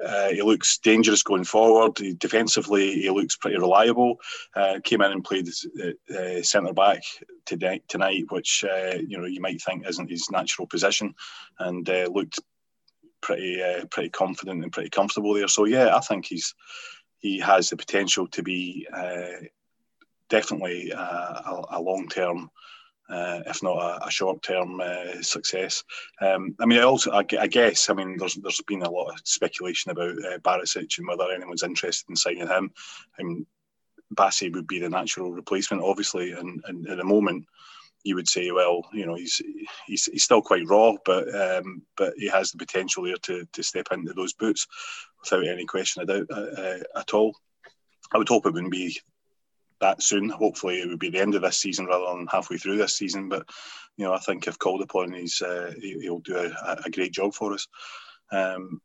uh, 0.05 0.29
he 0.29 0.41
looks 0.41 0.77
dangerous 0.79 1.23
going 1.23 1.45
forward. 1.45 1.97
He, 1.97 2.13
defensively, 2.13 3.01
he 3.01 3.09
looks 3.09 3.37
pretty 3.37 3.57
reliable. 3.57 4.19
Uh, 4.55 4.79
came 4.83 5.01
in 5.01 5.11
and 5.11 5.23
played 5.23 5.47
uh, 5.47 6.41
centre 6.41 6.73
back 6.73 7.01
today, 7.45 7.81
tonight, 7.87 8.25
which 8.29 8.65
uh, 8.65 8.97
you 9.07 9.17
know 9.17 9.25
you 9.25 9.41
might 9.41 9.61
think 9.61 9.87
isn't 9.87 10.11
his 10.11 10.29
natural 10.29 10.67
position, 10.67 11.15
and 11.59 11.89
uh, 11.89 12.09
looked 12.11 12.39
pretty 13.21 13.61
pretty 13.89 14.09
confident 14.09 14.63
and 14.63 14.71
pretty 14.73 14.89
comfortable 14.89 15.33
there. 15.33 15.47
So 15.47 15.65
yeah, 15.65 15.95
I 15.95 16.01
think 16.01 16.25
he's 16.25 16.53
he 17.19 17.39
has 17.39 17.69
the 17.69 17.77
potential 17.77 18.27
to 18.27 18.43
be 18.43 18.85
definitely 20.29 20.91
a, 20.91 21.63
a 21.71 21.81
long 21.81 22.07
term 22.07 22.51
uh, 23.09 23.41
if 23.47 23.63
not 23.63 23.77
a, 23.77 24.07
a 24.07 24.11
short-term 24.11 24.79
uh, 24.81 25.21
success. 25.21 25.83
Um, 26.21 26.55
I 26.59 26.65
mean, 26.65 26.79
I 26.79 26.83
also, 26.83 27.11
I, 27.11 27.25
I, 27.39 27.47
guess, 27.47 27.89
I 27.89 27.93
mean, 27.93 28.17
there's 28.17 28.35
there's 28.35 28.61
been 28.67 28.83
a 28.83 28.89
lot 28.89 29.11
of 29.11 29.19
speculation 29.23 29.91
about 29.91 30.11
uh, 30.11 30.37
Barisic 30.39 30.97
and 30.97 31.07
whether 31.07 31.31
anyone's 31.31 31.63
interested 31.63 32.09
in 32.09 32.15
signing 32.15 32.47
him. 32.47 32.71
I 33.19 33.23
mean, 33.23 33.45
Bassey 34.15 34.53
would 34.53 34.67
be 34.67 34.79
the 34.79 34.89
natural 34.89 35.31
replacement, 35.31 35.83
obviously, 35.83 36.31
and, 36.31 36.61
and 36.67 36.87
at 36.87 36.97
the 36.97 37.03
moment, 37.03 37.45
you 38.03 38.15
would 38.15 38.27
say, 38.27 38.51
well, 38.51 38.87
you 38.93 39.05
know, 39.05 39.15
he's 39.15 39.41
he's, 39.85 40.05
he's 40.05 40.23
still 40.23 40.41
quite 40.41 40.67
raw, 40.67 40.93
but 41.05 41.33
um, 41.35 41.81
but 41.97 42.13
he 42.17 42.27
has 42.29 42.51
the 42.51 42.57
potential 42.57 43.03
there 43.03 43.17
to, 43.23 43.45
to 43.51 43.63
step 43.63 43.87
into 43.91 44.13
those 44.13 44.33
boots 44.33 44.67
without 45.21 45.47
any 45.47 45.65
question 45.65 46.03
about 46.03 46.25
uh, 46.31 46.61
uh, 46.61 46.79
at 46.95 47.13
all. 47.13 47.35
I 48.13 48.17
would 48.17 48.29
hope 48.29 48.45
it 48.45 48.53
wouldn't 48.53 48.71
be 48.71 48.99
that 49.81 50.03
soon. 50.03 50.29
Hopefully, 50.29 50.81
it 50.81 50.87
would 50.87 50.99
be 50.99 51.09
the 51.09 51.19
end 51.19 51.35
of 51.35 51.41
this 51.41 51.57
season 51.57 51.85
rather 51.85 52.05
than 52.17 52.27
halfway 52.27 52.57
through 52.57 52.77
this 52.77 52.95
season. 52.95 53.29
But 53.29 53.49
you 53.97 54.05
know, 54.05 54.13
I 54.13 54.19
think 54.19 54.47
if 54.47 54.59
called 54.59 54.81
upon, 54.81 55.13
he's 55.13 55.41
uh, 55.41 55.73
he'll 55.79 56.19
do 56.19 56.37
a, 56.37 56.77
a, 56.85 56.89
great 56.89 57.11
job 57.11 57.33
for 57.33 57.53
us. 57.53 57.67
Um, 58.31 58.81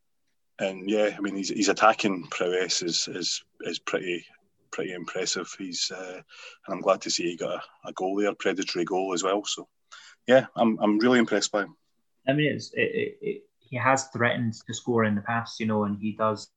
and 0.58 0.88
yeah, 0.88 1.10
I 1.16 1.20
mean, 1.20 1.36
his, 1.36 1.50
his 1.50 1.68
attacking 1.68 2.28
prowess 2.30 2.82
is 2.82 3.08
is 3.08 3.42
is 3.60 3.78
pretty 3.78 4.24
pretty 4.70 4.92
impressive. 4.92 5.54
He's 5.56 5.90
uh, 5.90 6.20
and 6.66 6.74
I'm 6.74 6.80
glad 6.80 7.00
to 7.02 7.10
see 7.10 7.30
he 7.30 7.36
got 7.36 7.62
a, 7.84 7.88
a, 7.88 7.92
goal 7.92 8.16
there, 8.16 8.34
predatory 8.34 8.84
goal 8.84 9.12
as 9.14 9.22
well. 9.22 9.44
So 9.44 9.68
yeah, 10.26 10.46
I'm 10.56 10.78
I'm 10.80 10.98
really 10.98 11.18
impressed 11.18 11.52
by 11.52 11.62
him. 11.62 11.76
I 12.26 12.32
mean, 12.32 12.52
it's 12.52 12.72
it, 12.74 12.80
it, 12.80 13.18
it, 13.20 13.42
he 13.60 13.76
has 13.76 14.08
threatened 14.08 14.54
to 14.66 14.74
score 14.74 15.04
in 15.04 15.14
the 15.14 15.20
past, 15.20 15.60
you 15.60 15.66
know, 15.66 15.84
and 15.84 15.98
he 15.98 16.12
does. 16.12 16.50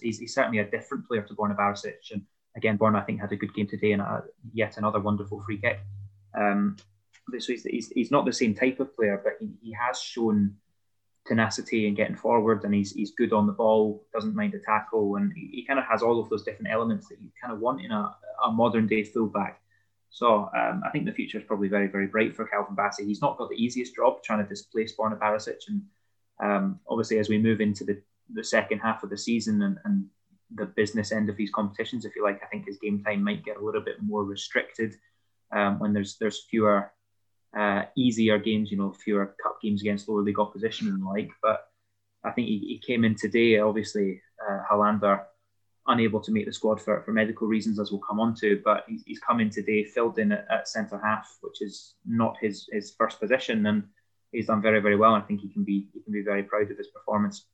He's, 0.00 0.18
he's 0.18 0.34
certainly 0.34 0.58
a 0.58 0.70
different 0.70 1.06
player 1.06 1.22
to 1.22 1.34
Borna 1.34 1.56
Barisic, 1.56 2.10
and 2.12 2.22
again, 2.56 2.78
Borna, 2.78 3.02
I 3.02 3.04
think, 3.04 3.20
had 3.20 3.32
a 3.32 3.36
good 3.36 3.54
game 3.54 3.66
today 3.66 3.92
and 3.92 4.02
a, 4.02 4.24
yet 4.52 4.76
another 4.76 5.00
wonderful 5.00 5.40
free 5.40 5.58
kick. 5.58 5.80
Um, 6.38 6.76
so 7.38 7.52
he's, 7.52 7.64
he's, 7.64 7.88
he's, 7.90 8.10
not 8.10 8.26
the 8.26 8.32
same 8.32 8.54
type 8.54 8.80
of 8.80 8.94
player, 8.96 9.20
but 9.22 9.34
he, 9.40 9.54
he 9.62 9.72
has 9.72 9.98
shown 9.98 10.56
tenacity 11.26 11.86
and 11.86 11.96
getting 11.96 12.16
forward, 12.16 12.64
and 12.64 12.74
he's, 12.74 12.92
he's 12.92 13.12
good 13.12 13.32
on 13.32 13.46
the 13.46 13.52
ball, 13.52 14.04
doesn't 14.12 14.34
mind 14.34 14.54
a 14.54 14.58
tackle, 14.58 15.16
and 15.16 15.32
he, 15.34 15.48
he 15.52 15.64
kind 15.64 15.78
of 15.78 15.86
has 15.86 16.02
all 16.02 16.20
of 16.20 16.28
those 16.28 16.42
different 16.42 16.70
elements 16.70 17.08
that 17.08 17.20
you 17.20 17.30
kind 17.40 17.52
of 17.52 17.60
want 17.60 17.80
in 17.80 17.90
a, 17.90 18.14
a 18.44 18.50
modern 18.50 18.86
day 18.86 19.02
fullback. 19.02 19.60
So 20.10 20.48
um, 20.56 20.82
I 20.86 20.90
think 20.90 21.06
the 21.06 21.12
future 21.12 21.38
is 21.38 21.44
probably 21.44 21.68
very, 21.68 21.88
very 21.88 22.06
bright 22.06 22.36
for 22.36 22.46
Calvin 22.46 22.76
Bassey. 22.76 23.04
He's 23.04 23.22
not 23.22 23.38
got 23.38 23.48
the 23.48 23.56
easiest 23.56 23.96
job 23.96 24.22
trying 24.22 24.42
to 24.42 24.48
displace 24.48 24.94
Borna 24.94 25.18
Barisic, 25.18 25.62
and 25.68 25.82
um, 26.42 26.80
obviously 26.88 27.18
as 27.18 27.28
we 27.28 27.38
move 27.38 27.60
into 27.60 27.84
the, 27.84 28.00
the 28.32 28.44
second 28.44 28.80
half 28.80 29.02
of 29.02 29.10
the 29.10 29.18
season 29.18 29.62
and, 29.62 29.78
and 29.84 30.06
the 30.54 30.66
business 30.66 31.12
end 31.12 31.28
of 31.28 31.36
these 31.36 31.50
competitions, 31.50 32.04
if 32.04 32.14
you 32.16 32.22
like. 32.22 32.42
I 32.42 32.46
think 32.46 32.66
his 32.66 32.78
game 32.78 33.02
time 33.02 33.22
might 33.22 33.44
get 33.44 33.56
a 33.56 33.64
little 33.64 33.80
bit 33.80 33.96
more 34.02 34.24
restricted 34.24 34.94
um, 35.52 35.78
when 35.78 35.92
there's 35.92 36.16
there's 36.18 36.44
fewer 36.50 36.92
uh, 37.56 37.82
easier 37.96 38.38
games, 38.38 38.70
you 38.70 38.76
know, 38.76 38.92
fewer 38.92 39.34
cup 39.42 39.60
games 39.62 39.80
against 39.82 40.08
lower 40.08 40.22
league 40.22 40.40
opposition 40.40 40.88
and 40.88 41.02
the 41.02 41.06
like. 41.06 41.30
But 41.42 41.66
I 42.24 42.30
think 42.30 42.48
he, 42.48 42.58
he 42.58 42.82
came 42.84 43.04
in 43.04 43.14
today. 43.14 43.58
Obviously, 43.58 44.20
uh, 44.48 44.60
Helander 44.70 45.24
unable 45.86 46.20
to 46.20 46.32
make 46.32 46.46
the 46.46 46.52
squad 46.52 46.80
for, 46.80 47.02
for 47.02 47.12
medical 47.12 47.46
reasons, 47.46 47.78
as 47.78 47.90
we'll 47.90 48.00
come 48.00 48.18
on 48.18 48.34
to. 48.34 48.60
But 48.64 48.84
he's, 48.88 49.02
he's 49.06 49.18
come 49.18 49.40
in 49.40 49.50
today, 49.50 49.84
filled 49.84 50.18
in 50.18 50.32
at, 50.32 50.46
at 50.50 50.68
centre 50.68 51.00
half, 51.02 51.36
which 51.42 51.60
is 51.62 51.94
not 52.06 52.36
his 52.40 52.68
his 52.72 52.94
first 52.98 53.20
position, 53.20 53.66
and 53.66 53.84
he's 54.32 54.46
done 54.46 54.62
very 54.62 54.80
very 54.80 54.96
well. 54.96 55.14
I 55.14 55.20
think 55.20 55.40
he 55.40 55.48
can 55.48 55.64
be 55.64 55.88
he 55.92 56.00
can 56.00 56.12
be 56.12 56.22
very 56.22 56.42
proud 56.42 56.70
of 56.70 56.78
his 56.78 56.88
performance. 56.88 57.46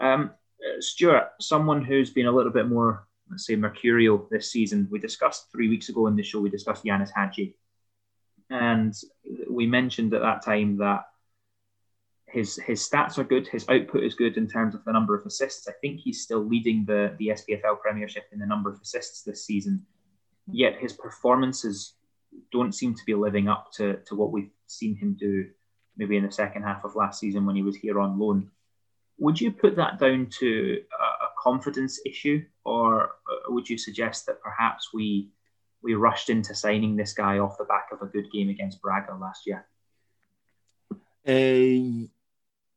Um, 0.00 0.30
Uh, 0.64 0.80
Stuart, 0.80 1.30
someone 1.40 1.82
who's 1.82 2.10
been 2.10 2.26
a 2.26 2.32
little 2.32 2.52
bit 2.52 2.68
more, 2.68 3.06
let's 3.30 3.46
say, 3.46 3.56
mercurial 3.56 4.28
this 4.30 4.50
season. 4.50 4.88
We 4.90 4.98
discussed 4.98 5.50
three 5.50 5.68
weeks 5.68 5.88
ago 5.88 6.06
in 6.06 6.16
the 6.16 6.22
show, 6.22 6.40
we 6.40 6.50
discussed 6.50 6.84
Ianis 6.84 7.10
Hagi. 7.14 7.56
And 8.50 8.94
we 9.48 9.66
mentioned 9.66 10.12
at 10.12 10.22
that 10.22 10.44
time 10.44 10.78
that 10.78 11.04
his 12.26 12.56
his 12.56 12.88
stats 12.88 13.18
are 13.18 13.24
good, 13.24 13.48
his 13.48 13.68
output 13.68 14.04
is 14.04 14.14
good 14.14 14.36
in 14.36 14.48
terms 14.48 14.74
of 14.74 14.84
the 14.84 14.92
number 14.92 15.14
of 15.14 15.26
assists. 15.26 15.68
I 15.68 15.72
think 15.80 16.00
he's 16.00 16.22
still 16.22 16.44
leading 16.44 16.84
the, 16.84 17.14
the 17.18 17.28
SPFL 17.28 17.80
Premiership 17.80 18.24
in 18.32 18.38
the 18.38 18.46
number 18.46 18.70
of 18.70 18.80
assists 18.80 19.22
this 19.22 19.44
season. 19.44 19.84
Yet 20.50 20.78
his 20.78 20.92
performances 20.92 21.94
don't 22.52 22.74
seem 22.74 22.94
to 22.94 23.04
be 23.04 23.14
living 23.14 23.48
up 23.48 23.72
to, 23.74 23.96
to 24.06 24.14
what 24.14 24.32
we've 24.32 24.50
seen 24.66 24.96
him 24.96 25.16
do 25.18 25.46
maybe 25.96 26.16
in 26.16 26.24
the 26.24 26.32
second 26.32 26.62
half 26.62 26.84
of 26.84 26.96
last 26.96 27.20
season 27.20 27.44
when 27.44 27.56
he 27.56 27.62
was 27.62 27.76
here 27.76 28.00
on 28.00 28.18
loan. 28.18 28.50
Would 29.20 29.40
you 29.40 29.52
put 29.52 29.76
that 29.76 29.98
down 29.98 30.28
to 30.40 30.82
a 30.98 31.26
confidence 31.38 32.00
issue, 32.06 32.42
or 32.64 33.04
uh, 33.04 33.52
would 33.52 33.68
you 33.68 33.76
suggest 33.76 34.26
that 34.26 34.42
perhaps 34.42 34.92
we 34.94 35.28
we 35.82 35.94
rushed 35.94 36.30
into 36.30 36.54
signing 36.54 36.96
this 36.96 37.12
guy 37.12 37.38
off 37.38 37.58
the 37.58 37.64
back 37.64 37.88
of 37.92 38.02
a 38.02 38.06
good 38.06 38.30
game 38.32 38.48
against 38.48 38.82
Braga 38.82 39.14
last 39.14 39.46
year? 39.46 39.66
Uh, 41.26 42.08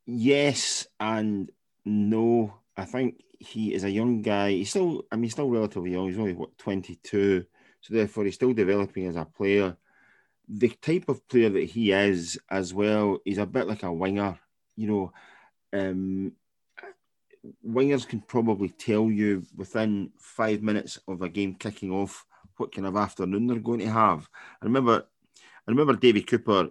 yes 0.06 0.86
and 1.00 1.50
no. 1.84 2.54
I 2.76 2.84
think 2.84 3.22
he 3.38 3.72
is 3.72 3.84
a 3.84 3.90
young 3.90 4.20
guy. 4.22 4.50
He's 4.50 4.70
still, 4.70 5.04
I 5.10 5.16
mean, 5.16 5.30
still 5.30 5.50
relatively 5.50 5.92
young. 5.92 6.08
He's 6.08 6.18
only 6.18 6.34
what 6.34 6.58
twenty 6.58 6.96
two, 6.96 7.46
so 7.80 7.94
therefore 7.94 8.24
he's 8.24 8.34
still 8.34 8.52
developing 8.52 9.06
as 9.06 9.16
a 9.16 9.24
player. 9.24 9.76
The 10.46 10.68
type 10.68 11.08
of 11.08 11.26
player 11.26 11.48
that 11.48 11.64
he 11.64 11.92
is, 11.92 12.38
as 12.50 12.74
well, 12.74 13.18
he's 13.24 13.38
a 13.38 13.46
bit 13.46 13.66
like 13.66 13.82
a 13.82 13.90
winger 13.90 14.38
you 14.76 14.88
know, 14.88 15.12
um, 15.74 16.32
wingers 17.66 18.08
can 18.08 18.20
probably 18.20 18.68
tell 18.68 19.10
you 19.10 19.44
within 19.56 20.10
five 20.18 20.62
minutes 20.62 20.98
of 21.08 21.22
a 21.22 21.28
game 21.28 21.54
kicking 21.54 21.90
off 21.90 22.24
what 22.56 22.74
kind 22.74 22.86
of 22.86 22.96
afternoon 22.96 23.46
they're 23.46 23.58
going 23.58 23.80
to 23.80 23.90
have. 23.90 24.28
I 24.62 24.64
remember, 24.64 25.04
I 25.36 25.70
remember 25.70 25.94
Davy 25.94 26.22
Cooper 26.22 26.70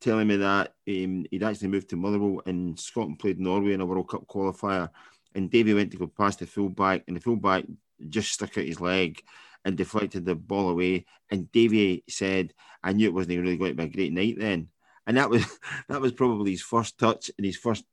telling 0.00 0.28
me 0.28 0.36
that 0.36 0.74
um, 0.88 1.24
he'd 1.30 1.42
actually 1.42 1.68
moved 1.68 1.88
to 1.90 1.96
Motherwell 1.96 2.42
and 2.46 2.78
Scotland 2.78 3.18
played 3.18 3.40
Norway 3.40 3.72
in 3.72 3.80
a 3.80 3.86
World 3.86 4.08
Cup 4.08 4.26
qualifier, 4.26 4.90
and 5.34 5.50
Davy 5.50 5.74
went 5.74 5.90
to 5.92 5.96
go 5.96 6.06
past 6.06 6.40
the 6.40 6.46
fullback, 6.46 7.04
and 7.08 7.16
the 7.16 7.20
fullback 7.20 7.64
just 8.08 8.32
stuck 8.32 8.58
out 8.58 8.64
his 8.64 8.80
leg 8.80 9.22
and 9.64 9.76
deflected 9.76 10.26
the 10.26 10.34
ball 10.34 10.68
away. 10.68 11.06
And 11.30 11.50
Davy 11.50 12.04
said, 12.08 12.52
"I 12.82 12.92
knew 12.92 13.08
it 13.08 13.14
wasn't 13.14 13.40
really 13.40 13.56
going 13.56 13.72
to 13.72 13.76
be 13.76 13.84
a 13.84 13.88
great 13.88 14.12
night 14.12 14.36
then." 14.38 14.68
And 15.06 15.16
that 15.16 15.30
was 15.30 15.44
that 15.88 16.00
was 16.00 16.12
probably 16.12 16.52
his 16.52 16.62
first 16.62 16.98
touch 16.98 17.30
and 17.36 17.44
his 17.44 17.56
first 17.56 17.84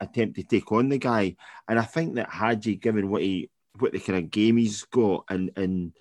attempt 0.00 0.36
to 0.36 0.42
take 0.42 0.70
on 0.72 0.88
the 0.88 0.98
guy. 0.98 1.36
And 1.68 1.78
I 1.78 1.84
think 1.84 2.14
that 2.14 2.30
Hagi, 2.30 2.76
given 2.76 3.10
what 3.10 3.22
he 3.22 3.50
what 3.78 3.92
the 3.92 3.98
kind 3.98 4.18
of 4.18 4.30
game 4.30 4.56
he's 4.56 4.84
got 4.84 5.24
and 5.28 5.50
and 5.56 5.92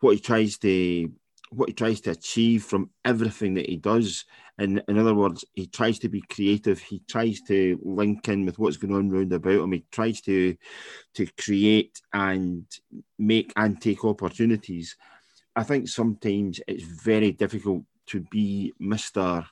what 0.00 0.14
he 0.14 0.20
tries 0.20 0.58
to 0.58 1.10
what 1.50 1.68
he 1.68 1.74
tries 1.74 2.00
to 2.02 2.10
achieve 2.10 2.64
from 2.64 2.90
everything 3.04 3.54
that 3.54 3.68
he 3.68 3.76
does. 3.76 4.24
And 4.58 4.82
in 4.88 4.98
other 4.98 5.14
words, 5.14 5.44
he 5.52 5.66
tries 5.66 5.98
to 6.00 6.08
be 6.08 6.22
creative. 6.22 6.80
He 6.80 7.02
tries 7.08 7.40
to 7.42 7.78
link 7.84 8.26
in 8.28 8.46
with 8.46 8.58
what's 8.58 8.78
going 8.78 8.94
on 8.94 9.10
round 9.10 9.32
about 9.32 9.60
him. 9.60 9.72
He 9.72 9.84
tries 9.92 10.20
to 10.22 10.56
to 11.14 11.26
create 11.38 12.00
and 12.12 12.64
make 13.18 13.52
and 13.56 13.80
take 13.80 14.04
opportunities. 14.04 14.96
I 15.54 15.62
think 15.62 15.88
sometimes 15.88 16.60
it's 16.66 16.84
very 16.84 17.32
difficult 17.32 17.84
to 18.06 18.20
be 18.30 18.72
Mister 18.78 19.46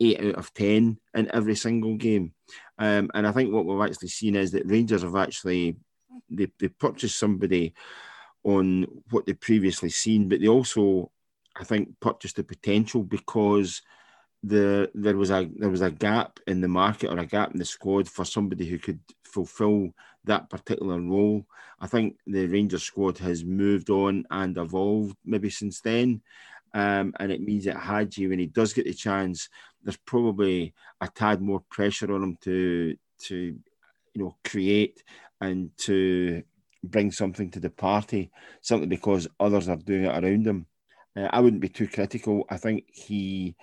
eight 0.00 0.20
out 0.20 0.34
of 0.34 0.52
ten 0.54 0.98
in 1.14 1.34
every 1.34 1.56
single 1.56 1.96
game. 1.96 2.32
Um, 2.78 3.10
and 3.14 3.26
I 3.26 3.32
think 3.32 3.52
what 3.52 3.66
we've 3.66 3.88
actually 3.88 4.08
seen 4.08 4.36
is 4.36 4.50
that 4.52 4.66
Rangers 4.66 5.02
have 5.02 5.16
actually 5.16 5.76
they, 6.30 6.48
they 6.58 6.68
purchased 6.68 7.18
somebody 7.18 7.74
on 8.42 8.86
what 9.10 9.26
they've 9.26 9.40
previously 9.40 9.90
seen, 9.90 10.28
but 10.28 10.40
they 10.40 10.48
also, 10.48 11.10
I 11.56 11.64
think, 11.64 11.88
purchased 12.00 12.36
the 12.36 12.44
potential 12.44 13.02
because 13.02 13.82
the 14.42 14.90
there 14.94 15.16
was 15.16 15.30
a 15.30 15.48
there 15.56 15.70
was 15.70 15.80
a 15.80 15.90
gap 15.90 16.38
in 16.46 16.60
the 16.60 16.68
market 16.68 17.10
or 17.10 17.18
a 17.18 17.24
gap 17.24 17.52
in 17.52 17.58
the 17.58 17.64
squad 17.64 18.06
for 18.06 18.26
somebody 18.26 18.66
who 18.66 18.78
could 18.78 19.00
fulfil 19.24 19.90
that 20.24 20.50
particular 20.50 21.00
role. 21.00 21.46
I 21.80 21.86
think 21.86 22.16
the 22.26 22.46
Rangers 22.46 22.82
squad 22.82 23.18
has 23.18 23.44
moved 23.44 23.90
on 23.90 24.24
and 24.30 24.56
evolved 24.56 25.16
maybe 25.24 25.50
since 25.50 25.80
then. 25.80 26.22
Um, 26.74 27.14
and 27.20 27.30
it 27.30 27.40
means 27.40 27.64
that 27.66 27.76
Hagi, 27.76 28.26
when 28.26 28.40
he 28.40 28.46
does 28.46 28.72
get 28.72 28.84
the 28.84 28.92
chance, 28.92 29.48
there's 29.84 29.96
probably 29.98 30.74
a 31.00 31.08
tad 31.08 31.40
more 31.40 31.60
pressure 31.70 32.12
on 32.14 32.22
him 32.22 32.38
to 32.42 32.96
to 33.18 33.36
you 34.14 34.22
know 34.22 34.36
create 34.44 35.02
and 35.40 35.70
to 35.76 36.42
bring 36.82 37.10
something 37.10 37.50
to 37.50 37.60
the 37.60 37.70
party 37.70 38.30
simply 38.60 38.86
because 38.86 39.28
others 39.40 39.68
are 39.68 39.76
doing 39.76 40.04
it 40.04 40.24
around 40.24 40.46
him. 40.46 40.66
Uh, 41.16 41.28
I 41.30 41.40
wouldn't 41.40 41.62
be 41.62 41.68
too 41.68 41.88
critical. 41.88 42.44
I 42.50 42.56
think 42.56 42.84
he, 42.92 43.54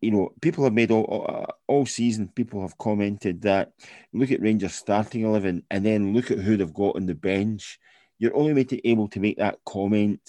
you 0.00 0.10
know, 0.10 0.32
people 0.40 0.64
have 0.64 0.72
made 0.72 0.90
all, 0.90 1.04
all, 1.04 1.46
all 1.66 1.86
season. 1.86 2.30
People 2.34 2.60
have 2.62 2.78
commented 2.78 3.42
that 3.42 3.72
look 4.12 4.30
at 4.30 4.42
Rangers 4.42 4.74
starting 4.74 5.24
eleven 5.24 5.64
and 5.70 5.84
then 5.84 6.14
look 6.14 6.30
at 6.30 6.38
who 6.38 6.56
they've 6.56 6.74
got 6.74 6.96
on 6.96 7.06
the 7.06 7.14
bench. 7.14 7.78
You're 8.18 8.36
only 8.36 8.66
able 8.84 9.08
to 9.08 9.20
make 9.20 9.38
that 9.38 9.58
comment 9.64 10.20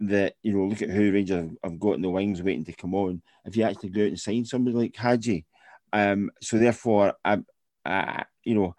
that 0.00 0.34
you 0.42 0.52
know, 0.52 0.66
look 0.66 0.82
at 0.82 0.90
who 0.90 1.12
Rangers 1.12 1.50
have 1.62 1.80
got 1.80 1.94
in 1.94 2.02
the 2.02 2.10
wings 2.10 2.42
waiting 2.42 2.64
to 2.64 2.72
come 2.72 2.94
on. 2.94 3.22
If 3.44 3.56
you 3.56 3.64
actually 3.64 3.90
go 3.90 4.02
out 4.02 4.08
and 4.08 4.20
sign 4.20 4.44
somebody 4.44 4.76
like 4.76 4.96
Hagi, 4.96 5.44
um, 5.92 6.30
so 6.40 6.58
therefore, 6.58 7.14
I, 7.24 7.38
I, 7.84 8.24
you 8.44 8.54
know, 8.54 8.74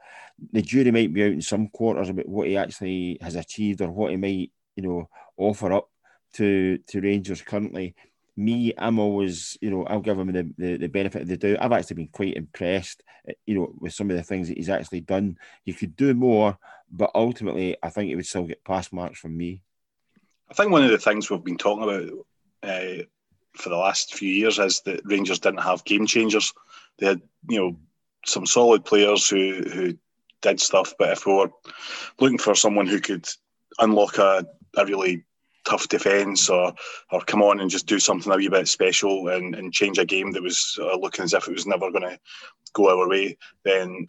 the 0.51 0.61
jury 0.61 0.91
might 0.91 1.13
be 1.13 1.23
out 1.23 1.31
in 1.31 1.41
some 1.41 1.67
quarters 1.67 2.09
about 2.09 2.29
what 2.29 2.47
he 2.47 2.55
actually 2.55 3.17
has 3.21 3.35
achieved 3.35 3.81
or 3.81 3.89
what 3.89 4.11
he 4.11 4.17
might, 4.17 4.51
you 4.75 4.83
know, 4.83 5.09
offer 5.37 5.73
up 5.73 5.89
to 6.33 6.77
to 6.87 7.01
Rangers 7.01 7.41
currently. 7.41 7.95
Me, 8.37 8.73
I'm 8.77 8.99
always, 8.99 9.57
you 9.59 9.69
know, 9.69 9.83
I'll 9.83 9.99
give 9.99 10.17
him 10.17 10.31
the, 10.31 10.49
the, 10.57 10.77
the 10.77 10.87
benefit 10.87 11.23
of 11.23 11.27
the 11.27 11.35
doubt. 11.35 11.57
I've 11.59 11.73
actually 11.73 11.95
been 11.97 12.07
quite 12.07 12.37
impressed, 12.37 13.03
eh, 13.27 13.33
you 13.45 13.55
know, 13.55 13.73
with 13.79 13.93
some 13.93 14.09
of 14.09 14.15
the 14.15 14.23
things 14.23 14.47
that 14.47 14.55
he's 14.55 14.69
actually 14.69 15.01
done. 15.01 15.37
He 15.65 15.73
could 15.73 15.97
do 15.97 16.13
more, 16.13 16.57
but 16.89 17.11
ultimately, 17.13 17.75
I 17.83 17.89
think 17.89 18.07
he 18.07 18.15
would 18.15 18.25
still 18.25 18.45
get 18.45 18.63
pass 18.63 18.93
marks 18.93 19.19
from 19.19 19.35
me. 19.35 19.61
I 20.49 20.53
think 20.53 20.71
one 20.71 20.83
of 20.83 20.91
the 20.91 20.97
things 20.97 21.29
we've 21.29 21.43
been 21.43 21.57
talking 21.57 21.83
about 21.83 22.09
uh, 22.63 23.03
for 23.55 23.69
the 23.69 23.77
last 23.77 24.15
few 24.15 24.29
years 24.29 24.59
is 24.59 24.81
that 24.81 25.01
Rangers 25.05 25.39
didn't 25.39 25.61
have 25.61 25.85
game 25.85 26.05
changers. 26.05 26.53
They 26.97 27.07
had, 27.07 27.21
you 27.47 27.59
know, 27.59 27.77
some 28.25 28.45
solid 28.45 28.83
players 28.83 29.29
who 29.29 29.63
who 29.71 29.97
did 30.41 30.59
stuff, 30.59 30.93
but 30.97 31.11
if 31.11 31.25
we 31.25 31.33
were 31.33 31.51
looking 32.19 32.37
for 32.37 32.55
someone 32.55 32.87
who 32.87 32.99
could 32.99 33.27
unlock 33.79 34.17
a, 34.17 34.45
a 34.77 34.85
really 34.85 35.23
tough 35.65 35.87
defence 35.87 36.49
or 36.49 36.73
or 37.11 37.21
come 37.21 37.41
on 37.41 37.59
and 37.59 37.69
just 37.69 37.85
do 37.85 37.99
something 37.99 38.31
a 38.31 38.35
wee 38.35 38.49
bit 38.49 38.67
special 38.67 39.27
and, 39.29 39.55
and 39.55 39.73
change 39.73 39.97
a 39.97 40.05
game 40.05 40.31
that 40.31 40.43
was 40.43 40.77
uh, 40.81 40.97
looking 40.97 41.23
as 41.23 41.33
if 41.33 41.47
it 41.47 41.53
was 41.53 41.67
never 41.67 41.91
going 41.91 42.03
to 42.03 42.19
go 42.73 42.89
our 42.89 43.07
way, 43.07 43.37
then 43.63 44.05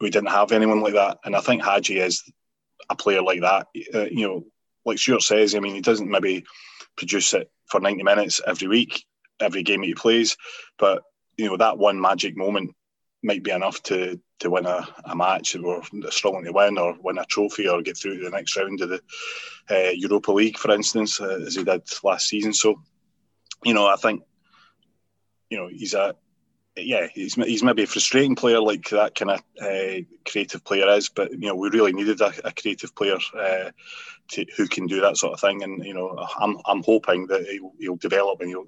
we 0.00 0.10
didn't 0.10 0.30
have 0.30 0.52
anyone 0.52 0.80
like 0.80 0.94
that. 0.94 1.18
And 1.24 1.36
I 1.36 1.40
think 1.40 1.62
Hagi 1.62 1.98
is 1.98 2.22
a 2.90 2.96
player 2.96 3.22
like 3.22 3.40
that. 3.40 3.66
Uh, 3.94 4.06
you 4.10 4.26
know, 4.26 4.44
like 4.84 4.98
Stuart 4.98 5.22
says, 5.22 5.54
I 5.54 5.60
mean, 5.60 5.74
he 5.74 5.80
doesn't 5.80 6.10
maybe 6.10 6.44
produce 6.96 7.32
it 7.34 7.50
for 7.66 7.80
90 7.80 8.02
minutes 8.02 8.40
every 8.46 8.68
week, 8.68 9.04
every 9.40 9.62
game 9.62 9.80
that 9.80 9.86
he 9.86 9.94
plays, 9.94 10.36
but 10.78 11.02
you 11.36 11.46
know 11.46 11.56
that 11.56 11.78
one 11.78 12.00
magic 12.00 12.36
moment 12.36 12.74
might 13.22 13.42
be 13.42 13.50
enough 13.50 13.82
to 13.82 14.20
to 14.40 14.50
win 14.50 14.66
a, 14.66 14.86
a 15.04 15.16
match 15.16 15.56
or 15.56 15.82
struggling 16.10 16.44
to 16.44 16.52
win 16.52 16.76
or 16.76 16.96
win 17.00 17.18
a 17.18 17.24
trophy 17.24 17.68
or 17.68 17.82
get 17.82 17.96
through 17.96 18.18
to 18.18 18.24
the 18.24 18.30
next 18.30 18.56
round 18.56 18.80
of 18.82 18.90
the 18.90 19.00
uh, 19.70 19.90
Europa 19.94 20.32
League, 20.32 20.58
for 20.58 20.72
instance, 20.72 21.20
uh, 21.20 21.40
as 21.46 21.54
he 21.54 21.64
did 21.64 21.82
last 22.02 22.28
season. 22.28 22.52
So, 22.52 22.82
you 23.64 23.72
know, 23.72 23.86
I 23.86 23.96
think, 23.96 24.22
you 25.48 25.56
know, 25.56 25.68
he's 25.68 25.94
a 25.94 26.14
yeah, 26.76 27.06
he's 27.12 27.34
he's 27.34 27.62
maybe 27.62 27.84
a 27.84 27.86
frustrating 27.86 28.34
player 28.34 28.60
like 28.60 28.88
that 28.90 29.14
kind 29.14 29.30
of 29.30 29.40
uh, 29.60 30.02
creative 30.28 30.64
player 30.64 30.88
is, 30.90 31.08
but 31.08 31.30
you 31.30 31.48
know 31.48 31.54
we 31.54 31.68
really 31.68 31.92
needed 31.92 32.20
a, 32.20 32.32
a 32.44 32.52
creative 32.52 32.94
player 32.96 33.16
uh, 33.38 33.70
to, 34.28 34.44
who 34.56 34.66
can 34.66 34.86
do 34.86 35.00
that 35.00 35.16
sort 35.16 35.34
of 35.34 35.40
thing, 35.40 35.62
and 35.62 35.84
you 35.84 35.94
know 35.94 36.16
I'm 36.38 36.58
I'm 36.66 36.82
hoping 36.82 37.26
that 37.28 37.46
he'll, 37.46 37.72
he'll 37.78 37.96
develop 37.96 38.40
and 38.40 38.48
he'll 38.48 38.66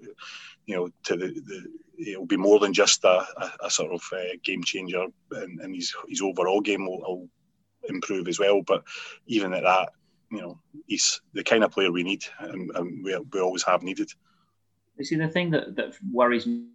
you 0.66 0.76
know 0.76 0.88
to 1.04 1.16
the, 1.16 1.26
the 1.26 1.66
he'll 1.98 2.26
be 2.26 2.36
more 2.36 2.60
than 2.60 2.72
just 2.72 3.02
a, 3.04 3.26
a, 3.38 3.52
a 3.64 3.70
sort 3.70 3.92
of 3.92 4.02
uh, 4.12 4.36
game 4.44 4.62
changer, 4.62 5.06
and, 5.32 5.60
and 5.60 5.74
his 5.74 5.94
his 6.08 6.22
overall 6.22 6.60
game 6.60 6.86
will, 6.86 7.00
will 7.00 7.28
improve 7.88 8.28
as 8.28 8.38
well. 8.38 8.62
But 8.62 8.84
even 9.26 9.52
at 9.52 9.64
that, 9.64 9.88
you 10.30 10.42
know, 10.42 10.60
he's 10.86 11.20
the 11.32 11.42
kind 11.42 11.64
of 11.64 11.72
player 11.72 11.90
we 11.90 12.04
need, 12.04 12.24
and, 12.38 12.70
and 12.76 13.04
we, 13.04 13.16
we 13.32 13.40
always 13.40 13.64
have 13.64 13.82
needed. 13.82 14.12
You 14.96 15.04
see, 15.04 15.16
the 15.16 15.28
thing 15.28 15.50
that, 15.50 15.76
that 15.76 15.94
worries 16.10 16.46
me 16.46 16.66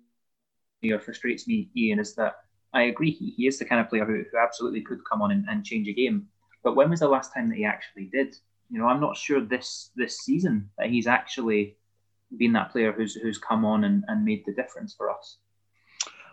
or 0.90 1.00
frustrates 1.00 1.48
me, 1.48 1.70
Ian, 1.78 2.00
is 2.00 2.16
that 2.16 2.38
I 2.74 2.84
agree 2.84 3.12
he, 3.12 3.32
he 3.32 3.48
is 3.48 3.60
the 3.60 3.66
kind 3.66 3.82
of 3.82 3.90
player 3.90 4.06
who, 4.06 4.24
who 4.32 4.38
absolutely 4.38 4.82
could 4.82 5.02
come 5.08 5.22
on 5.22 5.32
and, 5.32 5.46
and 5.50 5.64
change 5.64 5.88
a 5.88 5.94
game. 5.94 6.28
But 6.64 6.76
when 6.76 6.90
was 6.90 7.02
the 7.02 7.08
last 7.08 7.34
time 7.34 7.50
that 7.50 7.58
he 7.58 7.66
actually 7.66 8.06
did? 8.06 8.36
You 8.70 8.80
know, 8.80 8.88
I'm 8.88 9.02
not 9.02 9.18
sure 9.18 9.42
this 9.42 9.92
this 9.96 10.20
season 10.22 10.70
that 10.78 10.90
he's 10.90 11.08
actually 11.08 11.76
been 12.38 12.54
that 12.54 12.72
player 12.72 12.92
who's 12.92 13.16
who's 13.16 13.38
come 13.38 13.66
on 13.66 13.84
and, 13.84 14.04
and 14.08 14.24
made 14.24 14.44
the 14.46 14.54
difference 14.54 14.94
for 14.94 15.10
us. 15.10 15.38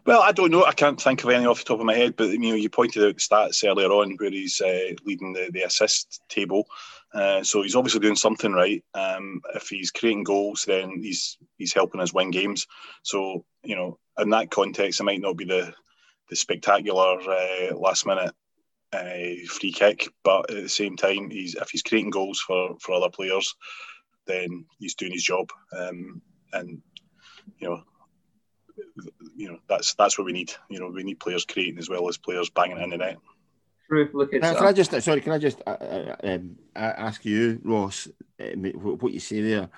Well, 0.09 0.23
I 0.23 0.33
don't 0.33 0.51
know. 0.51 0.64
I 0.64 0.73
can't 0.73 0.99
think 0.99 1.23
of 1.23 1.29
any 1.29 1.44
off 1.44 1.59
the 1.59 1.64
top 1.66 1.81
of 1.81 1.85
my 1.85 1.94
head, 1.94 2.16
but 2.16 2.31
you 2.31 2.38
know, 2.38 2.55
you 2.55 2.71
pointed 2.71 3.05
out 3.05 3.14
the 3.14 3.21
stats 3.21 3.62
earlier 3.62 3.88
on 3.88 4.16
where 4.16 4.31
he's 4.31 4.59
uh, 4.59 4.94
leading 5.05 5.35
the, 5.35 5.51
the 5.53 5.64
assist 5.64 6.23
table. 6.31 6.66
Uh, 7.12 7.42
so 7.42 7.61
he's 7.61 7.77
obviously 7.77 8.01
doing 8.01 8.16
something 8.16 8.53
right. 8.53 8.83
Um, 8.94 9.42
if 9.55 9.68
he's 9.68 9.90
creating 9.90 10.25
goals, 10.25 10.64
then 10.64 11.03
he's 11.03 11.37
he's 11.59 11.75
helping 11.75 12.01
us 12.01 12.14
win 12.14 12.31
games. 12.31 12.66
So 13.03 13.44
you 13.62 13.77
know, 13.77 13.99
in 14.18 14.31
that 14.31 14.51
context, 14.51 14.99
it 14.99 15.05
might 15.05 15.21
not 15.21 15.37
be 15.37 15.44
the 15.44 15.75
the 16.31 16.37
spectacular 16.37 17.21
uh, 17.21 17.77
last 17.77 18.07
minute 18.07 18.33
uh, 18.94 19.47
free 19.47 19.73
kick, 19.73 20.09
but 20.25 20.51
at 20.51 20.57
the 20.57 20.71
same 20.71 20.97
time, 20.97 21.29
he's 21.29 21.55
if 21.55 21.68
he's 21.68 21.83
creating 21.83 22.12
goals 22.12 22.40
for 22.40 22.79
for 22.81 22.94
other 22.94 23.11
players, 23.11 23.55
then 24.27 24.64
he's 24.79 24.94
doing 24.94 25.12
his 25.12 25.25
job. 25.25 25.51
Um, 25.79 26.23
and 26.55 26.81
you 27.59 27.68
know, 27.68 27.83
you 29.37 29.51
know 29.51 29.59
that's 29.69 29.95
that's 29.95 30.19
what 30.19 30.25
we 30.25 30.33
need. 30.33 30.53
You 30.69 30.81
know, 30.81 30.89
we 30.89 31.03
need 31.03 31.21
players 31.21 31.45
creating 31.45 31.79
as 31.79 31.89
well 31.89 32.09
as 32.09 32.17
players 32.17 32.51
banging 32.51 32.79
in 32.79 32.91
the 32.91 32.99
net. 32.99 33.19
Look 33.91 34.35
at 34.35 34.43
can, 34.43 34.55
can 34.55 34.67
I 34.67 34.73
just 34.73 35.03
sorry? 35.03 35.21
Can 35.21 35.33
I 35.33 35.39
just 35.39 35.63
uh, 35.67 35.71
uh, 35.71 36.17
um, 36.23 36.57
ask 36.77 37.25
you, 37.25 37.59
Ross, 37.65 38.07
um, 38.41 38.65
what 38.65 39.13
you 39.13 39.21
say 39.21 39.41
there? 39.41 39.71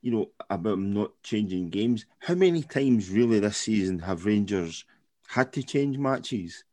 You 0.00 0.12
know 0.12 0.30
about 0.48 0.78
not 0.78 1.22
changing 1.22 1.70
games. 1.70 2.06
How 2.18 2.34
many 2.34 2.62
times 2.62 3.10
really 3.10 3.38
this 3.38 3.58
season 3.58 3.98
have 4.00 4.24
Rangers 4.24 4.84
had 5.28 5.52
to 5.52 5.62
change 5.62 5.98
matches? 5.98 6.64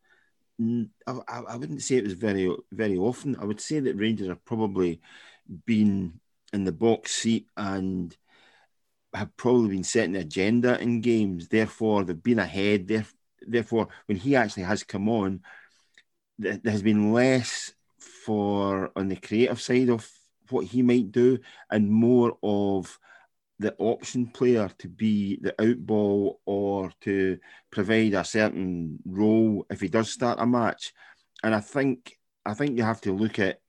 I, 1.06 1.18
I 1.26 1.56
wouldn't 1.56 1.82
say 1.82 1.96
it 1.96 2.04
was 2.04 2.14
very 2.14 2.54
very 2.72 2.96
often. 2.96 3.36
I 3.36 3.44
would 3.44 3.60
say 3.60 3.80
that 3.80 3.96
Rangers 3.96 4.28
have 4.28 4.44
probably 4.44 5.00
been 5.66 6.20
in 6.52 6.64
the 6.64 6.72
box 6.72 7.12
seat 7.12 7.46
and 7.56 8.16
have 9.14 9.36
probably 9.36 9.70
been 9.70 9.84
setting 9.84 10.12
the 10.12 10.20
agenda 10.20 10.80
in 10.80 11.00
games. 11.00 11.48
Therefore, 11.48 12.04
they've 12.04 12.22
been 12.22 12.38
ahead. 12.38 12.88
Therefore, 13.40 13.88
when 14.06 14.16
he 14.16 14.36
actually 14.36 14.64
has 14.64 14.82
come 14.82 15.08
on, 15.08 15.40
there 16.38 16.60
has 16.64 16.82
been 16.82 17.12
less 17.12 17.72
for 18.24 18.90
on 18.96 19.08
the 19.08 19.16
creative 19.16 19.60
side 19.60 19.90
of 19.90 20.08
what 20.48 20.66
he 20.66 20.82
might 20.82 21.12
do, 21.12 21.38
and 21.70 21.90
more 21.90 22.36
of 22.42 22.98
the 23.58 23.74
option 23.76 24.26
player 24.26 24.70
to 24.78 24.88
be 24.88 25.38
the 25.42 25.52
outball 25.58 26.36
or 26.46 26.90
to 27.02 27.38
provide 27.70 28.14
a 28.14 28.24
certain 28.24 28.98
role 29.04 29.66
if 29.68 29.80
he 29.82 29.88
does 29.88 30.10
start 30.10 30.40
a 30.40 30.46
match. 30.46 30.92
And 31.42 31.54
I 31.54 31.60
think 31.60 32.16
I 32.44 32.54
think 32.54 32.78
you 32.78 32.84
have 32.84 33.02
to 33.02 33.12
look 33.12 33.38
at 33.38 33.60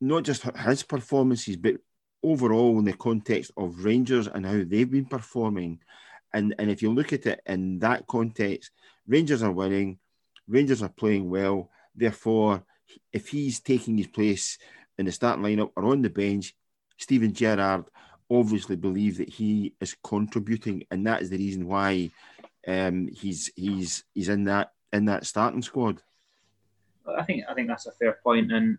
not 0.00 0.24
just 0.24 0.42
his 0.42 0.82
performances, 0.82 1.56
but 1.56 1.76
overall 2.22 2.78
in 2.78 2.84
the 2.84 2.92
context 2.92 3.50
of 3.56 3.84
Rangers 3.84 4.28
and 4.28 4.44
how 4.44 4.62
they've 4.64 4.90
been 4.90 5.06
performing. 5.06 5.80
And 6.32 6.54
and 6.58 6.70
if 6.70 6.82
you 6.82 6.92
look 6.92 7.12
at 7.12 7.26
it 7.26 7.40
in 7.46 7.78
that 7.80 8.06
context, 8.06 8.70
Rangers 9.06 9.42
are 9.42 9.52
winning, 9.52 9.98
Rangers 10.46 10.82
are 10.82 10.88
playing 10.88 11.28
well. 11.28 11.70
Therefore, 11.94 12.64
if 13.12 13.28
he's 13.28 13.60
taking 13.60 13.96
his 13.96 14.06
place 14.06 14.58
in 14.98 15.06
the 15.06 15.12
starting 15.12 15.44
lineup 15.44 15.72
or 15.76 15.86
on 15.86 16.02
the 16.02 16.10
bench, 16.10 16.54
Steven 16.98 17.32
Gerrard 17.32 17.84
obviously 18.30 18.76
believes 18.76 19.18
that 19.18 19.28
he 19.28 19.74
is 19.80 19.96
contributing, 20.04 20.84
and 20.90 21.06
that 21.06 21.22
is 21.22 21.30
the 21.30 21.38
reason 21.38 21.66
why 21.66 22.10
um, 22.66 23.08
he's 23.08 23.50
he's 23.56 24.04
he's 24.14 24.28
in 24.28 24.44
that 24.44 24.72
in 24.92 25.06
that 25.06 25.26
starting 25.26 25.62
squad. 25.62 26.00
I 27.06 27.24
think 27.24 27.44
I 27.48 27.54
think 27.54 27.68
that's 27.68 27.86
a 27.86 27.92
fair 27.92 28.18
point, 28.22 28.52
and 28.52 28.78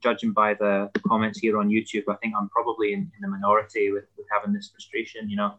judging 0.00 0.32
by 0.32 0.54
the, 0.54 0.90
comments 1.06 1.38
here 1.38 1.58
on 1.58 1.68
YouTube, 1.68 2.04
I 2.08 2.14
think 2.16 2.34
I'm 2.38 2.48
probably 2.48 2.92
in, 2.92 3.00
in 3.00 3.20
the 3.20 3.28
minority 3.28 3.92
with, 3.92 4.04
with 4.16 4.26
having 4.32 4.52
this 4.52 4.70
frustration. 4.70 5.28
You 5.28 5.36
know, 5.36 5.54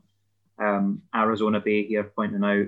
um, 0.60 1.02
Arizona 1.16 1.60
Bay 1.60 1.86
here 1.86 2.04
pointing 2.04 2.44
out 2.44 2.68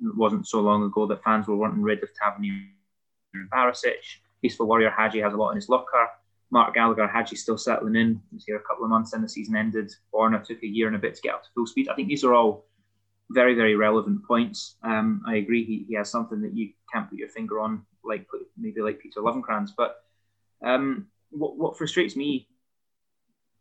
it 0.00 0.16
wasn't 0.16 0.46
so 0.46 0.60
long 0.60 0.84
ago 0.84 1.06
that 1.06 1.22
fans 1.24 1.48
were 1.48 1.56
wanting 1.56 1.82
rid 1.82 2.02
of 2.02 2.08
Tavernier 2.14 2.62
and 3.34 3.50
Barisic. 3.50 4.20
Peaceful 4.40 4.66
Warrior 4.66 4.90
Hagi 4.90 5.20
has 5.20 5.32
a 5.32 5.36
lot 5.36 5.50
in 5.50 5.56
his 5.56 5.68
locker. 5.68 6.08
Mark 6.50 6.74
Gallagher, 6.74 7.06
Hagi 7.06 7.36
still 7.36 7.58
settling 7.58 7.96
in. 7.96 8.22
He's 8.30 8.44
here 8.46 8.56
a 8.56 8.62
couple 8.62 8.84
of 8.84 8.90
months 8.90 9.12
and 9.12 9.22
the 9.22 9.28
season 9.28 9.56
ended. 9.56 9.92
Borna 10.14 10.42
took 10.42 10.62
a 10.62 10.66
year 10.66 10.86
and 10.86 10.96
a 10.96 10.98
bit 10.98 11.14
to 11.16 11.20
get 11.20 11.34
up 11.34 11.42
to 11.42 11.48
full 11.54 11.66
speed. 11.66 11.88
I 11.88 11.94
think 11.94 12.08
these 12.08 12.24
are 12.24 12.34
all 12.34 12.64
very, 13.30 13.54
very 13.54 13.74
relevant 13.74 14.24
points. 14.24 14.76
Um, 14.82 15.22
I 15.26 15.36
agree 15.36 15.64
he, 15.64 15.84
he 15.88 15.94
has 15.94 16.10
something 16.10 16.40
that 16.42 16.56
you 16.56 16.70
can't 16.92 17.08
put 17.08 17.18
your 17.18 17.28
finger 17.28 17.60
on, 17.60 17.82
like 18.04 18.26
maybe 18.56 18.80
like 18.80 19.00
Peter 19.00 19.20
Lovenkrands. 19.20 19.70
But 19.76 20.04
um, 20.62 21.06
what, 21.30 21.56
what 21.56 21.78
frustrates 21.78 22.16
me, 22.16 22.48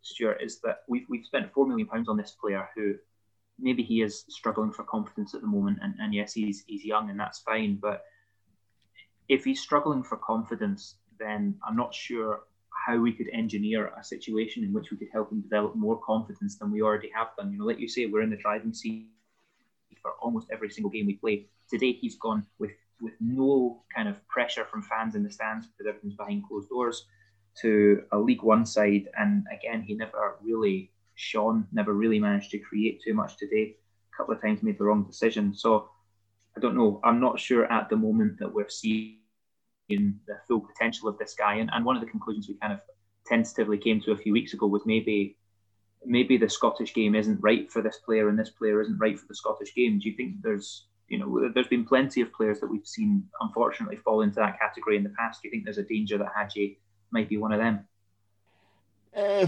Stuart, 0.02 0.40
is 0.42 0.60
that 0.62 0.84
we've, 0.88 1.06
we've 1.10 1.26
spent 1.26 1.54
£4 1.54 1.68
million 1.68 1.88
on 2.08 2.18
this 2.18 2.32
player 2.32 2.70
who 2.76 2.96
maybe 3.60 3.84
he 3.84 4.02
is 4.02 4.26
struggling 4.30 4.72
for 4.72 4.84
confidence 4.84 5.34
at 5.34 5.42
the 5.42 5.48
moment. 5.48 5.80
And, 5.82 5.96
and 6.00 6.14
yes, 6.14 6.34
he's, 6.34 6.64
he's 6.68 6.86
young 6.86 7.10
and 7.10 7.20
that's 7.20 7.40
fine. 7.40 7.78
But 7.82 8.04
if 9.28 9.44
he's 9.44 9.60
struggling 9.60 10.04
for 10.04 10.18
confidence, 10.18 10.96
then 11.20 11.56
I'm 11.68 11.76
not 11.76 11.94
sure 11.94 12.42
how 12.86 12.98
we 12.98 13.12
could 13.12 13.28
engineer 13.34 13.92
a 14.00 14.04
situation 14.04 14.64
in 14.64 14.72
which 14.72 14.92
we 14.92 14.98
could 14.98 15.10
help 15.12 15.32
him 15.32 15.42
develop 15.42 15.76
more 15.76 16.00
confidence 16.00 16.58
than 16.58 16.72
we 16.72 16.82
already 16.82 17.12
have 17.14 17.30
done. 17.38 17.52
You 17.52 17.60
know, 17.60 17.66
like 17.66 17.80
you 17.80 17.90
say, 17.90 18.06
we're 18.06 18.22
in 18.22 18.30
the 18.30 18.38
driving 18.38 18.74
seat 18.74 19.08
for 20.02 20.12
almost 20.22 20.48
every 20.52 20.70
single 20.70 20.92
game 20.92 21.08
we 21.08 21.16
play. 21.16 21.48
Today, 21.70 21.92
he's 21.92 22.16
gone 22.16 22.46
with 22.60 22.72
with 23.02 23.14
no 23.20 23.84
kind 23.94 24.08
of 24.08 24.26
pressure 24.28 24.66
from 24.66 24.82
fans 24.82 25.16
in 25.16 25.24
the 25.24 25.32
stands 25.32 25.68
because 25.68 25.88
everything's 25.88 26.16
behind 26.16 26.44
closed 26.48 26.70
doors 26.70 27.06
to 27.62 28.04
a 28.12 28.18
League 28.18 28.44
One 28.44 28.66
side, 28.66 29.10
and 29.18 29.46
again, 29.52 29.82
he 29.82 29.96
never 29.96 30.38
really 30.44 30.92
shone, 31.16 31.68
never 31.72 31.94
really 31.94 32.20
managed 32.20 32.52
to 32.52 32.60
create 32.60 33.02
too 33.04 33.14
much 33.14 33.38
today. 33.38 33.76
A 34.14 34.18
couple 34.18 34.36
of 34.36 34.42
times 34.42 34.62
made 34.62 34.78
the 34.78 34.84
wrong 34.84 35.04
decision. 35.04 35.54
So 35.54 35.90
I 36.56 36.60
don't 36.60 36.76
know. 36.76 37.00
I'm 37.04 37.20
not 37.20 37.40
sure 37.40 37.72
at 37.72 37.90
the 37.90 37.96
moment 37.96 38.40
that 38.40 38.54
we're 38.54 38.70
seeing 38.70 39.18
the 39.90 40.38
full 40.48 40.62
potential 40.62 41.08
of 41.08 41.18
this 41.18 41.34
guy. 41.34 41.56
And, 41.56 41.70
and 41.74 41.84
one 41.84 41.96
of 41.96 42.02
the 42.02 42.10
conclusions 42.10 42.48
we 42.48 42.56
kind 42.56 42.74
of 42.74 42.82
tentatively 43.26 43.78
came 43.78 44.02
to 44.02 44.12
a 44.12 44.18
few 44.18 44.34
weeks 44.34 44.54
ago 44.54 44.68
was 44.68 44.84
maybe 44.86 45.38
maybe 46.06 46.38
the 46.38 46.48
Scottish 46.48 46.94
game 46.94 47.16
isn't 47.16 47.42
right 47.42 47.70
for 47.72 47.82
this 47.82 47.98
player 47.98 48.30
and 48.30 48.38
this 48.38 48.52
player 48.52 48.82
isn't 48.82 49.00
right 49.00 49.20
for 49.20 49.26
the 49.28 49.36
Scottish 49.36 49.74
game. 49.76 50.00
Do 50.00 50.08
you 50.08 50.16
think 50.16 50.36
there's 50.42 50.87
you 51.08 51.18
know 51.18 51.50
there's 51.54 51.68
been 51.68 51.86
plenty 51.86 52.22
of 52.22 52.34
players 52.34 52.60
that 52.60 52.68
we've 52.68 52.86
seen 52.86 53.24
unfortunately 53.42 53.98
fall 53.98 54.22
into 54.22 54.36
that 54.36 54.60
category 54.60 54.98
in 54.98 55.04
the 55.04 55.14
past. 55.18 55.42
Do 55.42 55.48
you 55.48 55.52
think 55.52 55.64
there's 55.64 55.78
a 55.78 55.84
danger 55.84 56.18
that 56.18 56.32
Hagi 56.36 56.80
might 57.12 57.30
be 57.30 57.38
one 57.38 57.52
of 57.52 57.60
them? 57.60 57.88
Uh, 59.16 59.48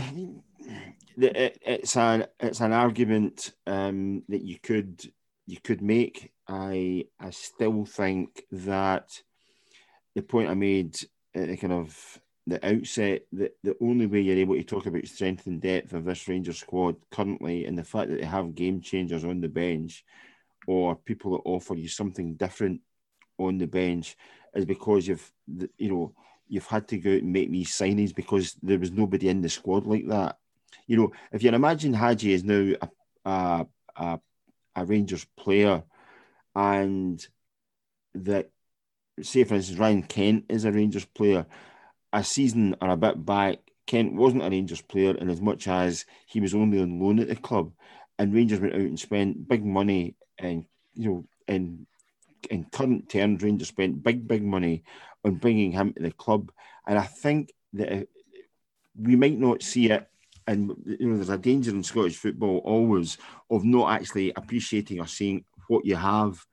it's 1.17 1.95
an 1.95 2.25
it's 2.39 2.61
an 2.61 2.71
argument 2.71 3.53
um, 3.67 4.23
that 4.29 4.41
you 4.41 4.57
could 4.59 5.11
you 5.45 5.57
could 5.61 5.81
make. 5.81 6.31
I 6.47 7.05
I 7.19 7.29
still 7.31 7.85
think 7.85 8.43
that 8.51 9.21
the 10.15 10.21
point 10.21 10.49
I 10.49 10.53
made 10.53 10.97
at 11.35 11.47
the 11.47 11.57
kind 11.57 11.73
of 11.73 12.19
the 12.47 12.65
outset 12.67 13.23
that 13.33 13.55
the 13.63 13.75
only 13.79 14.07
way 14.07 14.21
you're 14.21 14.37
able 14.37 14.55
to 14.55 14.63
talk 14.63 14.87
about 14.87 15.05
strength 15.07 15.45
and 15.45 15.61
depth 15.61 15.93
of 15.93 16.05
this 16.05 16.27
Rangers 16.27 16.59
squad 16.59 16.95
currently 17.11 17.65
and 17.65 17.77
the 17.77 17.83
fact 17.83 18.09
that 18.09 18.19
they 18.19 18.25
have 18.25 18.55
game 18.55 18.81
changers 18.81 19.23
on 19.23 19.39
the 19.39 19.47
bench 19.47 20.03
or 20.69 20.95
people 20.95 21.31
that 21.31 21.49
offer 21.49 21.73
you 21.73 21.87
something 21.87 22.35
different 22.35 22.79
on 23.39 23.57
the 23.57 23.65
bench 23.65 24.15
is 24.53 24.65
because 24.65 25.07
you've 25.07 25.31
you 25.79 25.89
know 25.89 26.13
you've 26.47 26.67
had 26.67 26.87
to 26.87 26.99
go 26.99 27.09
out 27.09 27.23
and 27.23 27.33
make 27.33 27.49
these 27.49 27.71
signings 27.71 28.13
because 28.13 28.55
there 28.61 28.77
was 28.77 28.91
nobody 28.91 29.29
in 29.29 29.41
the 29.41 29.49
squad 29.49 29.87
like 29.87 30.07
that. 30.07 30.37
You 30.85 30.97
know, 30.97 31.11
if 31.31 31.41
you 31.41 31.49
imagine 31.49 31.93
Hagi 31.93 32.33
is 32.33 32.43
now 32.43 32.73
a, 32.83 32.89
a, 33.25 33.67
a, 33.95 34.19
a 34.75 34.85
Rangers 34.85 35.25
player 35.35 35.81
and 36.55 37.25
that 38.13 38.51
say 39.23 39.45
for 39.45 39.55
instance 39.55 39.79
Ryan 39.79 40.03
Kent 40.03 40.45
is 40.49 40.65
a 40.65 40.71
Rangers 40.71 41.05
player, 41.05 41.47
a 42.13 42.23
season 42.23 42.75
or 42.79 42.89
a 42.89 42.97
bit 42.97 43.25
back, 43.25 43.57
Kent 43.87 44.13
wasn't 44.13 44.43
a 44.43 44.49
Rangers 44.51 44.81
player 44.83 45.15
in 45.15 45.31
as 45.31 45.41
much 45.41 45.67
as 45.67 46.05
he 46.27 46.39
was 46.39 46.53
only 46.53 46.79
on 46.79 46.99
loan 46.99 47.17
at 47.17 47.27
the 47.27 47.35
club, 47.35 47.71
and 48.19 48.35
Rangers 48.35 48.59
went 48.59 48.75
out 48.75 48.81
and 48.81 48.99
spent 48.99 49.47
big 49.47 49.65
money 49.65 50.15
and 50.39 50.65
you 50.95 51.09
know 51.09 51.25
in 51.47 51.85
in 52.49 52.65
current 52.65 53.09
terms, 53.09 53.43
Rangers 53.43 53.67
spent 53.67 54.03
big 54.03 54.27
big 54.27 54.43
money 54.43 54.83
on 55.25 55.35
bringing 55.35 55.71
him 55.71 55.93
to 55.93 56.03
the 56.03 56.11
club, 56.11 56.51
and 56.87 56.97
I 56.97 57.03
think 57.03 57.51
that 57.73 57.91
uh, 57.91 58.05
we 58.99 59.15
might 59.15 59.37
not 59.37 59.63
see 59.63 59.91
it. 59.91 60.07
And 60.47 60.71
you 60.85 61.07
know, 61.07 61.15
there's 61.15 61.29
a 61.29 61.37
danger 61.37 61.71
in 61.71 61.83
Scottish 61.83 62.17
football 62.17 62.59
always 62.59 63.17
of 63.51 63.63
not 63.63 63.91
actually 63.91 64.33
appreciating 64.35 64.99
or 64.99 65.05
seeing 65.05 65.45
what 65.67 65.85
you 65.85 65.95
have, 65.95 66.43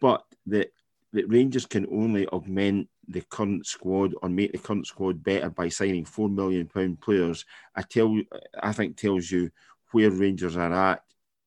but 0.00 0.24
that 0.46 0.72
that 1.12 1.28
Rangers 1.28 1.66
can 1.66 1.86
only 1.92 2.26
augment 2.28 2.88
the 3.06 3.20
current 3.20 3.66
squad 3.66 4.14
or 4.22 4.28
make 4.28 4.52
the 4.52 4.58
current 4.58 4.86
squad 4.86 5.22
better 5.22 5.50
by 5.50 5.68
signing 5.68 6.04
four 6.04 6.28
million 6.28 6.66
pound 6.66 7.00
players. 7.00 7.44
I 7.76 7.82
tell 7.82 8.18
I 8.60 8.72
think 8.72 8.96
tells 8.96 9.30
you 9.30 9.50
where 9.92 10.10
Rangers 10.10 10.56
are 10.56 10.72
at 10.72 11.02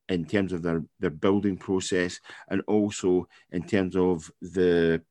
in 0.10 0.26
terms 0.26 0.54
of 0.54 0.62
their, 0.62 0.84
their 1.00 1.10
building 1.10 1.58
process 1.58 2.20
and 2.50 2.62
also 2.68 3.28
in 3.52 3.64
terms 3.64 3.96
of 3.96 4.30
the 4.42 5.02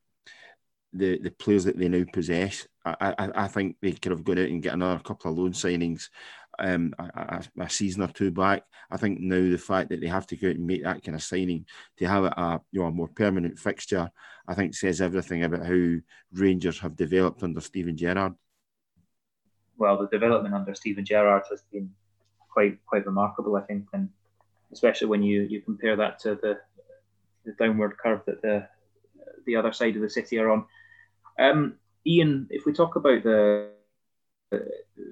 the 0.93 1.19
the 1.19 1.31
players 1.31 1.65
that 1.65 1.77
they 1.77 1.89
now 1.89 2.05
possess. 2.11 2.67
I, 2.85 3.15
I, 3.17 3.29
I 3.43 3.47
think 3.47 3.77
they 3.81 3.91
could 3.93 4.11
have 4.11 4.23
gone 4.23 4.37
out 4.37 4.47
and 4.47 4.61
get 4.61 4.73
another 4.73 4.99
couple 4.99 5.31
of 5.31 5.37
loan 5.37 5.53
signings 5.53 6.09
um, 6.59 6.93
a, 6.99 7.43
a, 7.59 7.69
season 7.69 8.03
or 8.03 8.07
two 8.07 8.31
back. 8.31 8.63
I 8.89 8.97
think 8.97 9.19
now 9.19 9.41
the 9.41 9.57
fact 9.57 9.89
that 9.89 10.01
they 10.01 10.07
have 10.07 10.27
to 10.27 10.35
go 10.35 10.49
out 10.49 10.55
and 10.55 10.67
make 10.67 10.83
that 10.83 11.03
kind 11.03 11.15
of 11.15 11.23
signing 11.23 11.65
to 11.97 12.07
have 12.07 12.25
a 12.25 12.61
you 12.71 12.81
know 12.81 12.87
a 12.87 12.91
more 12.91 13.07
permanent 13.07 13.59
fixture, 13.59 14.09
I 14.47 14.53
think 14.53 14.75
says 14.75 15.01
everything 15.01 15.43
about 15.43 15.65
how 15.65 15.95
Rangers 16.33 16.79
have 16.79 16.95
developed 16.95 17.43
under 17.43 17.61
Steven 17.61 17.97
Gerrard. 17.97 18.33
Well, 19.77 19.97
the 19.97 20.07
development 20.07 20.55
under 20.55 20.73
Steven 20.73 21.03
Gerrard 21.03 21.43
has 21.49 21.63
been 21.71 21.91
quite 22.49 22.85
quite 22.85 23.05
remarkable, 23.05 23.55
I 23.55 23.61
think, 23.61 23.87
and 23.93 24.09
especially 24.71 25.07
when 25.07 25.23
you, 25.23 25.43
you 25.43 25.61
compare 25.61 25.95
that 25.95 26.19
to 26.19 26.35
the 26.35 26.59
the 27.45 27.53
downward 27.59 27.95
curve 27.97 28.21
that 28.25 28.41
the 28.41 28.67
the 29.45 29.55
other 29.55 29.71
side 29.71 29.95
of 29.95 30.01
the 30.01 30.09
city 30.09 30.39
are 30.39 30.49
on. 30.49 30.65
Um, 31.37 31.75
Ian, 32.07 32.47
if 32.49 32.65
we 32.65 32.73
talk 32.73 32.95
about 32.95 33.23
the 33.23 33.69
the 34.51 34.65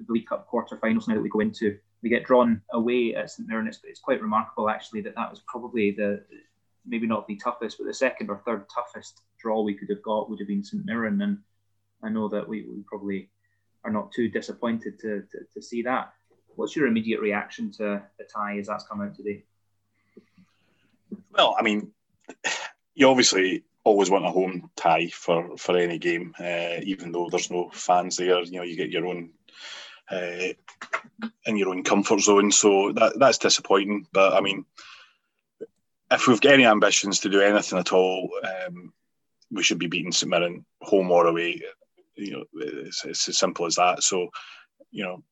League 0.08 0.26
Cup 0.26 0.46
quarter-finals 0.46 1.08
now 1.08 1.14
that 1.14 1.22
we 1.22 1.28
go 1.28 1.40
into. 1.40 1.78
We 2.02 2.10
get 2.10 2.24
drawn 2.24 2.60
away 2.72 3.14
at 3.14 3.30
St 3.30 3.48
Mirren. 3.48 3.66
It's, 3.66 3.80
it's 3.84 4.00
quite 4.00 4.20
remarkable, 4.20 4.68
actually, 4.68 5.00
that 5.02 5.14
that 5.14 5.30
was 5.30 5.40
probably 5.46 5.90
the 5.90 6.22
maybe 6.86 7.06
not 7.06 7.26
the 7.26 7.36
toughest, 7.36 7.78
but 7.78 7.86
the 7.86 7.94
second 7.94 8.28
or 8.28 8.42
third 8.44 8.66
toughest 8.74 9.22
draw 9.38 9.62
we 9.62 9.74
could 9.74 9.88
have 9.88 10.02
got 10.02 10.28
would 10.28 10.38
have 10.38 10.48
been 10.48 10.62
St 10.62 10.84
Mirren. 10.84 11.22
And 11.22 11.38
I 12.02 12.10
know 12.10 12.28
that 12.28 12.46
we, 12.46 12.66
we 12.68 12.82
probably 12.86 13.30
are 13.84 13.90
not 13.90 14.12
too 14.12 14.28
disappointed 14.28 14.98
to, 15.00 15.22
to, 15.22 15.38
to, 15.54 15.62
see 15.62 15.82
that. 15.82 16.12
What's 16.56 16.76
your 16.76 16.86
immediate 16.86 17.20
reaction 17.20 17.70
to 17.72 18.02
the 18.18 18.24
tie 18.24 18.58
as 18.58 18.66
that's 18.66 18.86
come 18.86 19.00
out 19.00 19.14
today? 19.14 19.44
Well, 21.32 21.56
I 21.58 21.62
mean, 21.62 21.92
you 22.94 23.08
obviously 23.08 23.64
always 23.82 24.10
want 24.10 24.24
a 24.24 24.30
home 24.30 24.70
tie 24.76 25.08
for 25.08 25.56
for 25.56 25.76
any 25.76 25.98
game, 25.98 26.34
uh, 26.38 26.80
even 26.82 27.12
though 27.12 27.28
there's 27.30 27.50
no 27.50 27.70
fans 27.72 28.16
there. 28.16 28.42
You 28.42 28.58
know, 28.58 28.62
you 28.62 28.76
get 28.76 28.90
your 28.90 29.06
own 29.06 29.30
uh, 30.10 30.52
in 31.46 31.56
your 31.56 31.70
own 31.70 31.84
comfort 31.84 32.20
zone, 32.20 32.50
so 32.50 32.92
that 32.92 33.18
that's 33.18 33.38
disappointing. 33.38 34.06
But 34.12 34.34
I 34.34 34.40
mean, 34.40 34.64
if 36.10 36.26
we've 36.26 36.40
got 36.40 36.54
any 36.54 36.66
ambitions 36.66 37.20
to 37.20 37.28
do 37.28 37.40
anything 37.40 37.78
at 37.78 37.92
all, 37.92 38.30
um, 38.44 38.92
we 39.50 39.62
should 39.62 39.78
be 39.78 39.86
beating 39.86 40.12
St 40.12 40.30
Mirren 40.30 40.64
home 40.80 41.10
or 41.10 41.26
away. 41.26 41.60
You 42.16 42.32
know, 42.32 42.44
it's, 42.54 43.04
it's, 43.04 43.28
as 43.28 43.38
simple 43.38 43.66
as 43.66 43.74
that. 43.74 44.02
So, 44.02 44.28
you 44.92 45.02
know, 45.02 45.22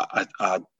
a, 0.00 0.26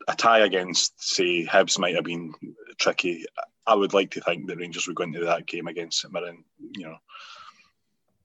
a, 0.09 0.15
tie 0.17 0.41
against, 0.41 0.93
say, 1.03 1.45
Hibs 1.45 1.79
might 1.79 1.95
have 1.95 2.05
been 2.05 2.33
tricky. 2.79 3.25
I 3.67 3.75
would 3.75 3.95
like 3.95 4.11
to 4.13 4.21
think 4.21 4.47
that 4.49 4.59
Rangers 4.59 4.87
would 4.87 4.97
go 4.97 5.05
into 5.05 5.25
that 5.25 5.47
game 5.47 5.69
against 5.69 6.01
St 6.01 6.13
Mirren, 6.13 6.45
you 6.77 6.85
know, 6.85 6.97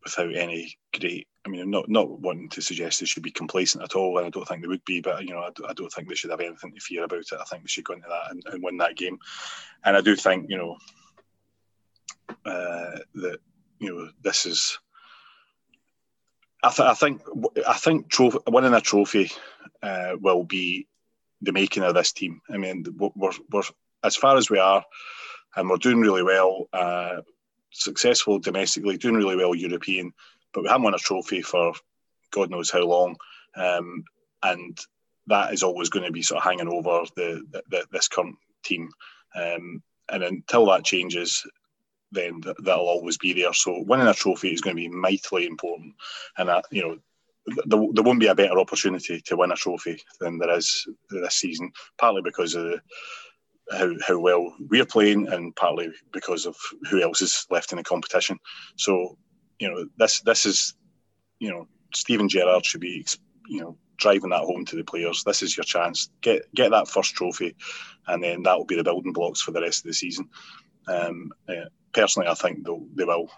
without 0.03 0.35
any 0.35 0.77
great. 0.97 1.27
I 1.45 1.49
mean, 1.49 1.69
not 1.69 1.87
not 1.87 2.19
wanting 2.19 2.49
to 2.49 2.61
suggest 2.61 2.99
they 2.99 3.05
should 3.05 3.23
be 3.23 3.31
complacent 3.31 3.83
at 3.83 3.95
all, 3.95 4.17
and 4.17 4.27
I 4.27 4.29
don't 4.29 4.45
think 4.47 4.61
they 4.61 4.67
would 4.67 4.83
be. 4.83 4.99
But 4.99 5.23
you 5.23 5.33
know, 5.33 5.39
I, 5.39 5.49
I 5.69 5.73
don't 5.73 5.89
think 5.89 6.09
they 6.09 6.15
should 6.15 6.31
have 6.31 6.41
anything 6.41 6.73
to 6.73 6.81
fear 6.81 7.05
about 7.05 7.19
it. 7.19 7.31
I 7.31 7.43
think 7.45 7.63
they 7.63 7.67
should 7.67 7.85
go 7.85 7.93
into 7.93 8.09
that 8.09 8.31
and, 8.31 8.43
and 8.51 8.63
win 8.63 8.77
that 8.77 8.97
game. 8.97 9.17
And 9.85 9.95
I 9.95 10.01
do 10.01 10.15
think 10.15 10.47
you 10.49 10.57
know 10.57 10.77
uh, 12.45 12.99
that 13.15 13.37
you 13.79 13.95
know 13.95 14.09
this 14.21 14.45
is. 14.45 14.77
I, 16.63 16.69
th- 16.69 16.89
I 16.89 16.93
think 16.93 17.21
I 17.67 17.73
think 17.73 18.09
trophy, 18.09 18.39
winning 18.47 18.73
a 18.73 18.81
trophy 18.81 19.31
uh, 19.81 20.15
will 20.19 20.43
be 20.43 20.87
the 21.41 21.53
making 21.53 21.83
of 21.83 21.93
this 21.93 22.11
team. 22.11 22.41
I 22.49 22.57
mean, 22.57 22.85
we're, 22.97 23.31
we're 23.49 23.61
as 24.03 24.15
far 24.15 24.37
as 24.37 24.49
we 24.49 24.59
are, 24.59 24.83
and 25.55 25.69
we're 25.69 25.77
doing 25.77 25.99
really 25.99 26.23
well. 26.23 26.67
Uh, 26.73 27.21
successful 27.71 28.39
domestically, 28.39 28.97
doing 28.97 29.15
really 29.15 29.35
well 29.35 29.55
European, 29.55 30.11
but 30.53 30.63
we 30.63 30.69
haven't 30.69 30.83
won 30.83 30.95
a 30.95 30.97
trophy 30.97 31.41
for 31.41 31.73
God 32.31 32.49
knows 32.49 32.69
how 32.69 32.83
long, 32.83 33.15
um, 33.55 34.03
and 34.43 34.77
that 35.27 35.53
is 35.53 35.63
always 35.63 35.89
going 35.89 36.05
to 36.05 36.11
be 36.11 36.21
sort 36.23 36.39
of 36.39 36.43
hanging 36.43 36.67
over 36.67 37.03
the, 37.15 37.43
the 37.69 37.85
this 37.91 38.07
current 38.07 38.35
team. 38.63 38.89
Um, 39.35 39.83
and 40.11 40.23
until 40.23 40.65
that 40.65 40.83
changes, 40.83 41.45
then 42.11 42.41
that'll 42.63 42.87
always 42.87 43.17
be 43.17 43.33
there. 43.33 43.53
So 43.53 43.83
winning 43.87 44.07
a 44.07 44.13
trophy 44.13 44.49
is 44.53 44.61
going 44.61 44.75
to 44.75 44.81
be 44.81 44.89
mightily 44.89 45.45
important, 45.45 45.95
and 46.37 46.49
that 46.49 46.65
you 46.71 46.81
know. 46.81 46.97
There, 47.65 47.79
there 47.93 48.03
won't 48.03 48.19
be 48.19 48.27
a 48.27 48.35
better 48.35 48.59
opportunity 48.59 49.21
to 49.21 49.35
win 49.35 49.51
a 49.51 49.55
trophy 49.55 49.99
than 50.19 50.37
there 50.37 50.55
is 50.55 50.85
this 51.09 51.35
season, 51.35 51.71
partly 51.97 52.21
because 52.21 52.53
of 52.53 52.79
how, 53.71 53.91
how 54.05 54.19
well 54.19 54.53
we're 54.69 54.85
playing 54.85 55.27
and 55.29 55.55
partly 55.55 55.89
because 56.11 56.45
of 56.45 56.55
who 56.89 57.01
else 57.01 57.21
is 57.21 57.47
left 57.49 57.71
in 57.71 57.77
the 57.77 57.83
competition. 57.83 58.37
So, 58.75 59.17
you 59.57 59.69
know, 59.69 59.85
this 59.97 60.21
this 60.21 60.45
is, 60.45 60.75
you 61.39 61.49
know, 61.49 61.67
Steven 61.93 62.29
Gerrard 62.29 62.65
should 62.65 62.81
be, 62.81 63.05
you 63.47 63.61
know, 63.61 63.77
driving 63.97 64.29
that 64.29 64.41
home 64.41 64.65
to 64.65 64.75
the 64.75 64.83
players. 64.83 65.23
This 65.23 65.41
is 65.41 65.57
your 65.57 65.63
chance. 65.63 66.11
Get 66.21 66.53
get 66.53 66.71
that 66.71 66.87
first 66.87 67.15
trophy, 67.15 67.55
and 68.07 68.23
then 68.23 68.43
that 68.43 68.57
will 68.57 68.65
be 68.65 68.75
the 68.75 68.83
building 68.83 69.13
blocks 69.13 69.41
for 69.41 69.51
the 69.51 69.61
rest 69.61 69.79
of 69.79 69.87
the 69.87 69.93
season. 69.93 70.29
Um, 70.87 71.31
uh, 71.47 71.69
personally, 71.93 72.27
I 72.27 72.33
think 72.33 72.65
they 72.65 73.05
will. 73.05 73.29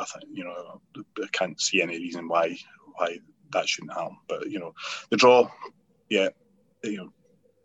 I 0.00 0.04
think 0.04 0.24
you 0.32 0.44
know 0.44 0.80
I 1.22 1.26
can't 1.32 1.60
see 1.60 1.82
any 1.82 1.96
reason 1.98 2.28
why 2.28 2.56
why 2.96 3.18
that 3.52 3.68
shouldn't 3.68 3.92
happen. 3.92 4.16
But 4.28 4.50
you 4.50 4.58
know, 4.58 4.74
the 5.10 5.16
draw, 5.16 5.50
yeah, 6.08 6.28
you 6.82 6.96
know, 6.96 7.12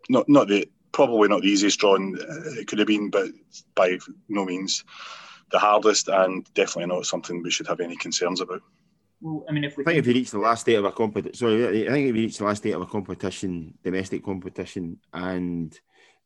not 0.08 0.28
not 0.28 0.48
the 0.48 0.68
probably 0.92 1.28
not 1.28 1.42
the 1.42 1.48
easiest 1.48 1.78
drawing 1.78 2.16
it 2.58 2.66
could 2.66 2.78
have 2.78 2.88
been, 2.88 3.10
but 3.10 3.28
by 3.74 3.98
no 4.28 4.44
means 4.44 4.84
the 5.50 5.58
hardest, 5.58 6.08
and 6.08 6.52
definitely 6.54 6.94
not 6.94 7.06
something 7.06 7.42
we 7.42 7.50
should 7.50 7.66
have 7.66 7.80
any 7.80 7.96
concerns 7.96 8.40
about. 8.40 8.62
Well, 9.20 9.44
I 9.48 9.52
mean, 9.52 9.64
if 9.64 9.76
we 9.76 9.84
I 9.84 9.86
think 9.86 9.98
if 9.98 10.06
you 10.06 10.14
reach 10.14 10.30
the 10.30 10.38
last 10.38 10.64
day 10.64 10.74
of 10.74 10.84
a 10.84 10.92
competition, 10.92 11.34
sorry, 11.34 11.86
I 11.88 11.92
think 11.92 12.08
if 12.08 12.16
you 12.16 12.22
reach 12.22 12.38
the 12.38 12.44
last 12.44 12.62
day 12.62 12.72
of 12.72 12.80
a 12.80 12.86
competition, 12.86 13.74
domestic 13.82 14.24
competition, 14.24 14.98
and 15.12 15.78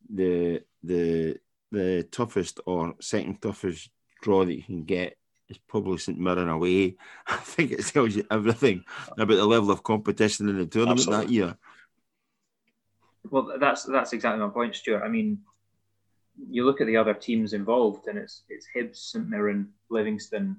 the 0.08 0.62
the 0.82 1.38
the 1.74 2.04
toughest 2.10 2.60
or 2.66 2.94
second 3.00 3.42
toughest 3.42 3.90
draw 4.22 4.44
that 4.44 4.54
you 4.54 4.62
can 4.62 4.84
get 4.84 5.16
is 5.48 5.58
probably 5.68 5.98
St 5.98 6.18
Mirren 6.18 6.48
away. 6.48 6.96
I 7.26 7.36
think 7.36 7.72
it 7.72 7.84
tells 7.86 8.16
you 8.16 8.24
everything 8.30 8.84
about 9.18 9.28
the 9.34 9.44
level 9.44 9.70
of 9.70 9.82
competition 9.82 10.48
in 10.48 10.58
the 10.58 10.66
tournament 10.66 11.00
Absolutely. 11.00 11.26
that 11.26 11.32
year. 11.32 11.56
Well, 13.30 13.56
that's 13.58 13.84
that's 13.84 14.12
exactly 14.12 14.40
my 14.40 14.50
point, 14.50 14.74
Stuart. 14.74 15.02
I 15.02 15.08
mean, 15.08 15.38
you 16.50 16.64
look 16.64 16.80
at 16.80 16.86
the 16.86 16.96
other 16.96 17.14
teams 17.14 17.52
involved, 17.52 18.06
and 18.06 18.18
it's 18.18 18.42
it's 18.48 18.66
Hibs, 18.74 18.96
St 18.96 19.28
Mirren, 19.28 19.70
Livingston, 19.90 20.56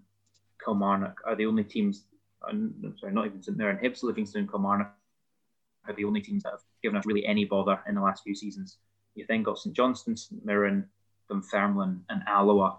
Kilmarnock 0.63 1.21
are 1.25 1.35
the 1.35 1.45
only 1.45 1.63
teams. 1.63 2.05
I'm 2.47 2.95
sorry, 2.99 3.13
not 3.13 3.27
even 3.27 3.41
St 3.41 3.57
Mirren, 3.57 3.77
Hibs, 3.77 4.03
Livingston, 4.03 4.47
Kilmarnock 4.47 4.93
are 5.87 5.93
the 5.93 6.05
only 6.05 6.21
teams 6.21 6.43
that 6.43 6.51
have 6.51 6.61
given 6.81 6.97
us 6.97 7.05
really 7.05 7.25
any 7.25 7.45
bother 7.45 7.79
in 7.87 7.95
the 7.95 8.01
last 8.01 8.23
few 8.23 8.35
seasons. 8.35 8.77
You 9.13 9.25
then 9.27 9.43
got 9.43 9.59
St 9.59 9.75
Johnstone, 9.75 10.17
St 10.17 10.43
Mirren, 10.43 10.87
Dunfermline, 11.29 12.01
and 12.09 12.21
Alloa. 12.27 12.77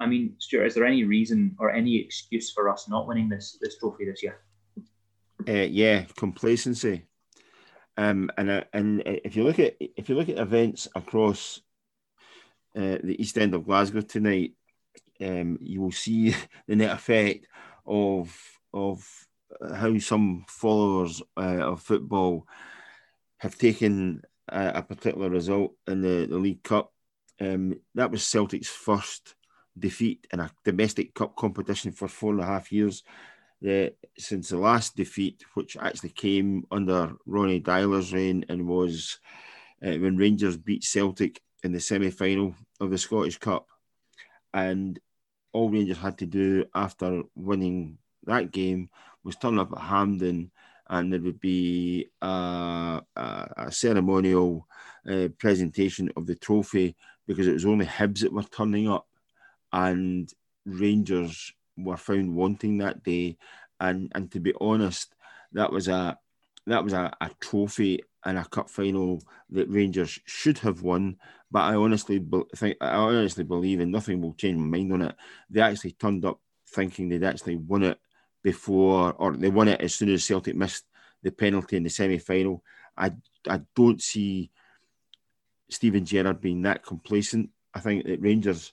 I 0.00 0.06
mean, 0.06 0.34
Stuart, 0.38 0.66
is 0.66 0.74
there 0.74 0.84
any 0.84 1.04
reason 1.04 1.56
or 1.58 1.70
any 1.70 1.96
excuse 1.96 2.50
for 2.50 2.68
us 2.68 2.88
not 2.88 3.06
winning 3.06 3.28
this 3.28 3.58
this 3.60 3.78
trophy 3.78 4.04
this 4.06 4.22
year? 4.22 4.40
Uh, 5.46 5.66
yeah, 5.68 6.04
complacency. 6.16 7.06
Um, 7.96 8.30
and 8.36 8.50
uh, 8.50 8.64
and 8.72 9.02
if 9.06 9.36
you 9.36 9.44
look 9.44 9.58
at 9.58 9.76
if 9.78 10.08
you 10.08 10.16
look 10.16 10.28
at 10.28 10.38
events 10.38 10.88
across 10.94 11.60
uh, 12.76 12.98
the 13.02 13.16
east 13.18 13.38
end 13.38 13.54
of 13.54 13.66
Glasgow 13.66 14.00
tonight, 14.00 14.54
um, 15.20 15.58
you 15.60 15.80
will 15.80 15.92
see 15.92 16.34
the 16.66 16.76
net 16.76 16.90
effect 16.90 17.46
of 17.86 18.36
of 18.72 19.06
how 19.74 19.96
some 19.98 20.44
followers 20.48 21.22
uh, 21.36 21.60
of 21.60 21.82
football 21.82 22.46
have 23.38 23.56
taken 23.56 24.22
a, 24.48 24.72
a, 24.76 24.82
particular 24.82 25.30
result 25.30 25.74
in 25.86 26.00
the, 26.00 26.26
the 26.26 26.38
League 26.38 26.62
Cup. 26.62 26.92
Um, 27.40 27.80
that 27.94 28.10
was 28.10 28.26
Celtic's 28.26 28.68
first 28.68 29.34
defeat 29.78 30.26
in 30.32 30.40
a 30.40 30.50
domestic 30.64 31.14
cup 31.14 31.34
competition 31.36 31.92
for 31.92 32.08
four 32.08 32.32
and 32.32 32.40
a 32.40 32.46
half 32.46 32.70
years 32.70 33.02
uh, 33.68 33.88
since 34.18 34.48
the 34.50 34.58
last 34.58 34.96
defeat, 34.96 35.44
which 35.54 35.76
actually 35.76 36.10
came 36.10 36.66
under 36.70 37.12
Ronny 37.26 37.60
Deila's 37.60 38.12
reign 38.12 38.44
and 38.48 38.68
was 38.68 39.18
uh, 39.84 39.92
when 39.92 40.16
Rangers 40.16 40.56
beat 40.56 40.84
Celtic 40.84 41.40
in 41.62 41.72
the 41.72 41.80
semi 41.80 42.10
final 42.10 42.54
of 42.80 42.90
the 42.90 42.98
Scottish 42.98 43.38
Cup. 43.38 43.68
And 44.52 44.98
all 45.52 45.70
Rangers 45.70 45.98
had 45.98 46.18
to 46.18 46.26
do 46.26 46.66
after 46.74 47.22
winning 47.34 47.98
that 48.24 48.52
game 48.52 48.90
was 49.22 49.36
turn 49.36 49.58
up 49.58 49.72
at 49.72 49.78
Hampden 49.78 50.50
and 50.88 51.12
there 51.12 51.20
would 51.20 51.40
be 51.40 52.10
a, 52.20 53.00
a, 53.16 53.48
a 53.56 53.72
ceremonial 53.72 54.68
uh, 55.08 55.28
presentation 55.38 56.10
of 56.16 56.26
the 56.26 56.34
trophy 56.34 56.96
because 57.26 57.46
it 57.46 57.52
was 57.52 57.64
only 57.64 57.86
Hibs 57.86 58.20
that 58.20 58.32
were 58.32 58.42
turning 58.44 58.88
up 58.88 59.06
and 59.72 60.32
Rangers 60.64 61.52
were 61.76 61.96
found 61.96 62.34
wanting 62.34 62.78
that 62.78 63.02
day. 63.02 63.36
And 63.80 64.10
and 64.14 64.30
to 64.32 64.40
be 64.40 64.54
honest, 64.60 65.14
that 65.52 65.72
was 65.72 65.88
a 65.88 66.18
that 66.66 66.84
was 66.84 66.92
a, 66.92 67.12
a 67.20 67.30
trophy 67.40 68.00
and 68.24 68.38
a 68.38 68.44
cup 68.44 68.70
final 68.70 69.22
that 69.50 69.68
Rangers 69.68 70.18
should 70.24 70.58
have 70.58 70.82
won. 70.82 71.16
But 71.50 71.64
I 71.64 71.74
honestly 71.74 72.18
be- 72.18 72.42
think 72.56 72.76
I 72.80 72.94
honestly 72.94 73.44
believe, 73.44 73.80
and 73.80 73.92
nothing 73.92 74.20
will 74.20 74.34
change 74.34 74.58
my 74.58 74.78
mind 74.78 74.92
on 74.92 75.02
it. 75.02 75.16
They 75.50 75.60
actually 75.60 75.92
turned 75.92 76.24
up 76.24 76.40
thinking 76.68 77.08
they'd 77.08 77.24
actually 77.24 77.56
won 77.56 77.82
it 77.82 77.98
before, 78.42 79.12
or 79.14 79.36
they 79.36 79.50
won 79.50 79.68
it 79.68 79.80
as 79.80 79.94
soon 79.94 80.10
as 80.10 80.24
Celtic 80.24 80.56
missed 80.56 80.84
the 81.22 81.30
penalty 81.30 81.76
in 81.76 81.82
the 81.82 81.90
semi 81.90 82.18
final. 82.18 82.62
I 82.96 83.12
I 83.48 83.60
don't 83.74 84.00
see 84.00 84.50
Steven 85.74 86.04
Gerrard 86.04 86.40
being 86.40 86.62
that 86.62 86.84
complacent. 86.84 87.50
I 87.74 87.80
think 87.80 88.06
that 88.06 88.20
Rangers 88.20 88.72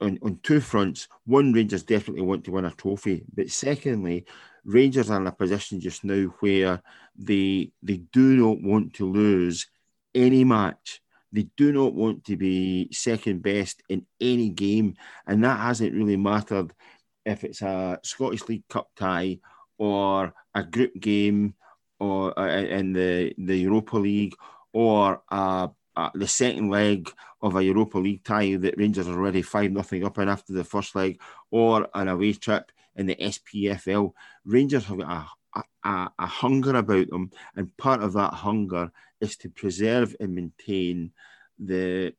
on, 0.00 0.18
on 0.22 0.38
two 0.42 0.60
fronts. 0.60 1.08
One, 1.24 1.52
Rangers 1.52 1.82
definitely 1.82 2.22
want 2.22 2.44
to 2.44 2.52
win 2.52 2.64
a 2.64 2.70
trophy, 2.70 3.24
but 3.34 3.50
secondly, 3.50 4.26
Rangers 4.64 5.10
are 5.10 5.20
in 5.20 5.26
a 5.26 5.32
position 5.32 5.80
just 5.80 6.04
now 6.04 6.24
where 6.40 6.82
they 7.16 7.70
they 7.82 7.98
do 8.12 8.36
not 8.36 8.62
want 8.62 8.94
to 8.94 9.10
lose 9.10 9.66
any 10.14 10.44
match. 10.44 11.00
They 11.32 11.48
do 11.56 11.72
not 11.72 11.94
want 11.94 12.24
to 12.26 12.36
be 12.36 12.88
second 12.92 13.42
best 13.42 13.82
in 13.88 14.06
any 14.20 14.50
game, 14.50 14.94
and 15.26 15.42
that 15.44 15.58
hasn't 15.58 15.94
really 15.94 16.16
mattered 16.16 16.72
if 17.24 17.44
it's 17.44 17.62
a 17.62 17.98
Scottish 18.02 18.48
League 18.48 18.68
Cup 18.68 18.88
tie 18.96 19.38
or 19.78 20.32
a 20.54 20.62
group 20.62 20.94
game 20.98 21.54
or 21.98 22.38
uh, 22.38 22.46
in 22.46 22.92
the 22.92 23.34
the 23.38 23.56
Europa 23.56 23.96
League 23.96 24.34
or 24.72 25.22
a 25.30 25.70
uh, 25.96 26.10
the 26.14 26.26
second 26.26 26.70
leg 26.70 27.10
of 27.42 27.56
a 27.56 27.64
Europa 27.64 27.98
League 27.98 28.24
tie 28.24 28.56
that 28.56 28.76
Rangers 28.76 29.08
are 29.08 29.16
already 29.18 29.42
5 29.42 29.70
nothing 29.70 30.04
up 30.04 30.18
in 30.18 30.28
after 30.28 30.52
the 30.52 30.64
first 30.64 30.94
leg, 30.94 31.20
or 31.50 31.88
an 31.94 32.08
away 32.08 32.32
trip 32.32 32.72
in 32.96 33.06
the 33.06 33.16
SPFL. 33.16 34.12
Rangers 34.44 34.84
have 34.86 34.98
got 34.98 35.28
a, 35.54 35.62
a, 35.84 36.10
a 36.18 36.26
hunger 36.26 36.76
about 36.76 37.08
them, 37.10 37.30
and 37.56 37.76
part 37.76 38.02
of 38.02 38.12
that 38.14 38.32
hunger 38.32 38.90
is 39.20 39.36
to 39.38 39.48
preserve 39.48 40.16
and 40.20 40.34
maintain 40.34 41.12
the 41.58 42.14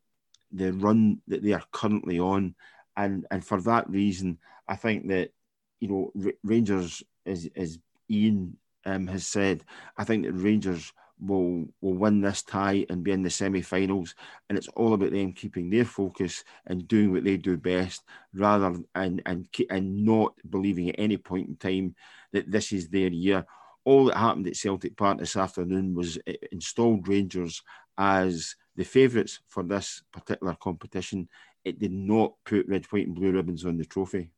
the 0.51 0.71
run 0.71 1.21
that 1.27 1.43
they 1.43 1.51
are 1.51 1.63
currently 1.71 2.19
on. 2.19 2.55
And, 2.95 3.25
and 3.29 3.45
for 3.45 3.59
that 3.61 3.89
reason, 3.89 4.37
I 4.67 4.75
think 4.75 5.07
that 5.09 5.31
you 5.79 5.87
know 5.89 6.31
Rangers, 6.43 7.03
as, 7.25 7.49
as 7.55 7.77
Ian 8.09 8.57
um, 8.85 9.07
has 9.07 9.27
said, 9.27 9.63
I 9.97 10.03
think 10.03 10.25
that 10.25 10.33
Rangers 10.33 10.93
will 11.19 11.65
will 11.81 11.93
win 11.93 12.21
this 12.21 12.43
tie 12.43 12.85
and 12.89 13.03
be 13.03 13.11
in 13.11 13.23
the 13.23 13.29
semi-finals. 13.29 14.15
And 14.49 14.57
it's 14.57 14.67
all 14.69 14.93
about 14.93 15.11
them 15.11 15.33
keeping 15.33 15.69
their 15.69 15.85
focus 15.85 16.43
and 16.67 16.87
doing 16.87 17.11
what 17.11 17.23
they 17.23 17.37
do 17.37 17.57
best, 17.57 18.03
rather 18.33 18.75
and 18.95 19.21
and 19.25 19.47
and 19.69 20.05
not 20.05 20.33
believing 20.49 20.89
at 20.89 20.99
any 20.99 21.17
point 21.17 21.47
in 21.47 21.55
time 21.55 21.95
that 22.33 22.51
this 22.51 22.71
is 22.71 22.89
their 22.89 23.09
year. 23.09 23.45
All 23.83 24.05
that 24.05 24.17
happened 24.17 24.47
at 24.47 24.55
Celtic 24.55 24.97
Park 24.97 25.19
this 25.19 25.35
afternoon 25.35 25.93
was 25.93 26.17
eh, 26.25 26.33
installed 26.51 27.07
Rangers 27.07 27.61
as 27.97 28.55
the 28.75 28.83
favourites 28.83 29.39
for 29.47 29.63
this 29.63 30.01
particular 30.11 30.55
competition. 30.55 31.29
It 31.63 31.79
did 31.79 31.91
not 31.91 32.33
put 32.45 32.67
red, 32.67 32.85
white, 32.85 33.07
and 33.07 33.15
blue 33.15 33.31
ribbons 33.31 33.65
on 33.65 33.77
the 33.77 33.85
trophy. 33.85 34.31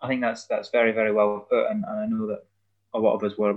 I 0.00 0.08
think 0.08 0.20
that's 0.20 0.46
that's 0.46 0.70
very 0.70 0.92
very 0.92 1.12
well 1.12 1.46
put, 1.48 1.70
and, 1.70 1.84
and 1.86 2.00
I 2.00 2.06
know 2.06 2.26
that 2.26 2.44
a 2.94 2.98
lot 2.98 3.14
of 3.14 3.24
us 3.24 3.38
were 3.38 3.54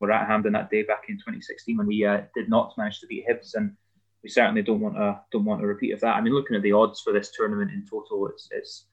were 0.00 0.12
at 0.12 0.26
Hampden 0.26 0.52
that 0.52 0.70
day 0.70 0.82
back 0.82 1.04
in 1.08 1.16
2016 1.16 1.76
when 1.76 1.86
we 1.86 2.04
uh, 2.04 2.22
did 2.34 2.48
not 2.48 2.76
manage 2.76 3.00
to 3.00 3.06
beat 3.06 3.26
Hibs, 3.28 3.54
and 3.54 3.74
we 4.22 4.28
certainly 4.28 4.62
don't 4.62 4.80
want 4.80 4.98
a 4.98 5.20
don't 5.30 5.44
want 5.44 5.62
a 5.62 5.66
repeat 5.66 5.92
of 5.92 6.00
that. 6.00 6.16
I 6.16 6.20
mean, 6.20 6.34
looking 6.34 6.56
at 6.56 6.62
the 6.62 6.72
odds 6.72 7.00
for 7.00 7.12
this 7.12 7.30
tournament 7.30 7.70
in 7.70 7.86
total, 7.86 8.28
it's 8.28 8.48
it's 8.50 8.86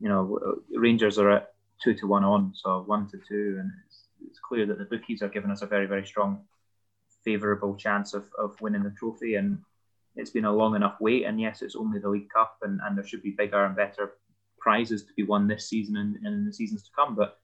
you 0.00 0.08
know 0.08 0.60
Rangers 0.74 1.18
are 1.18 1.30
at 1.30 1.52
two 1.82 1.94
to 1.94 2.06
one 2.06 2.24
on, 2.24 2.52
so 2.54 2.82
one 2.86 3.08
to 3.08 3.18
two, 3.28 3.56
and 3.60 3.70
it's, 3.86 4.04
it's 4.26 4.38
clear 4.40 4.66
that 4.66 4.78
the 4.78 4.84
bookies 4.84 5.22
are 5.22 5.28
giving 5.28 5.50
us 5.50 5.62
a 5.62 5.66
very 5.66 5.86
very 5.86 6.06
strong, 6.06 6.42
favourable 7.24 7.74
chance 7.76 8.14
of, 8.14 8.28
of 8.38 8.60
winning 8.60 8.82
the 8.82 8.94
trophy, 8.98 9.34
and 9.34 9.58
it's 10.16 10.30
been 10.30 10.44
a 10.44 10.52
long 10.52 10.76
enough 10.76 10.96
wait. 11.00 11.24
And 11.24 11.40
yes, 11.40 11.62
it's 11.62 11.76
only 11.76 11.98
the 11.98 12.08
League 12.08 12.30
Cup, 12.30 12.58
and, 12.62 12.80
and 12.84 12.96
there 12.96 13.06
should 13.06 13.22
be 13.22 13.30
bigger 13.30 13.64
and 13.64 13.76
better 13.76 14.14
prizes 14.58 15.04
to 15.04 15.12
be 15.14 15.22
won 15.22 15.46
this 15.46 15.68
season 15.68 15.96
and, 15.96 16.16
and 16.16 16.26
in 16.26 16.44
the 16.44 16.52
seasons 16.52 16.82
to 16.82 16.90
come, 16.94 17.14
but 17.14 17.38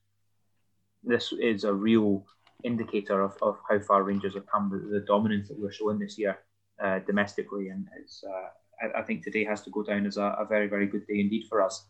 this 1.03 1.33
is 1.33 1.65
a 1.65 1.73
real 1.73 2.27
indicator 2.63 3.23
of, 3.23 3.37
of 3.43 3.59
how 3.69 3.79
far 3.81 4.03
Rangers 4.03 4.35
have 4.35 4.47
come, 4.47 4.71
the, 4.71 4.99
the 4.99 5.05
dominance 5.05 5.49
that 5.49 5.59
we're 5.59 5.73
showing 5.73 5.99
this 5.99 6.19
year 6.19 6.39
uh, 6.83 7.01
domestically. 7.01 7.69
And 7.69 7.89
it's, 7.99 8.25
uh, 8.25 8.49
I, 8.85 9.01
I, 9.01 9.03
think 9.03 9.23
today 9.23 9.45
has 9.45 9.63
to 9.63 9.71
go 9.71 9.83
down 9.83 10.07
as 10.07 10.17
a, 10.17 10.37
a 10.39 10.47
very, 10.49 10.67
very 10.67 10.87
good 10.87 11.07
day 11.07 11.21
indeed 11.21 11.47
for 11.49 11.63
us. 11.63 11.87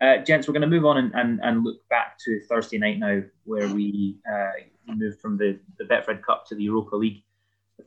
Uh, 0.00 0.18
gents, 0.18 0.46
we're 0.46 0.52
going 0.52 0.60
to 0.62 0.68
move 0.68 0.84
on 0.84 0.98
and, 0.98 1.14
and, 1.14 1.40
and, 1.42 1.64
look 1.64 1.88
back 1.88 2.18
to 2.18 2.40
Thursday 2.50 2.76
night 2.76 2.98
now, 2.98 3.22
where 3.44 3.66
we 3.68 4.18
uh, 4.30 4.52
moved 4.86 5.20
from 5.20 5.38
the, 5.38 5.58
the 5.78 5.84
Betfred 5.84 6.22
Cup 6.22 6.46
to 6.46 6.54
the 6.54 6.64
Europa 6.64 6.96
League. 6.96 7.22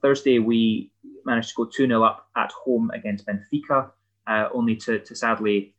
Thursday, 0.01 0.39
we 0.39 0.91
managed 1.25 1.49
to 1.49 1.55
go 1.55 1.65
2 1.65 1.85
0 1.85 2.03
up 2.03 2.27
at 2.35 2.51
home 2.51 2.89
against 2.95 3.27
Benfica, 3.27 3.91
uh, 4.25 4.49
only 4.53 4.75
to, 4.77 4.99
to 4.99 5.15
sadly 5.15 5.75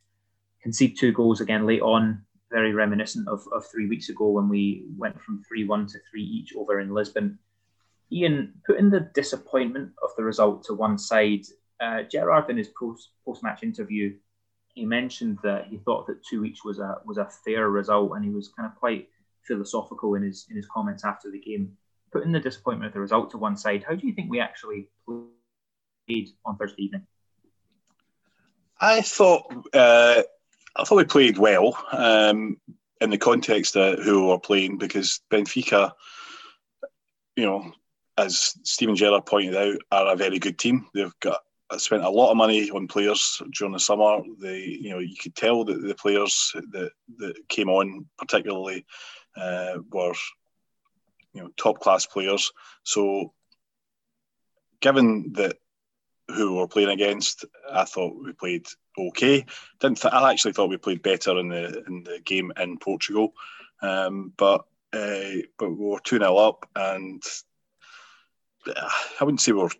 concede 0.62 0.96
two 0.98 1.12
goals 1.12 1.40
again 1.40 1.66
late 1.66 1.82
on 1.82 2.22
very 2.50 2.72
reminiscent 2.72 3.28
of, 3.28 3.46
of 3.52 3.66
three 3.66 3.86
weeks 3.86 4.08
ago 4.08 4.28
when 4.28 4.48
we 4.48 4.84
went 4.96 5.20
from 5.20 5.42
3 5.46 5.64
1 5.64 5.86
to 5.88 5.98
3 6.10 6.22
each 6.22 6.54
over 6.56 6.80
in 6.80 6.92
Lisbon. 6.92 7.38
Ian, 8.12 8.54
putting 8.66 8.90
the 8.90 9.08
disappointment 9.14 9.92
of 10.02 10.10
the 10.16 10.24
result 10.24 10.64
to 10.64 10.74
one 10.74 10.98
side, 10.98 11.44
uh, 11.80 12.02
Gerrard 12.02 12.50
in 12.50 12.56
his 12.56 12.68
post 12.78 13.10
post 13.24 13.42
match 13.42 13.62
interview, 13.62 14.14
he 14.74 14.84
mentioned 14.84 15.38
that 15.42 15.66
he 15.68 15.78
thought 15.78 16.06
that 16.06 16.24
two 16.24 16.44
each 16.44 16.64
was 16.64 16.78
a 16.78 16.96
was 17.04 17.18
a 17.18 17.28
fair 17.44 17.70
result, 17.70 18.12
and 18.14 18.24
he 18.24 18.30
was 18.30 18.48
kind 18.48 18.68
of 18.70 18.76
quite 18.78 19.08
philosophical 19.42 20.14
in 20.14 20.22
his 20.22 20.46
in 20.50 20.56
his 20.56 20.66
comments 20.66 21.04
after 21.04 21.30
the 21.30 21.40
game. 21.40 21.76
Putting 22.12 22.32
the 22.32 22.40
disappointment 22.40 22.88
of 22.88 22.94
the 22.94 23.00
result 23.00 23.30
to 23.30 23.38
one 23.38 23.56
side, 23.56 23.84
how 23.88 23.94
do 23.94 24.06
you 24.06 24.12
think 24.12 24.30
we 24.30 24.40
actually 24.40 24.88
played 25.06 26.28
on 26.44 26.56
Thursday 26.56 26.82
evening? 26.82 27.06
I 28.80 29.02
thought 29.02 29.44
uh, 29.72 30.22
I 30.76 30.84
thought 30.84 30.96
we 30.96 31.04
played 31.04 31.38
well 31.38 31.76
um, 31.92 32.56
in 33.00 33.10
the 33.10 33.18
context 33.18 33.76
of 33.76 33.98
who 34.00 34.22
we 34.22 34.26
were 34.28 34.38
playing 34.38 34.78
because 34.78 35.20
Benfica, 35.30 35.92
you 37.36 37.44
know, 37.46 37.72
as 38.16 38.54
Steven 38.64 38.96
Gerrard 38.96 39.26
pointed 39.26 39.56
out, 39.56 39.78
are 39.90 40.12
a 40.12 40.16
very 40.16 40.38
good 40.38 40.58
team. 40.58 40.86
They've 40.94 41.12
got 41.20 41.40
spent 41.78 42.02
a 42.02 42.10
lot 42.10 42.30
of 42.30 42.36
money 42.36 42.70
on 42.70 42.88
players 42.88 43.40
during 43.56 43.72
the 43.72 43.80
summer. 43.80 44.20
They, 44.40 44.58
you 44.58 44.90
know, 44.90 44.98
you 44.98 45.16
could 45.20 45.34
tell 45.34 45.64
that 45.64 45.80
the 45.80 45.94
players 45.94 46.52
that 46.72 46.90
that 47.18 47.48
came 47.48 47.68
on, 47.68 48.06
particularly, 48.18 48.84
uh, 49.36 49.78
were, 49.90 50.14
you 51.32 51.42
know, 51.42 51.50
top 51.56 51.80
class 51.80 52.06
players. 52.06 52.52
So, 52.82 53.32
given 54.80 55.32
that 55.34 55.56
who 56.34 56.52
we 56.52 56.58
were 56.58 56.68
playing 56.68 56.90
against, 56.90 57.44
I 57.70 57.84
thought 57.84 58.22
we 58.22 58.32
played 58.32 58.66
okay. 58.98 59.44
Didn't 59.80 60.00
th- 60.00 60.12
I 60.12 60.30
actually 60.30 60.52
thought 60.52 60.70
we 60.70 60.76
played 60.76 61.02
better 61.02 61.38
in 61.38 61.48
the 61.48 61.84
in 61.86 62.04
the 62.04 62.20
game 62.24 62.52
in 62.58 62.78
Portugal, 62.78 63.34
um, 63.82 64.32
but 64.36 64.64
uh, 64.92 65.42
but 65.58 65.70
we 65.70 65.86
were 65.86 66.00
two 66.00 66.18
0 66.18 66.36
up, 66.36 66.68
and 66.74 67.22
I 68.66 69.24
wouldn't 69.24 69.40
say 69.40 69.52
we 69.52 69.62
were 69.62 69.70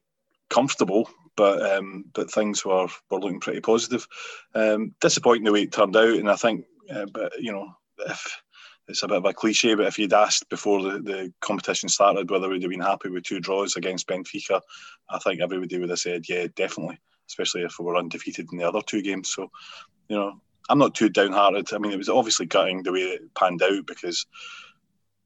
comfortable, 0.48 1.10
but 1.36 1.76
um, 1.76 2.04
but 2.12 2.30
things 2.30 2.64
were 2.64 2.88
were 3.10 3.20
looking 3.20 3.40
pretty 3.40 3.60
positive. 3.60 4.06
Um, 4.54 4.94
disappointing 5.00 5.44
the 5.44 5.52
way 5.52 5.62
it 5.62 5.72
turned 5.72 5.96
out, 5.96 6.14
and 6.14 6.30
I 6.30 6.36
think, 6.36 6.64
uh, 6.92 7.06
but 7.12 7.40
you 7.40 7.52
know, 7.52 7.74
if 8.06 8.42
it's 8.90 9.02
a 9.02 9.08
bit 9.08 9.16
of 9.16 9.24
a 9.24 9.32
cliche, 9.32 9.74
but 9.74 9.86
if 9.86 9.98
you'd 9.98 10.12
asked 10.12 10.48
before 10.48 10.82
the, 10.82 10.98
the 10.98 11.32
competition 11.40 11.88
started 11.88 12.30
whether 12.30 12.48
we'd 12.48 12.62
have 12.62 12.70
been 12.70 12.80
happy 12.80 13.08
with 13.08 13.24
two 13.24 13.40
draws 13.40 13.76
against 13.76 14.06
Benfica, 14.06 14.60
I 15.08 15.18
think 15.18 15.40
everybody 15.40 15.78
would 15.78 15.90
have 15.90 15.98
said, 15.98 16.28
yeah, 16.28 16.46
definitely, 16.54 16.98
especially 17.28 17.62
if 17.62 17.78
we 17.78 17.84
were 17.84 17.96
undefeated 17.96 18.48
in 18.52 18.58
the 18.58 18.68
other 18.68 18.82
two 18.84 19.02
games. 19.02 19.32
So, 19.34 19.50
you 20.08 20.16
know, 20.16 20.40
I'm 20.68 20.78
not 20.78 20.94
too 20.94 21.08
downhearted. 21.08 21.72
I 21.72 21.78
mean, 21.78 21.92
it 21.92 21.98
was 21.98 22.08
obviously 22.08 22.46
gutting 22.46 22.82
the 22.82 22.92
way 22.92 23.00
it 23.00 23.34
panned 23.34 23.62
out 23.62 23.86
because, 23.86 24.26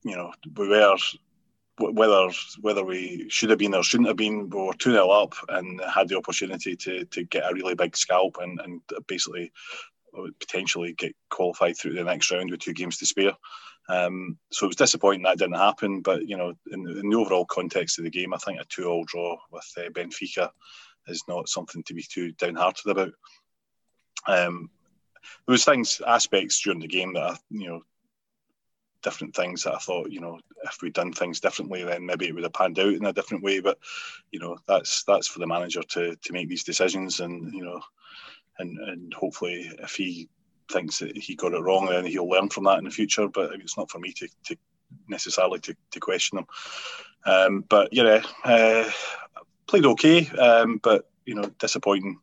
you 0.03 0.17
know, 0.17 0.33
we 0.57 0.69
were 0.69 0.97
whether 1.79 2.29
whether 2.61 2.85
we 2.85 3.27
should 3.29 3.51
have 3.51 3.59
been 3.59 3.75
or 3.75 3.83
shouldn't 3.83 4.09
have 4.09 4.17
been, 4.17 4.49
we 4.49 4.61
were 4.61 4.75
2 4.75 4.93
0 4.93 5.09
up 5.09 5.35
and 5.49 5.81
had 5.93 6.09
the 6.09 6.17
opportunity 6.17 6.77
to 6.77 7.05
to 7.07 7.25
get 7.25 7.51
a 7.51 7.55
really 7.55 7.75
big 7.75 7.97
scalp 7.97 8.37
and, 8.41 8.61
and 8.61 8.81
basically 9.09 9.51
potentially 10.41 10.93
get 10.93 11.15
qualified 11.31 11.77
through 11.77 11.95
the 11.95 12.05
next 12.05 12.31
round 12.31 12.51
with 12.51 12.61
two 12.61 12.73
games 12.73 12.99
to 12.99 13.07
spare. 13.07 13.33
Um, 13.89 14.39
so 14.51 14.67
it 14.67 14.69
was 14.69 14.77
disappointing 14.77 15.23
that 15.23 15.39
didn't 15.39 15.57
happen. 15.57 16.01
But 16.01 16.29
you 16.29 16.37
know, 16.37 16.55
in, 16.71 16.89
in 16.89 17.11
the 17.11 17.17
overall 17.17 17.45
context 17.45 17.99
of 17.99 18.05
the 18.05 18.11
game, 18.11 18.33
I 18.33 18.39
think 18.39 18.61
a 18.61 18.65
two-all 18.65 19.05
draw 19.05 19.37
with 19.51 19.71
uh, 19.77 19.91
Benfica 19.91 20.51
is 21.09 21.23
not 21.29 21.49
something 21.49 21.83
to 21.85 21.95
be 21.95 22.03
too 22.03 22.33
downhearted 22.33 22.87
about. 22.87 23.13
Um, 24.27 24.71
there 25.47 25.53
was 25.53 25.65
things, 25.65 26.01
aspects 26.07 26.61
during 26.61 26.81
the 26.81 26.87
game 26.87 27.15
that 27.15 27.23
I, 27.23 27.37
you 27.51 27.69
know, 27.69 27.83
different 29.03 29.37
things 29.37 29.63
that 29.63 29.75
I 29.75 29.79
thought, 29.79 30.11
you 30.11 30.21
know, 30.21 30.41
if 30.65 30.79
we'd 30.83 30.95
done 30.95 31.13
things 31.13 31.39
differently, 31.39 31.85
then 31.85 32.07
maybe 32.07 32.27
it 32.27 32.35
would 32.35 32.43
have 32.43 32.55
panned 32.55 32.79
out 32.79 32.95
in 32.95 33.05
a 33.05 33.13
different 33.13 33.45
way. 33.45 33.61
But 33.61 33.79
you 34.33 34.41
know, 34.41 34.57
that's 34.67 35.05
that's 35.05 35.29
for 35.29 35.39
the 35.39 35.47
manager 35.47 35.83
to 35.83 36.17
to 36.17 36.33
make 36.33 36.49
these 36.49 36.65
decisions, 36.65 37.21
and 37.21 37.53
you 37.53 37.65
know, 37.65 37.81
and 38.59 38.79
and 38.79 39.15
hopefully 39.15 39.71
if 39.83 39.95
he 39.95 40.29
thinks 40.71 40.99
that 40.99 41.17
he 41.17 41.35
got 41.35 41.53
it 41.53 41.61
wrong, 41.61 41.87
then 41.87 42.07
he'll 42.07 42.29
learn 42.29 42.49
from 42.49 42.65
that 42.65 42.79
in 42.79 42.85
the 42.85 42.91
future. 42.91 43.29
But 43.29 43.55
it's 43.55 43.77
not 43.77 43.91
for 43.91 43.99
me 43.99 44.13
to, 44.13 44.29
to 44.45 44.57
necessarily 45.09 45.61
to, 45.61 45.77
to 45.93 46.01
question 46.01 46.39
him. 46.39 46.47
Um, 47.27 47.65
but 47.69 47.93
yeah, 47.93 48.23
uh, 48.45 48.91
played 49.67 49.87
okay, 49.87 50.29
um, 50.31 50.81
but 50.83 51.11
you 51.27 51.35
know, 51.35 51.51
disappointing 51.59 52.19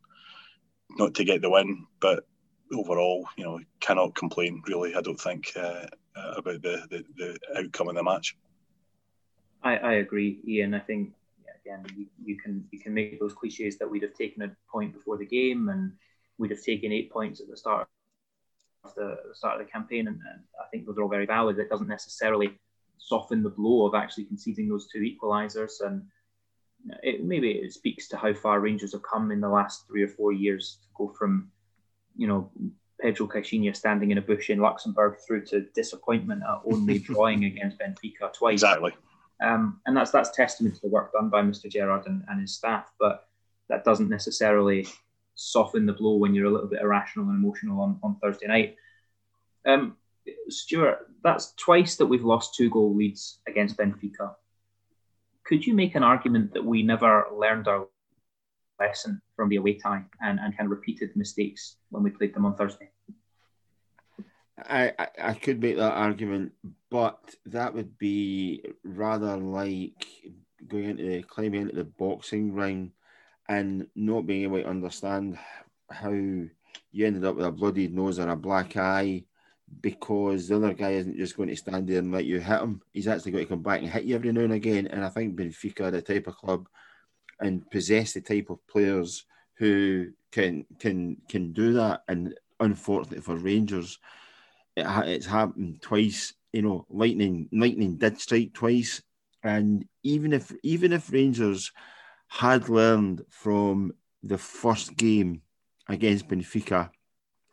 not 0.90 1.14
to 1.14 1.24
get 1.24 1.42
the 1.42 1.50
win. 1.50 1.86
But 2.00 2.24
overall, 2.72 3.26
you 3.36 3.44
know, 3.44 3.60
cannot 3.80 4.14
complain 4.14 4.62
really. 4.66 4.94
I 4.94 5.00
don't 5.00 5.20
think 5.20 5.52
uh, 5.56 5.86
about 6.36 6.62
the, 6.62 6.86
the, 6.90 7.04
the 7.16 7.38
outcome 7.58 7.88
of 7.88 7.94
the 7.94 8.02
match. 8.02 8.36
I, 9.62 9.76
I 9.76 9.92
agree, 9.94 10.40
Ian. 10.46 10.74
I 10.74 10.80
think 10.80 11.12
again 11.64 11.84
you, 11.96 12.06
you 12.24 12.36
can 12.36 12.66
you 12.70 12.80
can 12.80 12.92
make 12.92 13.20
those 13.20 13.34
cliches 13.34 13.78
that 13.78 13.88
we'd 13.88 14.02
have 14.02 14.14
taken 14.14 14.42
a 14.42 14.50
point 14.70 14.92
before 14.92 15.16
the 15.16 15.26
game 15.26 15.68
and 15.68 15.92
we'd 16.38 16.50
have 16.50 16.62
taken 16.62 16.92
eight 16.92 17.10
points 17.10 17.40
at 17.40 17.48
the 17.48 17.56
start 17.56 17.88
of 18.84 18.94
the, 18.94 19.18
the 19.28 19.34
start 19.34 19.60
of 19.60 19.66
the 19.66 19.70
campaign, 19.70 20.08
and, 20.08 20.18
and, 20.32 20.42
I 20.60 20.66
think 20.70 20.86
those 20.86 20.98
are 20.98 21.02
all 21.02 21.08
very 21.08 21.26
valid. 21.26 21.58
It 21.58 21.70
doesn't 21.70 21.88
necessarily 21.88 22.58
soften 22.98 23.42
the 23.42 23.50
blow 23.50 23.86
of 23.86 23.94
actually 23.94 24.24
conceding 24.24 24.68
those 24.68 24.88
two 24.88 25.00
equalisers, 25.00 25.80
and 25.80 26.02
it, 27.02 27.24
maybe 27.24 27.50
it 27.50 27.72
speaks 27.72 28.08
to 28.08 28.16
how 28.16 28.32
far 28.34 28.60
Rangers 28.60 28.92
have 28.92 29.02
come 29.02 29.30
in 29.30 29.40
the 29.40 29.48
last 29.48 29.86
three 29.86 30.02
or 30.02 30.08
four 30.08 30.32
years 30.32 30.78
to 30.82 30.88
go 30.96 31.12
from, 31.16 31.50
you 32.16 32.26
know, 32.26 32.50
Pedro 33.00 33.26
Caixinha 33.26 33.74
standing 33.74 34.12
in 34.12 34.18
a 34.18 34.22
bush 34.22 34.50
in 34.50 34.60
Luxembourg 34.60 35.16
through 35.26 35.44
to 35.46 35.62
disappointment 35.74 36.42
at 36.42 36.60
only 36.64 36.98
drawing 37.00 37.44
against 37.44 37.78
Benfica 37.78 38.32
twice. 38.32 38.54
Exactly. 38.54 38.92
Um, 39.42 39.80
and 39.86 39.96
that's 39.96 40.12
that's 40.12 40.30
testament 40.30 40.76
to 40.76 40.82
the 40.82 40.88
work 40.88 41.12
done 41.12 41.28
by 41.28 41.42
Mr. 41.42 41.68
Gerrard 41.68 42.06
and, 42.06 42.22
and 42.28 42.40
his 42.40 42.54
staff, 42.54 42.92
but 43.00 43.28
that 43.68 43.84
doesn't 43.84 44.08
necessarily 44.08 44.86
soften 45.34 45.86
the 45.86 45.92
blow 45.92 46.16
when 46.16 46.34
you're 46.34 46.46
a 46.46 46.50
little 46.50 46.68
bit 46.68 46.82
irrational 46.82 47.28
and 47.28 47.36
emotional 47.36 47.80
on, 47.80 47.98
on 48.02 48.16
Thursday 48.16 48.46
night. 48.46 48.76
Um, 49.66 49.96
Stuart, 50.48 51.08
that's 51.22 51.52
twice 51.52 51.96
that 51.96 52.06
we've 52.06 52.24
lost 52.24 52.54
two 52.54 52.70
goal 52.70 52.94
leads 52.94 53.40
against 53.46 53.76
Benfica. 53.76 54.34
Could 55.44 55.66
you 55.66 55.74
make 55.74 55.94
an 55.94 56.02
argument 56.02 56.52
that 56.54 56.64
we 56.64 56.82
never 56.82 57.26
learned 57.34 57.68
our 57.68 57.88
lesson 58.78 59.20
from 59.36 59.48
the 59.48 59.56
away 59.56 59.74
tie 59.74 60.04
and, 60.20 60.38
and 60.40 60.56
kind 60.56 60.66
of 60.66 60.70
repeated 60.70 61.14
mistakes 61.16 61.76
when 61.90 62.02
we 62.02 62.10
played 62.10 62.34
them 62.34 62.46
on 62.46 62.56
Thursday? 62.56 62.90
I, 64.58 64.92
I, 64.98 65.08
I 65.20 65.34
could 65.34 65.60
make 65.60 65.76
that 65.76 65.92
argument, 65.92 66.52
but 66.90 67.34
that 67.46 67.74
would 67.74 67.98
be 67.98 68.64
rather 68.84 69.36
like 69.36 70.06
going 70.68 70.90
into 70.90 71.04
the, 71.04 71.22
climbing 71.22 71.62
into 71.62 71.74
the 71.74 71.84
boxing 71.84 72.54
ring 72.54 72.92
and 73.52 73.86
not 73.94 74.26
being 74.26 74.44
able 74.44 74.56
to 74.56 74.66
understand 74.66 75.38
how 75.90 76.10
you 76.10 76.50
ended 76.94 77.22
up 77.22 77.36
with 77.36 77.44
a 77.44 77.52
bloodied 77.52 77.94
nose 77.94 78.18
or 78.18 78.30
a 78.30 78.36
black 78.36 78.78
eye 78.78 79.22
because 79.82 80.48
the 80.48 80.56
other 80.56 80.72
guy 80.72 80.92
isn't 80.92 81.18
just 81.18 81.36
going 81.36 81.50
to 81.50 81.56
stand 81.56 81.86
there 81.86 81.98
and 81.98 82.10
let 82.10 82.24
you 82.24 82.40
hit 82.40 82.60
him. 82.60 82.80
He's 82.94 83.08
actually 83.08 83.32
going 83.32 83.44
to 83.44 83.50
come 83.50 83.62
back 83.62 83.82
and 83.82 83.90
hit 83.90 84.04
you 84.04 84.14
every 84.14 84.32
now 84.32 84.40
and 84.40 84.54
again. 84.54 84.86
And 84.86 85.04
I 85.04 85.10
think 85.10 85.36
Benfica 85.36 85.82
are 85.82 85.90
the 85.90 86.00
type 86.00 86.26
of 86.28 86.36
club 86.36 86.66
and 87.40 87.70
possess 87.70 88.14
the 88.14 88.22
type 88.22 88.48
of 88.48 88.66
players 88.66 89.26
who 89.58 90.12
can 90.30 90.64
can 90.78 91.18
can 91.28 91.52
do 91.52 91.74
that. 91.74 92.04
And 92.08 92.34
unfortunately 92.58 93.20
for 93.20 93.36
Rangers, 93.36 93.98
it 94.76 94.86
it's 95.06 95.26
happened 95.26 95.82
twice. 95.82 96.32
You 96.54 96.62
know, 96.62 96.86
lightning 96.88 97.50
lightning 97.52 97.96
did 97.98 98.18
strike 98.18 98.54
twice, 98.54 99.02
and 99.42 99.86
even 100.02 100.32
if 100.32 100.52
even 100.62 100.94
if 100.94 101.12
Rangers 101.12 101.70
had 102.32 102.70
learned 102.70 103.22
from 103.28 103.92
the 104.22 104.38
first 104.38 104.96
game 104.96 105.42
against 105.86 106.26
Benfica, 106.26 106.88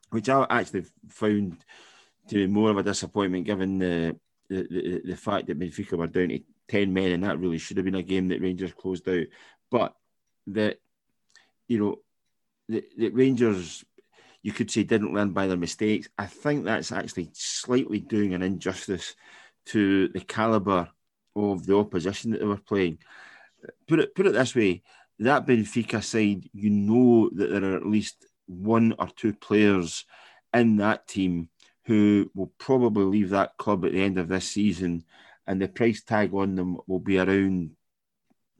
which 0.09 0.29
I 0.29 0.47
actually 0.49 0.85
found 1.09 1.65
to 2.29 2.35
be 2.35 2.47
more 2.47 2.69
of 2.69 2.77
a 2.77 2.83
disappointment 2.83 3.45
given 3.45 3.79
the 3.79 4.15
the, 4.47 4.67
the, 4.69 5.01
the 5.05 5.17
fact 5.17 5.47
that 5.47 5.59
Benfica 5.59 5.97
were 5.97 6.07
down 6.07 6.29
to 6.29 6.39
10 6.69 6.93
men 6.93 7.11
and 7.11 7.23
that 7.25 7.39
really 7.39 7.57
should 7.57 7.75
have 7.75 7.85
been 7.85 7.95
a 7.95 8.01
game 8.01 8.29
that 8.29 8.41
Rangers 8.41 8.71
closed 8.73 9.07
out. 9.09 9.25
But 9.69 9.93
that, 10.47 10.79
you 11.67 11.77
know, 11.77 11.95
the, 12.69 12.83
the 12.97 13.09
Rangers, 13.09 13.83
you 14.41 14.53
could 14.53 14.71
say, 14.71 14.83
didn't 14.83 15.13
learn 15.13 15.33
by 15.33 15.45
their 15.45 15.57
mistakes. 15.57 16.07
I 16.17 16.25
think 16.25 16.63
that's 16.63 16.91
actually 16.91 17.29
slightly 17.33 17.99
doing 17.99 18.33
an 18.33 18.41
injustice 18.41 19.13
to 19.67 20.07
the 20.07 20.21
calibre 20.21 20.89
of 21.35 21.65
the 21.67 21.77
opposition 21.77 22.31
that 22.31 22.39
they 22.39 22.47
were 22.47 22.57
playing. 22.57 22.97
Put 23.87 23.99
it, 23.99 24.15
put 24.15 24.27
it 24.27 24.33
this 24.33 24.55
way 24.55 24.83
that 25.19 25.45
Benfica 25.45 26.03
side, 26.03 26.49
you 26.53 26.69
know 26.69 27.29
that 27.33 27.49
there 27.49 27.63
are 27.63 27.75
at 27.75 27.85
least 27.85 28.25
one 28.47 28.95
or 28.97 29.07
two 29.15 29.33
players 29.33 30.05
in 30.53 30.77
that 30.77 31.07
team 31.07 31.49
who 31.85 32.31
will 32.33 32.51
probably 32.57 33.03
leave 33.03 33.29
that 33.31 33.57
club 33.57 33.83
at 33.85 33.91
the 33.91 34.01
end 34.01 34.17
of 34.17 34.29
this 34.29 34.47
season, 34.47 35.03
and 35.45 35.61
the 35.61 35.67
price 35.67 36.03
tag 36.03 36.33
on 36.33 36.55
them 36.55 36.77
will 36.87 36.99
be 36.99 37.19
around 37.19 37.71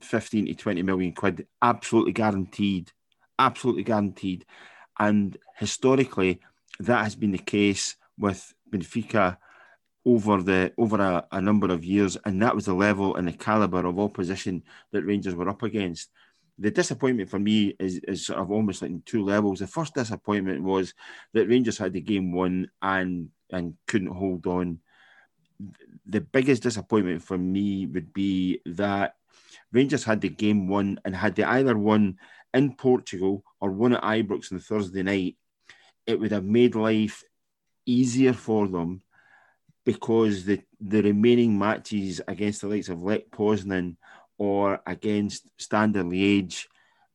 15 0.00 0.46
to 0.46 0.54
20 0.54 0.82
million 0.82 1.12
quid, 1.12 1.46
absolutely 1.62 2.12
guaranteed. 2.12 2.90
Absolutely 3.38 3.84
guaranteed. 3.84 4.44
And 4.98 5.36
historically, 5.56 6.40
that 6.78 7.04
has 7.04 7.14
been 7.14 7.32
the 7.32 7.38
case 7.38 7.96
with 8.18 8.52
Benfica 8.70 9.38
over 10.04 10.42
the 10.42 10.72
over 10.78 11.00
a, 11.00 11.26
a, 11.32 11.40
number 11.40 11.70
of 11.70 11.84
years, 11.84 12.16
and 12.24 12.40
that 12.42 12.54
was 12.54 12.66
the 12.66 12.74
level 12.74 13.16
and 13.16 13.28
the 13.28 13.32
caliber 13.32 13.84
of 13.86 13.98
opposition 13.98 14.62
that 14.92 15.04
Rangers 15.04 15.34
were 15.34 15.48
up 15.48 15.62
against. 15.62 16.10
The 16.58 16.70
disappointment 16.70 17.30
for 17.30 17.38
me 17.38 17.74
is, 17.78 17.98
is 18.08 18.26
sort 18.26 18.38
of 18.38 18.50
almost 18.50 18.82
like 18.82 18.90
in 18.90 19.02
two 19.02 19.24
levels. 19.24 19.60
The 19.60 19.66
first 19.66 19.94
disappointment 19.94 20.62
was 20.62 20.94
that 21.32 21.48
Rangers 21.48 21.78
had 21.78 21.92
the 21.92 22.00
game 22.00 22.32
won 22.32 22.70
and 22.82 23.28
and 23.50 23.74
couldn't 23.86 24.12
hold 24.12 24.46
on. 24.46 24.78
The 26.06 26.20
biggest 26.20 26.62
disappointment 26.62 27.22
for 27.22 27.36
me 27.36 27.86
would 27.86 28.12
be 28.12 28.60
that 28.66 29.14
Rangers 29.72 30.04
had 30.04 30.20
the 30.20 30.28
game 30.28 30.68
won 30.68 30.98
and 31.04 31.14
had 31.14 31.34
they 31.34 31.44
either 31.44 31.76
won 31.76 32.18
in 32.54 32.74
Portugal 32.74 33.44
or 33.60 33.70
won 33.70 33.94
at 33.94 34.02
Ibrox 34.02 34.52
on 34.52 34.58
Thursday 34.58 35.02
night, 35.02 35.36
it 36.06 36.18
would 36.18 36.32
have 36.32 36.44
made 36.44 36.74
life 36.74 37.22
easier 37.86 38.32
for 38.32 38.66
them 38.66 39.02
because 39.84 40.44
the, 40.44 40.60
the 40.80 41.02
remaining 41.02 41.58
matches 41.58 42.20
against 42.28 42.60
the 42.60 42.68
likes 42.68 42.88
of 42.88 43.02
Lech 43.02 43.30
Poznan 43.30 43.96
or 44.38 44.80
against 44.86 45.48
Standard 45.58 46.06
Liège 46.06 46.66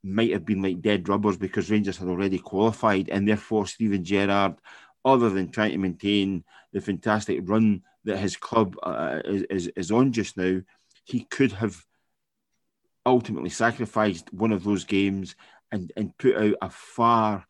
might 0.03 0.31
have 0.31 0.45
been 0.45 0.61
like 0.61 0.81
dead 0.81 1.07
rubbers 1.09 1.37
because 1.37 1.71
Rangers 1.71 1.97
had 1.97 2.07
already 2.07 2.37
qualified 2.37 3.09
and 3.09 3.27
therefore 3.27 3.65
Steven 3.65 4.03
Gerrard, 4.03 4.55
other 5.03 5.29
than 5.29 5.49
trying 5.49 5.71
to 5.71 5.77
maintain 5.77 6.43
the 6.73 6.81
fantastic 6.81 7.39
run 7.43 7.81
that 8.03 8.17
his 8.17 8.35
club 8.37 8.75
uh, 8.83 9.21
is, 9.25 9.43
is, 9.43 9.67
is 9.75 9.91
on 9.91 10.11
just 10.11 10.37
now, 10.37 10.61
he 11.05 11.21
could 11.25 11.51
have 11.51 11.83
ultimately 13.05 13.49
sacrificed 13.49 14.31
one 14.33 14.51
of 14.51 14.63
those 14.63 14.83
games 14.83 15.35
and, 15.71 15.91
and 15.95 16.17
put 16.17 16.35
out 16.35 16.55
a 16.61 16.69
far 16.69 17.45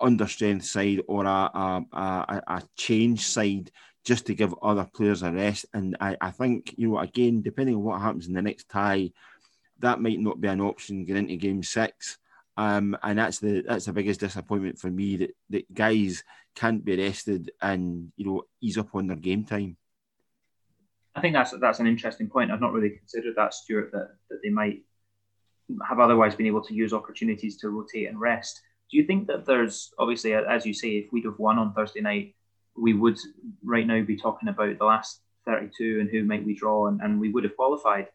understrength 0.00 0.64
side 0.64 1.00
or 1.06 1.24
a, 1.24 1.28
a, 1.28 1.84
a, 1.92 2.42
a 2.46 2.62
change 2.76 3.26
side 3.26 3.70
just 4.06 4.24
to 4.26 4.34
give 4.34 4.54
other 4.62 4.88
players 4.94 5.22
a 5.22 5.32
rest. 5.32 5.66
And 5.74 5.96
I, 6.00 6.16
I 6.20 6.30
think, 6.30 6.74
you 6.78 6.88
know, 6.88 7.00
again, 7.00 7.42
depending 7.42 7.74
on 7.74 7.82
what 7.82 8.00
happens 8.00 8.28
in 8.28 8.34
the 8.34 8.40
next 8.40 8.68
tie, 8.68 9.10
that 9.80 10.00
might 10.00 10.20
not 10.20 10.40
be 10.40 10.46
an 10.46 10.60
option 10.60 11.04
going 11.04 11.28
into 11.28 11.36
game 11.36 11.62
six. 11.64 12.16
Um, 12.56 12.96
and 13.02 13.18
that's 13.18 13.40
the 13.40 13.62
that's 13.66 13.84
the 13.84 13.92
biggest 13.92 14.20
disappointment 14.20 14.78
for 14.78 14.90
me 14.90 15.16
that, 15.16 15.36
that 15.50 15.74
guys 15.74 16.24
can't 16.54 16.82
be 16.82 16.96
rested 16.96 17.50
and 17.60 18.10
you 18.16 18.24
know 18.24 18.44
ease 18.62 18.78
up 18.78 18.94
on 18.94 19.08
their 19.08 19.16
game 19.16 19.44
time. 19.44 19.76
I 21.14 21.20
think 21.20 21.34
that's 21.34 21.52
that's 21.60 21.80
an 21.80 21.86
interesting 21.86 22.30
point. 22.30 22.50
I've 22.50 22.60
not 22.60 22.72
really 22.72 22.96
considered 22.96 23.34
that, 23.36 23.52
Stuart, 23.52 23.90
that, 23.92 24.10
that 24.30 24.38
they 24.42 24.50
might 24.50 24.84
have 25.86 25.98
otherwise 25.98 26.34
been 26.34 26.46
able 26.46 26.62
to 26.62 26.74
use 26.74 26.94
opportunities 26.94 27.58
to 27.58 27.68
rotate 27.68 28.08
and 28.08 28.18
rest. 28.18 28.62
Do 28.90 28.96
you 28.96 29.04
think 29.04 29.26
that 29.26 29.44
there's 29.44 29.92
obviously, 29.98 30.32
as 30.32 30.64
you 30.64 30.72
say, 30.72 30.90
if 30.90 31.12
we'd 31.12 31.24
have 31.24 31.38
won 31.38 31.58
on 31.58 31.74
Thursday 31.74 32.00
night, 32.00 32.36
we 32.78 32.92
would 32.92 33.18
right 33.64 33.86
now 33.86 34.02
be 34.02 34.16
talking 34.16 34.48
about 34.48 34.78
the 34.78 34.84
last 34.84 35.20
32 35.46 35.98
and 36.00 36.10
who 36.10 36.24
might 36.24 36.44
we 36.44 36.54
draw, 36.54 36.88
and, 36.88 37.00
and 37.00 37.20
we 37.20 37.30
would 37.30 37.44
have 37.44 37.56
qualified. 37.56 38.08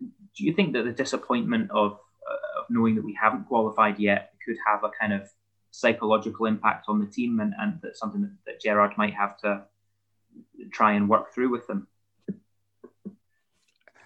Do 0.00 0.44
you 0.44 0.52
think 0.52 0.72
that 0.74 0.84
the 0.84 0.92
disappointment 0.92 1.70
of, 1.70 1.92
uh, 1.92 2.60
of 2.60 2.66
knowing 2.70 2.94
that 2.96 3.04
we 3.04 3.18
haven't 3.20 3.48
qualified 3.48 3.98
yet 3.98 4.32
could 4.44 4.56
have 4.66 4.84
a 4.84 4.90
kind 4.98 5.12
of 5.12 5.28
psychological 5.70 6.46
impact 6.46 6.86
on 6.88 7.00
the 7.00 7.06
team, 7.06 7.40
and, 7.40 7.54
and 7.58 7.78
that's 7.82 7.98
something 7.98 8.22
that, 8.22 8.32
that 8.46 8.60
Gerrard 8.60 8.96
might 8.96 9.14
have 9.14 9.36
to 9.38 9.64
try 10.70 10.92
and 10.92 11.08
work 11.08 11.32
through 11.32 11.50
with 11.50 11.66
them? 11.66 11.86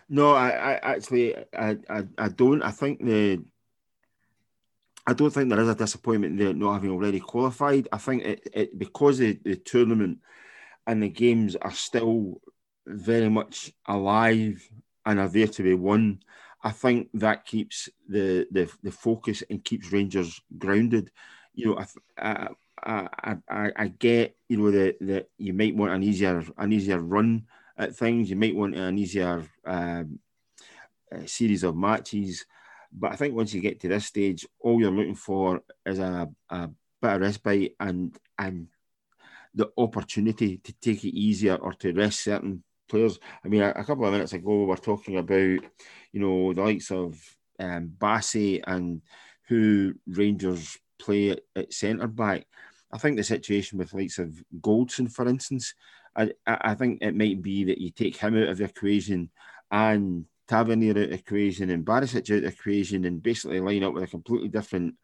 No, 0.09 0.33
I, 0.33 0.49
I 0.49 0.73
actually 0.83 1.37
I, 1.37 1.79
I, 1.89 2.03
I 2.19 2.29
don't. 2.29 2.63
I 2.63 2.73
think 2.73 3.05
the 3.05 3.45
I 5.07 5.13
don't 5.13 5.31
think 5.31 5.49
there 5.49 5.61
is 5.61 5.69
a 5.69 5.75
disappointment 5.75 6.39
there 6.39 6.53
not 6.53 6.75
having 6.75 6.91
already 6.91 7.21
qualified. 7.21 7.89
I 7.93 7.99
think 7.99 8.23
it, 8.25 8.49
it 8.53 8.79
because 8.79 9.19
the, 9.19 9.39
the 9.45 9.57
tournament 9.57 10.19
and 10.87 11.03
the 11.03 11.09
games 11.09 11.57
are 11.57 11.73
still 11.73 12.41
very 12.87 13.29
much 13.29 13.73
alive 13.87 14.69
and 15.07 15.19
are 15.19 15.29
there 15.29 15.47
to 15.47 15.63
be 15.63 15.75
won. 15.75 16.21
I 16.63 16.71
think 16.71 17.09
that 17.15 17.47
keeps 17.47 17.89
the 18.09 18.47
the, 18.51 18.71
the 18.83 18.91
focus 18.91 19.43
and 19.49 19.65
keeps 19.65 19.93
Rangers 19.93 20.41
grounded. 20.59 21.11
You 21.55 21.67
know, 21.67 21.85
I 22.19 22.49
I, 22.83 23.37
I, 23.49 23.73
I 23.77 23.89
get 23.89 24.37
you 24.49 24.59
know 24.59 24.71
that 24.71 24.97
that 25.01 25.29
you 25.39 25.53
might 25.53 25.77
want 25.77 25.93
an 25.93 26.03
easier 26.03 26.45
an 26.59 26.73
easier 26.73 27.01
run 27.01 27.47
at 27.77 27.97
things. 27.97 28.31
You 28.31 28.37
might 28.37 28.55
want 28.55 28.77
an 28.77 28.99
easier 28.99 29.45
um, 29.65 30.19
series 31.27 31.65
of 31.65 31.77
matches. 31.77 32.45
But 32.93 33.13
I 33.13 33.17
think 33.17 33.35
once 33.35 33.55
you 33.55 33.61
get 33.61 33.81
to 33.81 33.89
this 33.89 34.07
stage, 34.07 34.47
all 34.61 34.81
you're 34.81 34.91
looking 34.91 35.15
for 35.15 35.63
is 35.87 35.99
a, 35.99 36.29
a 36.49 36.69
bit 37.01 37.13
of 37.13 37.21
respite 37.21 37.77
and 37.79 38.17
and 38.39 38.69
the 39.55 39.71
opportunity 39.77 40.59
to 40.59 40.73
take 40.75 41.05
it 41.05 41.17
easier 41.17 41.57
or 41.57 41.73
to 41.75 41.93
rest 41.93 42.21
certain 42.21 42.63
players. 42.89 43.19
I 43.45 43.49
mean, 43.49 43.63
a, 43.63 43.71
a 43.71 43.85
couple 43.85 44.05
of 44.05 44.13
minutes 44.13 44.33
ago, 44.33 44.61
we 44.61 44.67
were 44.67 44.77
talking 44.77 45.17
about, 45.17 45.35
you 46.13 46.21
know, 46.21 46.53
the 46.53 46.63
likes 46.63 46.91
of 46.91 47.21
um, 47.59 47.93
Bassey 47.99 48.63
and 48.67 49.03
who 49.49 49.95
Rangers 50.07 50.79
play 50.99 51.31
at, 51.31 51.41
at 51.57 51.73
centre 51.73 52.07
back. 52.07 52.47
I 52.93 52.99
think 52.99 53.17
the 53.17 53.25
situation 53.25 53.79
with 53.79 53.95
likes 53.95 54.19
of 54.19 54.43
Goldson, 54.61 55.11
for 55.11 55.27
instance, 55.29 55.75
I, 56.17 56.31
I 56.47 56.75
think 56.75 57.03
it 57.03 57.15
might 57.15 57.41
be 57.41 57.65
that 57.65 57.79
you 57.79 57.91
take 57.91 58.17
him 58.17 58.37
out 58.37 58.49
of 58.49 58.59
the 58.59 58.65
equation 58.65 59.31
and 59.71 60.27
Tavernier 60.51 60.99
out 60.99 61.13
equation 61.13 61.71
and 61.71 61.85
Barisic 61.85 62.37
out 62.37 62.45
equation 62.45 63.05
and 63.05 63.23
basically 63.23 63.61
line 63.61 63.85
up 63.85 63.95
with 63.95 64.03
a 64.03 64.09
completely 64.09 64.49
different 64.49 64.97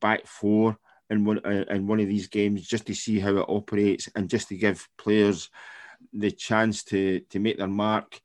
back 0.00 0.26
four 0.26 0.76
in 1.08 1.24
one 1.24 1.38
uh, 1.44 1.64
in 1.70 1.86
one 1.86 2.00
of 2.00 2.08
these 2.08 2.26
games 2.26 2.66
just 2.66 2.86
to 2.86 2.94
see 2.94 3.20
how 3.20 3.36
it 3.36 3.46
operates 3.48 4.08
and 4.16 4.28
just 4.28 4.48
to 4.48 4.56
give 4.56 4.88
players 4.98 5.50
the 6.12 6.32
chance 6.32 6.82
to 6.82 7.20
to 7.30 7.38
make 7.38 7.58
their 7.58 7.68
mark 7.68 8.20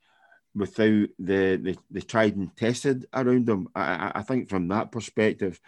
without 0.52 1.08
the 1.20 1.60
the, 1.62 1.76
the 1.92 2.02
tried 2.02 2.34
and 2.34 2.56
tested 2.56 3.06
around 3.14 3.46
them. 3.46 3.68
I, 3.76 4.10
I 4.16 4.22
think 4.22 4.48
from 4.48 4.66
that 4.68 4.90
perspective, 4.90 5.60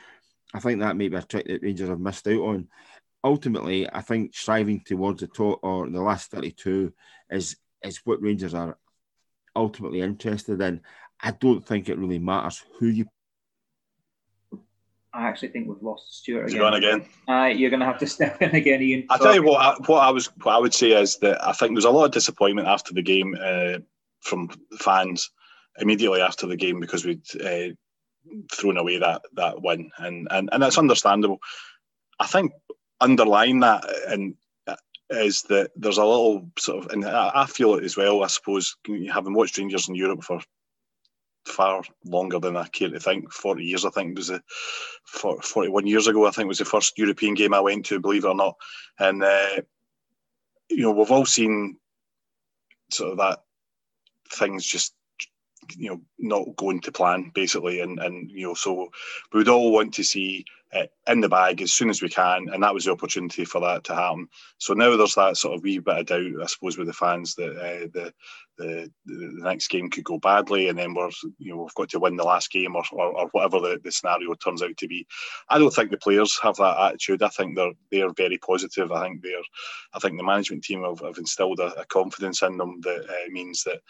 I 0.53 0.59
think 0.59 0.81
that 0.81 0.97
may 0.97 1.09
be 1.09 1.17
a 1.17 1.23
trick 1.23 1.47
that 1.47 1.63
Rangers 1.63 1.89
have 1.89 2.01
missed 2.01 2.27
out 2.27 2.41
on 2.41 2.69
ultimately, 3.23 3.89
I 3.93 4.01
think 4.01 4.35
striving 4.35 4.81
towards 4.81 5.21
the 5.21 5.27
top 5.29 5.61
or 5.63 5.89
the 5.89 6.01
last 6.01 6.31
32 6.31 6.93
is 7.31 7.57
is 7.83 8.01
what 8.05 8.21
Rangers 8.23 8.55
are 8.55 8.77
ultimately 9.57 10.01
interested 10.01 10.61
in. 10.61 10.81
I 11.21 11.33
don't 11.33 11.67
think 11.67 11.89
it 11.89 11.99
really 11.99 12.19
matters 12.19 12.65
who 12.79 12.87
you. 12.87 13.07
I 15.13 15.27
actually 15.27 15.49
think 15.49 15.69
we've 15.69 15.83
lost 15.83 16.19
Stuart 16.19 16.45
He's 16.45 16.55
again. 16.55 16.63
gone 16.63 16.75
again. 16.75 17.07
Uh, 17.29 17.47
you're 17.47 17.71
going 17.71 17.81
to 17.81 17.87
have 17.87 17.99
to 17.99 18.07
step 18.17 18.41
in 18.41 18.55
again, 18.55 18.81
Ian. 18.81 19.07
I 19.11 19.19
tell 19.19 19.35
you 19.35 19.43
what, 19.43 19.61
I, 19.61 19.75
what 19.87 19.99
I 20.01 20.11
was, 20.11 20.27
what 20.43 20.55
I 20.55 20.59
would 20.59 20.75
say 20.75 20.93
is 20.93 21.17
that 21.19 21.45
I 21.47 21.53
think 21.53 21.75
there's 21.75 21.85
a 21.85 21.91
lot 21.91 22.05
of 22.05 22.13
disappointment 22.13 22.69
after 22.69 22.95
the 22.95 23.03
game 23.03 23.37
uh, 23.43 23.79
from 24.21 24.49
fans 24.79 25.31
immediately 25.79 26.21
after 26.21 26.47
the 26.47 26.57
game 26.57 26.79
because 26.81 27.05
we'd 27.05 27.23
uh, 27.43 27.75
thrown 28.53 28.77
away 28.77 28.99
that 28.99 29.23
that 29.35 29.61
win, 29.63 29.91
and 29.99 30.29
and 30.31 30.49
and 30.53 30.63
that's 30.63 30.79
understandable. 30.79 31.39
I 32.19 32.27
think 32.27 32.53
underlying 33.01 33.61
that 33.61 33.85
and 34.09 34.35
is 35.11 35.43
that 35.43 35.71
there's 35.77 35.99
a 35.99 36.05
little 36.05 36.49
sort 36.59 36.85
of, 36.85 36.93
and 36.93 37.05
I 37.05 37.47
feel 37.47 37.75
it 37.75 37.85
as 37.85 37.97
well. 37.97 38.23
I 38.23 38.29
suppose 38.29 38.77
having 39.13 39.35
watched 39.35 39.59
Rangers 39.59 39.89
in 39.89 39.95
Europe 39.95 40.23
for 40.23 40.41
far 41.47 41.83
longer 42.05 42.39
than 42.39 42.57
I 42.57 42.69
care 42.69 42.91
to 42.91 43.01
think. 43.01 43.33
Forty 43.33 43.65
years, 43.65 43.85
I 43.85 43.91
think, 43.91 44.17
was 44.17 44.31
a 44.31 44.43
forty-one 45.05 45.87
years 45.87 46.07
ago. 46.07 46.27
I 46.27 46.31
think 46.31 46.49
was 46.49 46.59
the 46.59 46.65
first 46.65 46.97
European 46.99 47.35
game 47.35 47.55
I 47.55 47.61
went 47.61 47.87
to, 47.87 48.01
believe 48.01 48.25
it 48.25 48.29
or 48.29 48.35
not. 48.35 48.57
And 48.99 49.23
uh, 49.23 49.63
you 50.69 50.83
know, 50.83 50.93
we've 50.93 51.11
all 51.11 51.27
seen 51.27 51.77
sort 52.91 53.13
of 53.13 53.19
that 53.19 53.41
things 54.33 54.65
just 54.65 54.95
you 55.77 55.91
know 55.91 56.01
not 56.19 56.57
going 56.57 56.81
to 56.81 56.93
plan 56.93 57.31
basically. 57.35 57.81
And 57.81 57.99
and 57.99 58.31
you 58.31 58.49
know 58.49 58.55
so 58.55 58.91
we 59.33 59.39
would 59.39 59.49
all 59.49 59.73
want 59.73 59.95
to 59.95 60.05
see 60.05 60.45
it 60.73 60.93
in 61.09 61.21
the 61.21 61.29
bag 61.29 61.61
as 61.61 61.73
soon 61.73 61.91
as 61.91 62.01
we 62.01 62.09
can. 62.09 62.49
And 62.53 62.63
that 62.63 62.73
was 62.73 62.85
the 62.85 62.93
opportunity 62.93 63.45
for 63.45 63.61
that 63.61 63.83
to 63.85 63.95
happen. 63.95 64.29
So 64.59 64.73
now 64.73 64.97
there's 64.97 65.17
that 65.17 65.37
sort 65.37 65.57
of 65.57 65.63
wee 65.63 65.81
bit 65.81 65.99
of 65.99 66.07
doubt 66.07 66.43
i 66.43 66.47
suppose 66.47 66.79
with 66.79 66.87
the 66.87 66.93
fans 66.93 67.35
that 67.35 67.57
uh, 67.57 67.89
the, 67.93 68.13
the 68.57 68.91
the 69.07 69.31
next 69.43 69.69
game 69.69 69.91
could 69.91 70.05
go 70.05 70.19
badly 70.19 70.69
and 70.69 70.79
then 70.79 70.95
we're 70.95 71.11
you 71.39 71.55
know 71.55 71.63
we've 71.63 71.75
got 71.75 71.89
to 71.91 71.99
win 71.99 72.17
the 72.17 72.23
last 72.23 72.53
game 72.53 72.77
or, 72.77 72.85
or, 72.93 73.07
or 73.19 73.29
whatever 73.33 73.59
the, 73.59 73.81
the 73.83 73.91
scenario 73.91 74.35
turns 74.35 74.63
out 74.63 74.77
to 74.77 74.87
be. 74.87 75.07
I 75.49 75.59
don't 75.59 75.75
think 75.75 75.91
the 75.91 75.99
players 75.99 76.39
have 76.43 76.57
that 76.57 76.79
attitude. 76.79 77.23
I 77.23 77.29
think 77.29 77.57
they're 77.57 77.73
they're 77.91 78.13
very 78.13 78.39
positive. 78.39 78.93
I 78.93 79.03
think 79.03 79.23
they're 79.23 79.43
i 79.95 79.99
think 79.99 80.17
the 80.17 80.23
management 80.25 80.65
team 80.65 80.85
have, 80.85 81.01
have 81.01 81.19
instilled 81.19 81.61
a, 81.61 81.81
a 81.81 81.85
confidence 81.87 82.43
in 82.43 82.57
them 82.57 82.81
that 82.83 83.05
uh, 83.09 83.31
means 83.31 83.65
that 83.65 83.81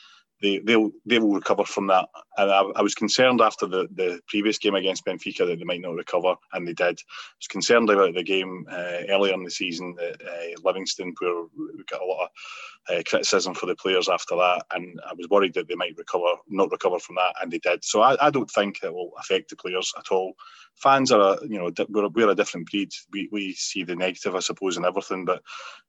they 0.42 0.58
they'll 0.58 0.90
they 1.06 1.18
will 1.18 1.34
recover 1.34 1.64
from 1.64 1.86
that. 1.88 2.08
And 2.38 2.50
I, 2.50 2.60
I, 2.76 2.82
was 2.82 2.94
concerned 2.94 3.40
after 3.40 3.66
the, 3.66 3.88
the 3.94 4.20
previous 4.28 4.58
game 4.58 4.74
against 4.74 5.04
Benfica 5.04 5.46
that 5.46 5.58
they 5.58 5.64
might 5.64 5.82
not 5.82 5.94
recover, 5.94 6.34
and 6.52 6.66
they 6.66 6.72
did. 6.72 6.98
I 6.98 7.38
was 7.38 7.46
concerned 7.48 7.90
about 7.90 8.14
the 8.14 8.22
game 8.22 8.66
uh, 8.70 9.02
earlier 9.08 9.34
in 9.34 9.44
the 9.44 9.50
season 9.50 9.96
at 10.00 10.20
uh, 10.22 10.60
Livingston, 10.64 11.14
where 11.20 11.42
we 11.54 11.84
got 11.90 12.00
a 12.00 12.04
lot 12.04 12.30
of 12.88 12.96
uh, 12.96 13.02
criticism 13.06 13.54
for 13.54 13.66
the 13.66 13.76
players 13.76 14.08
after 14.08 14.36
that, 14.36 14.64
and 14.72 15.00
I 15.06 15.12
was 15.14 15.28
worried 15.28 15.54
that 15.54 15.68
they 15.68 15.74
might 15.74 15.98
recover, 15.98 16.40
not 16.48 16.70
recover 16.70 16.98
from 16.98 17.16
that, 17.16 17.34
and 17.42 17.52
they 17.52 17.58
did. 17.58 17.84
So 17.84 18.00
I, 18.00 18.16
I 18.26 18.30
don't 18.30 18.50
think 18.50 18.78
it 18.82 18.92
will 18.92 19.12
affect 19.18 19.50
the 19.50 19.56
players 19.56 19.92
at 19.98 20.10
all. 20.10 20.34
Fans 20.76 21.12
are, 21.12 21.34
a, 21.34 21.46
you 21.46 21.58
know, 21.58 21.70
we're, 21.90 22.08
we're 22.08 22.30
a 22.30 22.34
different 22.34 22.70
breed. 22.70 22.90
We, 23.12 23.28
we 23.30 23.52
see 23.52 23.84
the 23.84 23.96
negative, 23.96 24.34
I 24.34 24.40
suppose, 24.40 24.78
in 24.78 24.86
everything, 24.86 25.26
but 25.26 25.42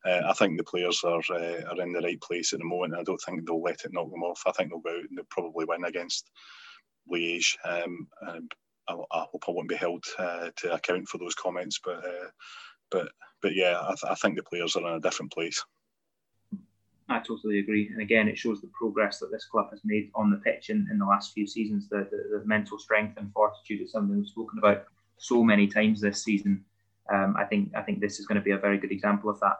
uh, 0.06 0.22
I 0.28 0.34
think 0.34 0.58
the 0.58 0.64
players 0.64 1.02
are 1.04 1.22
uh, 1.32 1.62
are 1.70 1.82
in 1.82 1.94
the 1.94 2.02
right 2.04 2.20
place 2.20 2.54
at 2.54 2.60
the 2.60 2.66
moment. 2.66 2.96
I 2.96 3.04
don't 3.04 3.22
think 3.22 3.46
they'll 3.46 3.62
let 3.62 3.86
it 3.86 3.94
knock 3.94 4.12
them 4.12 4.24
off. 4.24 4.41
I 4.46 4.52
think 4.52 4.70
they'll 4.70 4.80
go 4.80 4.90
out 4.90 5.10
and 5.10 5.18
they'll 5.18 5.26
probably 5.30 5.66
win 5.66 5.86
against 5.86 6.30
Liège. 7.12 7.56
Um, 7.66 8.08
I, 8.88 8.94
I, 8.94 9.26
hope 9.32 9.44
I 9.48 9.52
won't 9.52 9.70
be 9.70 9.76
held 9.76 10.04
uh, 10.18 10.50
to 10.58 10.74
account 10.74 11.08
for 11.08 11.18
those 11.18 11.36
comments, 11.36 11.80
but 11.84 12.06
uh, 12.06 12.30
but 12.90 13.12
but 13.42 13.56
yeah, 13.56 13.80
I, 13.82 13.90
th- 13.90 14.12
I 14.12 14.16
think 14.16 14.36
the 14.36 14.44
players 14.44 14.76
are 14.76 14.88
in 14.88 14.96
a 14.96 15.00
different 15.00 15.32
place. 15.32 15.64
I 17.10 17.20
totally 17.20 17.60
agree. 17.60 17.90
And 17.90 18.02
again, 18.02 18.28
it 18.28 18.38
shows 18.38 18.62
the 18.62 18.70
progress 18.74 19.20
that 19.20 19.32
this 19.32 19.46
club 19.46 19.70
has 19.72 19.82
made 19.84 20.12
on 20.16 20.32
the 20.32 20.38
pitch 20.38 20.70
in, 20.70 20.88
in 20.90 20.98
the 20.98 21.06
last 21.06 21.34
few 21.34 21.46
seasons. 21.46 21.90
The, 21.90 22.08
the, 22.10 22.40
the 22.40 22.46
mental 22.46 22.80
strength 22.80 23.18
and 23.18 23.32
fortitude 23.34 23.82
is 23.82 23.92
something 23.92 24.16
we've 24.16 24.28
spoken 24.28 24.60
about 24.60 24.86
so 25.18 25.44
many 25.44 25.68
times 25.68 26.00
this 26.00 26.24
season. 26.24 26.64
Um, 27.12 27.36
I 27.38 27.44
think 27.44 27.72
I 27.76 27.82
think 27.82 28.00
this 28.00 28.20
is 28.20 28.28
going 28.28 28.40
to 28.40 28.44
be 28.44 28.52
a 28.52 28.58
very 28.58 28.78
good 28.78 28.92
example 28.92 29.30
of 29.30 29.40
that. 29.42 29.58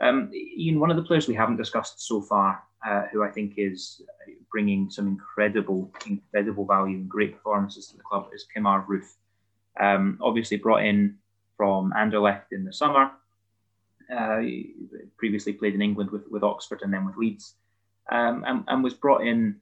Um, 0.00 0.30
Ian, 0.32 0.80
one 0.80 0.90
of 0.90 0.96
the 0.96 1.02
players 1.02 1.28
we 1.28 1.34
haven't 1.34 1.56
discussed 1.56 2.06
so 2.06 2.22
far, 2.22 2.62
uh, 2.86 3.02
who 3.12 3.22
I 3.22 3.30
think 3.30 3.54
is 3.56 4.02
bringing 4.50 4.90
some 4.90 5.06
incredible, 5.06 5.92
incredible 6.06 6.66
value 6.66 6.96
and 6.96 7.08
great 7.08 7.34
performances 7.34 7.88
to 7.88 7.96
the 7.96 8.02
club, 8.02 8.28
is 8.34 8.46
Kemar 8.54 8.86
Roofe. 8.86 9.16
Um, 9.78 10.18
obviously 10.20 10.56
brought 10.56 10.84
in 10.84 11.16
from 11.56 11.92
Anderlecht 11.96 12.52
in 12.52 12.64
the 12.64 12.72
summer. 12.72 13.10
Uh, 14.10 14.40
previously 15.18 15.52
played 15.52 15.74
in 15.74 15.82
England 15.82 16.10
with, 16.10 16.26
with 16.30 16.42
Oxford 16.42 16.80
and 16.82 16.92
then 16.92 17.04
with 17.06 17.16
Leeds, 17.16 17.54
um, 18.10 18.42
and, 18.44 18.64
and, 18.66 18.82
was 18.82 18.92
brought 18.92 19.24
in 19.24 19.54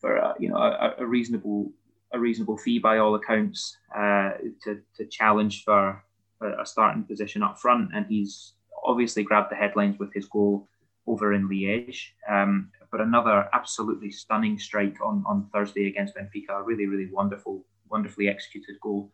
for 0.00 0.16
a, 0.16 0.34
you 0.40 0.48
know 0.48 0.56
a, 0.56 0.94
a, 0.98 1.06
reasonable 1.06 1.70
a 2.12 2.18
reasonable 2.18 2.58
fee 2.58 2.80
by 2.80 2.98
all 2.98 3.14
accounts 3.14 3.76
uh, 3.94 4.30
to, 4.64 4.82
to 4.96 5.06
challenge 5.06 5.62
for, 5.62 6.02
a 6.40 6.66
starting 6.66 7.04
position 7.04 7.42
up 7.44 7.58
front, 7.58 7.90
and 7.94 8.06
he's 8.06 8.54
obviously 8.86 9.22
grabbed 9.22 9.50
the 9.50 9.56
headlines 9.56 9.98
with 9.98 10.12
his 10.14 10.26
goal 10.26 10.68
over 11.06 11.34
in 11.34 11.48
Liège. 11.48 12.10
Um, 12.28 12.70
but 12.90 13.00
another 13.00 13.48
absolutely 13.52 14.10
stunning 14.10 14.58
strike 14.58 14.96
on, 15.04 15.24
on 15.26 15.48
Thursday 15.52 15.88
against 15.88 16.14
Benfica, 16.14 16.60
a 16.60 16.62
really 16.62 16.86
really 16.86 17.10
wonderful, 17.12 17.64
wonderfully 17.90 18.28
executed 18.28 18.76
goal. 18.80 19.10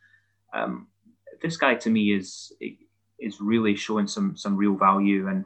Um, 0.54 0.86
this 1.40 1.56
guy 1.56 1.74
to 1.74 1.90
me 1.90 2.14
is 2.14 2.52
is 3.18 3.40
really 3.40 3.74
showing 3.74 4.06
some 4.06 4.36
some 4.36 4.56
real 4.56 4.74
value 4.74 5.28
and 5.28 5.44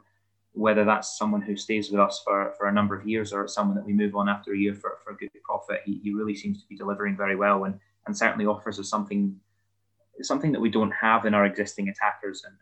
whether 0.57 0.83
that's 0.83 1.17
someone 1.17 1.41
who 1.41 1.55
stays 1.55 1.91
with 1.91 1.99
us 1.99 2.21
for, 2.23 2.53
for 2.57 2.67
a 2.67 2.73
number 2.73 2.97
of 2.97 3.07
years 3.07 3.31
or 3.31 3.47
someone 3.47 3.75
that 3.75 3.85
we 3.85 3.93
move 3.93 4.15
on 4.15 4.27
after 4.27 4.53
a 4.53 4.57
year 4.57 4.73
for, 4.73 4.97
for 5.03 5.11
a 5.11 5.15
good 5.15 5.29
profit, 5.43 5.81
he, 5.85 5.99
he 6.03 6.11
really 6.11 6.35
seems 6.35 6.59
to 6.59 6.67
be 6.67 6.75
delivering 6.75 7.15
very 7.15 7.35
well 7.35 7.65
and, 7.65 7.79
and 8.07 8.17
certainly 8.17 8.47
offers 8.47 8.79
us 8.79 8.89
something 8.89 9.35
something 10.21 10.51
that 10.51 10.59
we 10.59 10.69
don't 10.69 10.91
have 10.91 11.25
in 11.25 11.35
our 11.35 11.45
existing 11.45 11.89
attackers 11.89 12.43
and 12.43 12.55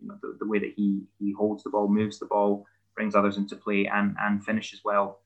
you 0.00 0.08
know 0.08 0.16
the, 0.22 0.36
the, 0.38 0.46
way 0.46 0.58
that 0.58 0.72
he 0.76 1.02
he 1.18 1.32
holds 1.32 1.62
the 1.62 1.70
ball, 1.70 1.88
moves 1.88 2.18
the 2.18 2.26
ball, 2.26 2.66
brings 2.94 3.14
others 3.14 3.36
into 3.36 3.56
play 3.56 3.86
and 3.92 4.16
and 4.20 4.44
finishes 4.44 4.80
well 4.84 5.20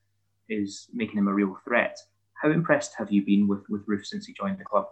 is 0.48 0.88
making 0.92 1.18
him 1.18 1.28
a 1.28 1.32
real 1.32 1.56
threat. 1.64 1.98
How 2.40 2.50
impressed 2.50 2.94
have 2.98 3.10
you 3.10 3.24
been 3.24 3.48
with 3.48 3.68
with 3.68 3.86
Roofe 3.86 4.06
since 4.06 4.26
he 4.26 4.34
joined 4.34 4.58
the 4.58 4.64
club? 4.64 4.86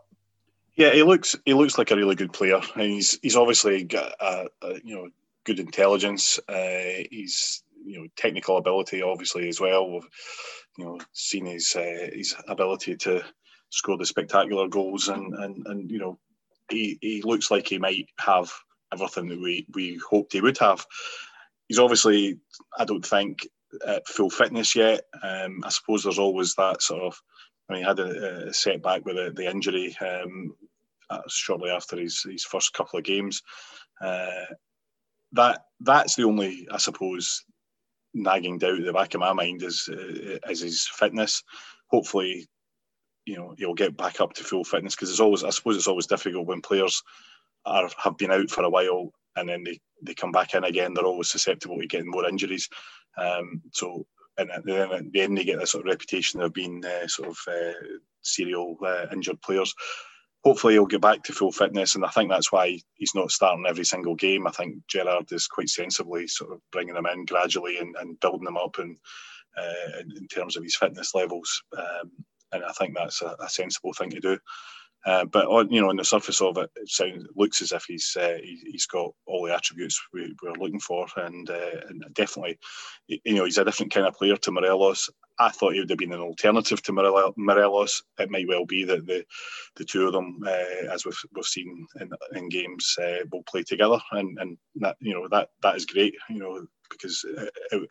Yeah, 0.74 0.90
he 0.90 1.02
looks 1.02 1.36
he 1.44 1.54
looks 1.54 1.76
like 1.76 1.90
a 1.90 1.96
really 1.96 2.14
good 2.14 2.32
player, 2.32 2.60
and 2.74 2.82
he's 2.82 3.18
he's 3.22 3.36
obviously 3.36 3.84
got 3.84 4.12
a, 4.20 4.46
a 4.62 4.74
you 4.82 4.96
know 4.96 5.08
good 5.44 5.60
intelligence. 5.60 6.38
Uh, 6.48 7.04
he's 7.10 7.62
you 7.84 8.00
know 8.00 8.06
technical 8.16 8.56
ability 8.56 9.02
obviously 9.02 9.48
as 9.48 9.60
well. 9.60 9.90
We've 9.90 10.08
you 10.78 10.84
know 10.84 10.98
seen 11.12 11.46
his 11.46 11.74
uh, 11.76 12.08
his 12.12 12.34
ability 12.48 12.96
to 12.98 13.22
score 13.68 13.98
the 13.98 14.06
spectacular 14.06 14.68
goals, 14.68 15.08
and 15.08 15.34
and 15.34 15.66
and 15.66 15.90
you 15.90 15.98
know 15.98 16.18
he 16.70 16.98
he 17.00 17.22
looks 17.22 17.50
like 17.50 17.68
he 17.68 17.78
might 17.78 18.08
have 18.18 18.50
everything 18.92 19.28
that 19.28 19.40
we 19.40 19.66
we 19.74 20.00
hoped 20.08 20.32
he 20.32 20.40
would 20.40 20.58
have. 20.58 20.84
He's 21.68 21.78
obviously 21.78 22.38
I 22.78 22.84
don't 22.84 23.04
think 23.04 23.46
at 23.86 24.06
full 24.06 24.30
fitness 24.30 24.76
yet. 24.76 25.02
Um, 25.22 25.62
I 25.64 25.70
suppose 25.70 26.02
there's 26.02 26.18
always 26.18 26.54
that 26.54 26.82
sort 26.82 27.02
of 27.02 27.20
I 27.68 27.72
mean, 27.72 27.82
he 27.82 27.88
had 27.88 27.98
a, 28.00 28.48
a 28.48 28.52
setback 28.52 29.04
with 29.04 29.16
the, 29.16 29.32
the 29.34 29.48
injury 29.48 29.96
um, 30.00 30.54
uh, 31.10 31.20
shortly 31.28 31.70
after 31.70 31.98
his, 31.98 32.22
his 32.22 32.44
first 32.44 32.72
couple 32.72 32.98
of 32.98 33.04
games. 33.04 33.42
Uh, 34.00 34.44
that 35.32 35.64
that's 35.80 36.16
the 36.16 36.24
only, 36.24 36.66
I 36.70 36.78
suppose, 36.78 37.44
nagging 38.14 38.58
doubt 38.58 38.80
at 38.80 38.84
the 38.84 38.92
back 38.92 39.14
of 39.14 39.20
my 39.20 39.32
mind 39.32 39.62
is 39.62 39.88
uh, 39.90 40.38
is 40.50 40.60
his 40.60 40.86
fitness. 40.86 41.42
Hopefully, 41.86 42.46
you 43.24 43.36
know 43.36 43.54
he'll 43.56 43.74
get 43.74 43.96
back 43.96 44.20
up 44.20 44.34
to 44.34 44.44
full 44.44 44.64
fitness 44.64 44.94
because 44.94 45.10
it's 45.10 45.20
always, 45.20 45.44
I 45.44 45.50
suppose, 45.50 45.76
it's 45.76 45.88
always 45.88 46.06
difficult 46.06 46.46
when 46.46 46.60
players 46.60 47.02
are 47.64 47.88
have 47.98 48.16
been 48.16 48.32
out 48.32 48.50
for 48.50 48.64
a 48.64 48.70
while 48.70 49.10
and 49.36 49.48
then 49.48 49.64
they, 49.64 49.80
they 50.02 50.14
come 50.14 50.32
back 50.32 50.54
in 50.54 50.64
again. 50.64 50.94
They're 50.94 51.04
always 51.04 51.30
susceptible 51.30 51.78
to 51.78 51.86
getting 51.86 52.10
more 52.10 52.28
injuries. 52.28 52.68
Um, 53.16 53.62
so 53.72 54.06
and 54.38 54.50
then 54.64 54.92
at 54.92 55.12
the 55.12 55.20
end 55.20 55.36
they 55.36 55.44
get 55.44 55.58
this 55.58 55.72
sort 55.72 55.86
of 55.86 55.90
reputation 55.90 56.40
of 56.40 56.52
being 56.52 56.84
uh, 56.84 57.06
sort 57.06 57.28
of 57.28 57.38
uh, 57.48 57.72
serial 58.22 58.76
uh, 58.84 59.06
injured 59.12 59.40
players. 59.42 59.74
Hopefully 60.44 60.74
he'll 60.74 60.86
get 60.86 61.00
back 61.00 61.22
to 61.22 61.32
full 61.32 61.52
fitness, 61.52 61.94
and 61.94 62.04
I 62.04 62.08
think 62.08 62.28
that's 62.28 62.50
why 62.50 62.78
he's 62.94 63.14
not 63.14 63.30
starting 63.30 63.64
every 63.68 63.84
single 63.84 64.16
game. 64.16 64.46
I 64.46 64.50
think 64.50 64.76
Gerrard 64.88 65.30
is 65.30 65.46
quite 65.46 65.68
sensibly 65.68 66.26
sort 66.26 66.52
of 66.52 66.60
bringing 66.72 66.96
him 66.96 67.06
in 67.06 67.26
gradually 67.26 67.78
and, 67.78 67.94
and 68.00 68.18
building 68.18 68.48
him 68.48 68.56
up 68.56 68.76
uh, 68.78 70.00
in, 70.00 70.16
in, 70.16 70.26
terms 70.26 70.56
of 70.56 70.64
his 70.64 70.74
fitness 70.74 71.14
levels. 71.14 71.62
Um, 71.78 72.10
and 72.50 72.64
I 72.64 72.72
think 72.72 72.96
that's 72.96 73.22
a, 73.22 73.36
a 73.38 73.48
sensible 73.48 73.92
thing 73.92 74.10
to 74.10 74.20
do. 74.20 74.38
Uh, 75.04 75.24
but 75.24 75.46
on 75.46 75.68
you 75.70 75.80
know 75.80 75.90
on 75.90 75.96
the 75.96 76.04
surface 76.04 76.40
of 76.40 76.56
it, 76.58 76.70
it 76.76 76.88
sounds 76.88 77.26
looks 77.34 77.60
as 77.60 77.72
if 77.72 77.84
he's 77.88 78.16
uh, 78.18 78.38
he, 78.42 78.70
has 78.72 78.86
got 78.86 79.10
all 79.26 79.44
the 79.44 79.54
attributes 79.54 80.00
we, 80.12 80.34
are 80.46 80.54
looking 80.54 80.78
for, 80.78 81.06
and, 81.16 81.50
uh, 81.50 81.80
and 81.88 82.04
definitely, 82.12 82.56
you 83.08 83.34
know, 83.34 83.44
he's 83.44 83.58
a 83.58 83.64
different 83.64 83.92
kind 83.92 84.06
of 84.06 84.14
player 84.14 84.36
to 84.36 84.52
Morelos. 84.52 85.10
I 85.40 85.48
thought 85.48 85.72
he 85.72 85.80
would 85.80 85.90
have 85.90 85.98
been 85.98 86.12
an 86.12 86.20
alternative 86.20 86.82
to 86.82 86.92
Morelos. 87.36 88.02
It 88.18 88.30
may 88.30 88.44
well 88.44 88.64
be 88.64 88.84
that 88.84 89.06
the 89.06 89.24
the 89.74 89.84
two 89.84 90.06
of 90.06 90.12
them, 90.12 90.38
uh, 90.46 90.92
as 90.92 91.04
we've, 91.04 91.18
we've 91.34 91.44
seen 91.44 91.86
in, 92.00 92.10
in 92.34 92.48
games, 92.48 92.96
uh, 93.02 93.24
will 93.32 93.42
play 93.42 93.64
together, 93.64 93.98
and 94.12 94.38
and 94.38 94.56
that 94.76 94.96
you 95.00 95.14
know 95.14 95.26
that 95.32 95.48
that 95.62 95.74
is 95.74 95.86
great. 95.86 96.14
You 96.30 96.38
know 96.38 96.66
because 96.90 97.24
it, 97.24 97.50
it, 97.72 97.88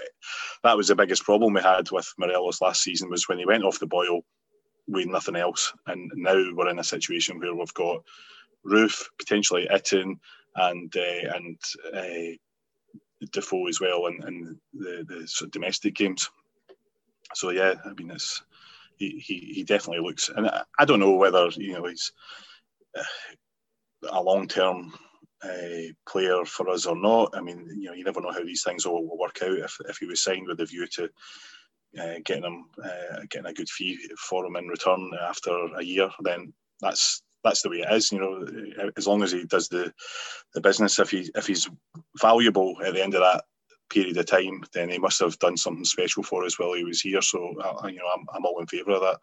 that 0.63 0.77
was 0.77 0.87
the 0.87 0.95
biggest 0.95 1.23
problem 1.23 1.53
we 1.53 1.61
had 1.61 1.89
with 1.91 2.13
Morelos 2.19 2.61
last 2.61 2.83
season 2.83 3.09
was 3.09 3.27
when 3.27 3.39
he 3.39 3.47
went 3.47 3.63
off 3.63 3.79
the 3.79 3.87
boil 3.87 4.21
with 4.87 5.07
nothing 5.07 5.35
else. 5.35 5.73
And 5.87 6.11
now 6.15 6.43
we're 6.53 6.69
in 6.69 6.79
a 6.79 6.83
situation 6.83 7.39
where 7.39 7.55
we've 7.55 7.73
got 7.73 8.03
Roofe, 8.65 9.03
potentially 9.17 9.67
Itten, 9.71 10.19
and 10.55 10.95
uh, 10.95 11.35
and 11.35 11.57
uh, 11.93 12.35
Defoe 13.31 13.67
as 13.67 13.79
well, 13.79 14.07
and, 14.07 14.23
and 14.23 14.57
the 14.73 15.05
the 15.07 15.27
sort 15.27 15.47
of 15.47 15.51
domestic 15.51 15.95
games. 15.95 16.29
So 17.33 17.49
yeah, 17.51 17.75
I 17.85 17.93
mean 17.93 18.11
it's 18.11 18.43
he, 18.97 19.19
he, 19.19 19.53
he 19.55 19.63
definitely 19.63 20.03
looks, 20.05 20.29
and 20.29 20.47
I, 20.47 20.63
I 20.77 20.85
don't 20.85 20.99
know 20.99 21.15
whether 21.15 21.49
you 21.55 21.73
know 21.73 21.85
he's 21.85 22.11
uh, 22.97 23.03
a 24.09 24.21
long 24.21 24.47
term 24.47 24.93
uh, 25.43 25.91
player 26.07 26.45
for 26.45 26.69
us 26.69 26.85
or 26.85 26.95
not. 26.95 27.33
I 27.35 27.41
mean, 27.41 27.67
you 27.77 27.87
know, 27.87 27.93
you 27.93 28.03
never 28.03 28.21
know 28.21 28.31
how 28.31 28.43
these 28.43 28.63
things 28.63 28.85
all 28.85 29.07
will 29.07 29.17
work 29.17 29.39
out. 29.43 29.57
If, 29.57 29.77
if 29.89 29.97
he 29.97 30.05
was 30.05 30.21
signed 30.23 30.47
with 30.47 30.59
a 30.59 30.65
view 30.65 30.85
to 30.87 31.09
uh, 31.99 32.15
getting 32.23 32.43
him 32.43 32.65
uh, 32.83 33.21
getting 33.29 33.47
a 33.47 33.53
good 33.53 33.69
fee 33.69 33.97
for 34.17 34.45
him 34.45 34.55
in 34.55 34.67
return 34.67 35.11
after 35.21 35.51
a 35.77 35.83
year, 35.83 36.09
then 36.21 36.53
that's 36.79 37.21
that's 37.43 37.61
the 37.61 37.69
way 37.69 37.77
it 37.77 37.91
is. 37.91 38.11
You 38.11 38.19
know, 38.19 38.91
as 38.97 39.07
long 39.07 39.23
as 39.23 39.31
he 39.31 39.45
does 39.45 39.67
the 39.67 39.93
the 40.53 40.61
business, 40.61 40.99
if 40.99 41.11
he 41.11 41.29
if 41.35 41.47
he's 41.47 41.69
valuable 42.19 42.75
at 42.85 42.93
the 42.93 43.03
end 43.03 43.15
of 43.15 43.21
that 43.21 43.43
period 43.89 44.17
of 44.17 44.25
time, 44.25 44.63
then 44.73 44.89
he 44.89 44.97
must 44.97 45.19
have 45.19 45.37
done 45.39 45.57
something 45.57 45.85
special 45.85 46.23
for 46.23 46.45
us 46.45 46.57
while 46.57 46.73
he 46.73 46.83
was 46.83 47.01
here. 47.01 47.21
So, 47.21 47.53
uh, 47.59 47.87
you 47.87 47.97
know, 47.97 48.07
I'm, 48.15 48.25
I'm 48.33 48.45
all 48.45 48.59
in 48.59 48.67
favour 48.67 48.91
of 48.91 49.01
that. 49.01 49.17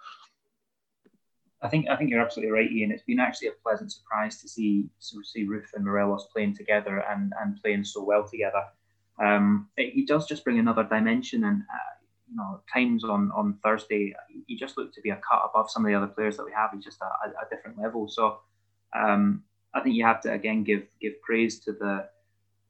I 1.61 1.69
think 1.69 1.89
I 1.89 1.97
think 1.97 2.11
you're 2.11 2.21
absolutely 2.21 2.53
right, 2.53 2.71
Ian. 2.71 2.93
It's 2.93 3.03
been 3.03 3.19
actually 3.19 3.49
a 3.49 3.63
pleasant 3.63 3.93
surprise 3.93 4.41
to 4.43 4.49
see 4.49 4.89
to 5.11 5.25
see 5.25 5.47
Roofe 5.47 5.75
and 5.75 5.85
Morelos 5.85 6.29
playing 6.33 6.55
together 6.55 7.05
and, 7.11 7.33
and 7.41 7.61
playing 7.61 7.85
so 7.85 8.05
well 8.05 8.29
together. 8.29 8.63
Um, 9.21 9.69
it, 9.77 9.93
he 9.93 10.07
does 10.07 10.29
just 10.29 10.45
bring 10.45 10.61
another 10.61 10.85
dimension, 10.85 11.43
and 11.45 11.63
uh, 11.63 11.95
you 12.31 12.37
know, 12.37 12.61
times 12.73 13.05
on 13.05 13.31
on 13.33 13.59
Thursday, 13.63 14.15
he 14.47 14.57
just 14.57 14.77
looked 14.77 14.95
to 14.95 15.01
be 15.01 15.11
a 15.11 15.17
cut 15.17 15.43
above 15.49 15.71
some 15.71 15.85
of 15.85 15.89
the 15.89 15.95
other 15.95 16.07
players 16.07 16.37
that 16.37 16.45
we 16.45 16.53
have. 16.53 16.71
He's 16.73 16.85
just 16.85 17.01
a, 17.01 17.29
a 17.29 17.49
different 17.51 17.79
level. 17.79 18.09
So 18.09 18.41
um, 18.97 19.43
I 19.75 19.81
think 19.81 19.95
you 19.95 20.05
have 20.05 20.21
to 20.23 20.33
again 20.33 20.65
give 20.65 20.85
give 21.01 21.21
praise 21.23 21.59
to 21.61 21.73
the 21.73 22.09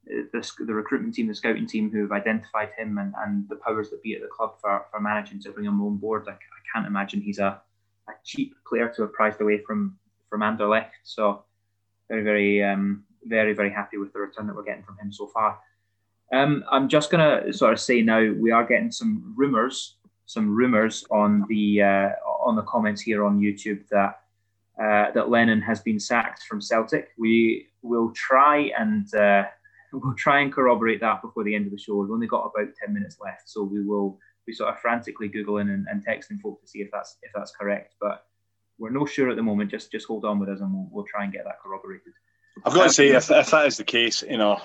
the, 0.05 0.51
the 0.65 0.73
recruitment 0.73 1.13
team, 1.13 1.27
the 1.27 1.35
scouting 1.35 1.67
team 1.67 1.91
who 1.91 2.01
have 2.01 2.11
identified 2.11 2.69
him 2.75 2.97
and, 2.97 3.13
and 3.19 3.47
the 3.47 3.57
powers 3.57 3.91
that 3.91 4.01
be 4.01 4.15
at 4.15 4.21
the 4.21 4.27
club 4.27 4.55
for, 4.59 4.87
for 4.89 4.99
managing 4.99 5.39
to 5.39 5.51
bring 5.51 5.67
him 5.67 5.79
on 5.81 5.97
board. 5.97 6.25
I, 6.27 6.31
I 6.31 6.61
can't 6.73 6.87
imagine 6.87 7.21
he's 7.21 7.37
a, 7.37 7.61
a 8.07 8.13
cheap 8.23 8.55
player 8.67 8.91
to 8.95 9.03
have 9.03 9.13
prized 9.13 9.39
away 9.39 9.59
from 9.59 9.99
from 10.29 10.41
Anderlecht. 10.41 10.91
So 11.03 11.43
very, 12.09 12.23
very, 12.23 12.63
um, 12.63 13.03
very, 13.23 13.53
very 13.53 13.69
happy 13.69 13.97
with 13.97 14.13
the 14.13 14.19
return 14.19 14.47
that 14.47 14.55
we're 14.55 14.63
getting 14.63 14.83
from 14.83 14.97
him 14.97 15.11
so 15.11 15.27
far. 15.27 15.59
Um, 16.31 16.63
I'm 16.69 16.87
just 16.87 17.09
going 17.09 17.43
to 17.43 17.53
sort 17.53 17.73
of 17.73 17.79
say 17.79 18.01
now 18.01 18.31
we 18.33 18.51
are 18.51 18.65
getting 18.65 18.91
some 18.91 19.33
rumours, 19.35 19.95
some 20.25 20.55
rumours 20.55 21.05
on 21.09 21.45
the 21.49 21.81
uh, 21.81 22.09
on 22.43 22.55
the 22.55 22.61
comments 22.63 23.01
here 23.01 23.23
on 23.25 23.39
YouTube 23.39 23.87
that 23.89 24.21
uh, 24.81 25.11
that 25.11 25.29
Lennon 25.29 25.61
has 25.61 25.79
been 25.81 25.99
sacked 25.99 26.43
from 26.43 26.61
Celtic. 26.61 27.09
We 27.17 27.67
will 27.81 28.11
try 28.11 28.71
and 28.77 29.13
uh, 29.15 29.43
we'll 29.93 30.13
try 30.15 30.41
and 30.41 30.53
corroborate 30.53 31.01
that 31.01 31.21
before 31.21 31.43
the 31.43 31.55
end 31.55 31.65
of 31.65 31.71
the 31.71 31.79
show. 31.79 31.95
We've 31.95 32.11
only 32.11 32.27
got 32.27 32.51
about 32.53 32.75
ten 32.75 32.93
minutes 32.93 33.17
left, 33.19 33.49
so 33.49 33.63
we 33.63 33.83
will 33.83 34.19
be 34.45 34.53
sort 34.53 34.73
of 34.73 34.79
frantically 34.79 35.29
googling 35.29 35.73
and, 35.73 35.87
and 35.89 36.05
texting 36.05 36.39
folk 36.39 36.61
to 36.61 36.67
see 36.67 36.79
if 36.79 36.89
that's 36.91 37.17
if 37.23 37.31
that's 37.33 37.51
correct. 37.51 37.95
But 37.99 38.25
we're 38.77 38.91
no 38.91 39.05
sure 39.05 39.29
at 39.29 39.35
the 39.35 39.43
moment. 39.43 39.71
Just 39.71 39.91
just 39.91 40.07
hold 40.07 40.25
on 40.25 40.39
with 40.39 40.49
us, 40.49 40.61
and 40.61 40.71
we'll, 40.71 40.87
we'll 40.91 41.05
try 41.05 41.23
and 41.23 41.33
get 41.33 41.43
that 41.45 41.59
corroborated. 41.59 42.13
I've 42.65 42.73
got 42.73 42.83
to 42.83 42.89
say, 42.89 43.09
if, 43.09 43.29
if 43.31 43.51
that 43.51 43.67
is 43.67 43.77
the 43.77 43.83
case, 43.83 44.23
you 44.23 44.37
know, 44.37 44.59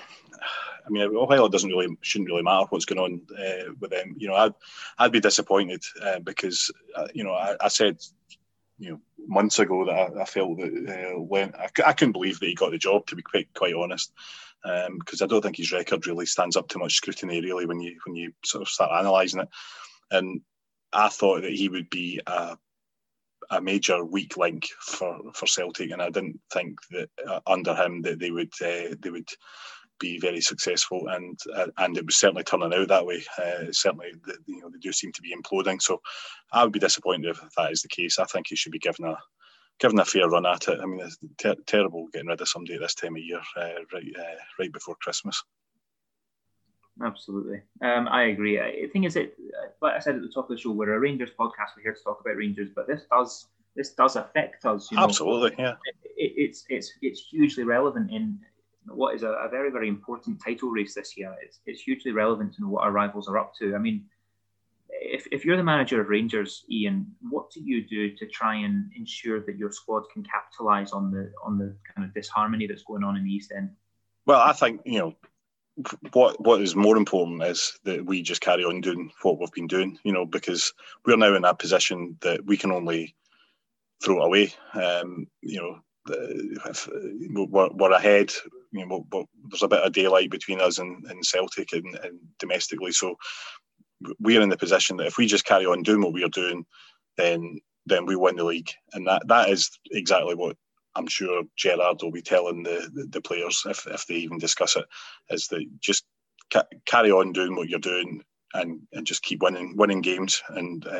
I 0.85 0.89
mean, 0.89 1.13
while 1.13 1.45
it 1.45 1.51
doesn't 1.51 1.69
really 1.69 1.97
shouldn't 2.01 2.29
really 2.29 2.43
matter 2.43 2.67
what's 2.69 2.85
going 2.85 2.99
on 2.99 3.21
uh, 3.37 3.73
with 3.79 3.91
them, 3.91 4.15
you 4.17 4.27
know, 4.27 4.35
I'd 4.35 4.53
I'd 4.97 5.11
be 5.11 5.19
disappointed 5.19 5.83
uh, 6.01 6.19
because 6.19 6.71
uh, 6.95 7.07
you 7.13 7.23
know 7.23 7.33
I, 7.33 7.55
I, 7.59 7.67
said 7.69 7.97
you 8.77 8.91
know 8.91 8.99
months 9.27 9.57
ago 9.57 9.85
that 9.85 9.91
I, 9.91 10.21
I 10.21 10.25
felt 10.25 10.57
that 10.59 11.13
uh, 11.15 11.19
when 11.19 11.53
I, 11.55 11.69
I, 11.85 11.93
couldn't 11.93 12.11
believe 12.11 12.39
that 12.39 12.45
he 12.45 12.53
got 12.53 12.71
the 12.71 12.77
job 12.77 13.07
to 13.07 13.15
be 13.15 13.23
quite 13.23 13.51
quite 13.53 13.73
honest 13.73 14.11
because 14.61 15.21
um, 15.21 15.25
I 15.25 15.27
don't 15.27 15.41
think 15.41 15.57
his 15.57 15.71
record 15.71 16.05
really 16.05 16.25
stands 16.25 16.55
up 16.55 16.67
to 16.69 16.79
much 16.79 16.95
scrutiny 16.95 17.41
really 17.41 17.65
when 17.65 17.79
you 17.79 17.97
when 18.05 18.15
you 18.15 18.33
sort 18.43 18.61
of 18.61 18.67
start 18.67 18.91
analysing 18.93 19.41
it, 19.41 19.49
and 20.11 20.41
I 20.93 21.09
thought 21.09 21.41
that 21.41 21.53
he 21.53 21.67
would 21.69 21.89
be 21.89 22.21
a 22.27 22.57
a 23.49 23.61
major 23.61 24.03
weak 24.03 24.37
link 24.37 24.67
for, 24.79 25.19
for 25.33 25.47
Celtic, 25.47 25.91
and 25.91 26.01
I 26.01 26.09
didn't 26.09 26.39
think 26.53 26.79
that 26.91 27.09
uh, 27.27 27.39
under 27.47 27.75
him 27.75 28.01
that 28.03 28.19
they 28.19 28.31
would 28.31 28.53
uh, 28.61 28.95
they 29.01 29.09
would 29.09 29.29
be 29.99 30.19
very 30.19 30.41
successful, 30.41 31.07
and 31.09 31.39
uh, 31.55 31.67
and 31.77 31.97
it 31.97 32.05
was 32.05 32.17
certainly 32.17 32.43
turning 32.43 32.73
out 32.73 32.87
that 32.89 33.05
way. 33.05 33.23
Uh, 33.37 33.71
certainly, 33.71 34.11
the, 34.25 34.37
you 34.45 34.61
know, 34.61 34.69
they 34.69 34.79
do 34.79 34.91
seem 34.91 35.11
to 35.13 35.21
be 35.21 35.33
imploding. 35.35 35.81
So, 35.81 36.01
I 36.51 36.63
would 36.63 36.73
be 36.73 36.79
disappointed 36.79 37.29
if 37.29 37.41
that 37.57 37.71
is 37.71 37.81
the 37.81 37.89
case. 37.89 38.19
I 38.19 38.25
think 38.25 38.47
he 38.49 38.55
should 38.55 38.71
be 38.71 38.79
given 38.79 39.05
a 39.05 39.17
given 39.79 39.99
a 39.99 40.05
fair 40.05 40.29
run 40.29 40.45
at 40.45 40.67
it. 40.67 40.79
I 40.81 40.85
mean, 40.85 41.01
it's 41.01 41.17
ter- 41.37 41.55
terrible 41.67 42.07
getting 42.13 42.27
rid 42.29 42.41
of 42.41 42.47
somebody 42.47 42.75
at 42.75 42.81
this 42.81 42.95
time 42.95 43.15
of 43.15 43.23
year, 43.23 43.41
uh, 43.57 43.81
right 43.93 44.05
uh, 44.19 44.35
right 44.59 44.71
before 44.71 44.95
Christmas. 45.01 45.43
Absolutely, 47.03 47.61
um, 47.81 48.07
I 48.07 48.25
agree. 48.25 48.57
The 48.57 48.87
thing 48.87 49.03
is, 49.03 49.15
it 49.15 49.37
like 49.81 49.95
I 49.95 49.99
said 49.99 50.15
at 50.15 50.21
the 50.21 50.29
top 50.29 50.49
of 50.49 50.55
the 50.55 50.61
show, 50.61 50.71
we're 50.71 50.93
a 50.93 50.99
Rangers 50.99 51.31
podcast. 51.37 51.75
We're 51.75 51.83
here 51.83 51.93
to 51.93 52.03
talk 52.03 52.21
about 52.21 52.37
Rangers, 52.37 52.69
but 52.73 52.87
this 52.87 53.03
does 53.11 53.47
this 53.75 53.91
does 53.93 54.15
affect 54.15 54.65
us. 54.65 54.89
You 54.91 54.97
know? 54.97 55.03
Absolutely, 55.03 55.55
yeah. 55.59 55.75
It, 55.85 55.95
it, 56.15 56.33
it's 56.37 56.65
it's 56.69 56.93
it's 57.01 57.27
hugely 57.29 57.63
relevant 57.63 58.11
in 58.11 58.39
what 58.87 59.15
is 59.15 59.23
a, 59.23 59.29
a, 59.29 59.49
very, 59.49 59.71
very 59.71 59.87
important 59.87 60.41
title 60.43 60.69
race 60.69 60.93
this 60.93 61.17
year. 61.17 61.35
It's, 61.41 61.59
it's 61.65 61.81
hugely 61.81 62.11
relevant 62.11 62.53
to 62.55 62.61
know 62.61 62.69
what 62.69 62.83
our 62.83 62.91
rivals 62.91 63.27
are 63.27 63.37
up 63.37 63.53
to. 63.59 63.75
I 63.75 63.77
mean, 63.77 64.05
if, 64.89 65.27
if 65.31 65.45
you're 65.45 65.57
the 65.57 65.63
manager 65.63 65.99
of 66.01 66.09
Rangers, 66.09 66.63
Ian, 66.69 67.07
what 67.29 67.51
do 67.51 67.61
you 67.61 67.85
do 67.85 68.15
to 68.15 68.27
try 68.27 68.55
and 68.55 68.91
ensure 68.95 69.41
that 69.41 69.57
your 69.57 69.71
squad 69.71 70.03
can 70.13 70.23
capitalise 70.23 70.91
on 70.91 71.11
the 71.11 71.31
on 71.43 71.57
the 71.57 71.75
kind 71.93 72.07
of 72.07 72.13
disharmony 72.13 72.67
that's 72.67 72.83
going 72.83 73.03
on 73.03 73.17
in 73.17 73.23
the 73.23 73.31
East 73.31 73.51
End? 73.55 73.71
Well, 74.25 74.39
I 74.39 74.53
think 74.53 74.81
you 74.85 74.99
know 74.99 75.15
what 76.13 76.39
what 76.39 76.61
is 76.61 76.75
more 76.75 76.95
important 76.95 77.43
is 77.43 77.77
that 77.83 78.05
we 78.05 78.21
just 78.21 78.41
carry 78.41 78.63
on 78.63 78.81
doing 78.81 79.11
what 79.23 79.39
we've 79.39 79.51
been 79.51 79.67
doing. 79.67 79.99
You 80.03 80.13
know, 80.13 80.25
because 80.25 80.73
we're 81.05 81.17
now 81.17 81.35
in 81.35 81.41
that 81.43 81.59
position 81.59 82.17
that 82.21 82.45
we 82.45 82.57
can 82.57 82.71
only 82.71 83.15
throw 84.03 84.21
away. 84.21 84.53
Um, 84.73 85.27
you 85.41 85.61
know, 85.61 85.79
if 86.65 86.87
we're, 87.49 87.69
we're 87.73 87.91
ahead 87.91 88.31
you 88.75 88.85
know, 88.85 89.25
there's 89.49 89.63
a 89.63 89.67
bit 89.67 89.79
of 89.79 89.93
daylight 89.93 90.29
between 90.29 90.59
us 90.59 90.77
and, 90.77 91.05
and 91.05 91.25
Celtic 91.25 91.71
and, 91.73 91.95
and, 92.03 92.19
domestically. 92.39 92.91
So 92.91 93.15
we're 94.19 94.41
in 94.41 94.49
the 94.49 94.57
position 94.57 94.97
that 94.97 95.07
if 95.07 95.17
we 95.17 95.27
just 95.27 95.45
carry 95.45 95.65
on 95.65 95.83
doing 95.83 96.01
what 96.01 96.13
we're 96.13 96.27
doing, 96.29 96.65
then 97.17 97.59
then 97.87 98.05
we 98.05 98.15
win 98.15 98.35
the 98.35 98.43
league, 98.43 98.71
and 98.93 99.07
that 99.07 99.27
that 99.27 99.49
is 99.49 99.69
exactly 99.91 100.35
what 100.35 100.57
I'm 100.95 101.07
sure 101.07 101.43
Gerrard 101.57 102.01
will 102.01 102.11
be 102.11 102.21
telling 102.23 102.63
the, 102.63 102.89
the, 102.93 103.07
the 103.09 103.21
players 103.21 103.63
if, 103.67 103.87
if 103.87 104.07
they 104.07 104.15
even 104.15 104.39
discuss 104.39 104.75
it, 104.77 104.85
is 105.29 105.47
that 105.49 105.65
just 105.81 106.05
ca- 106.53 106.65
carry 106.85 107.11
on 107.11 107.33
doing 107.33 107.55
what 107.55 107.69
you're 107.69 107.79
doing 107.79 108.23
and, 108.53 108.81
and 108.93 109.07
just 109.07 109.23
keep 109.23 109.41
winning 109.43 109.75
winning 109.77 110.01
games 110.01 110.43
and 110.49 110.87
uh, 110.87 110.91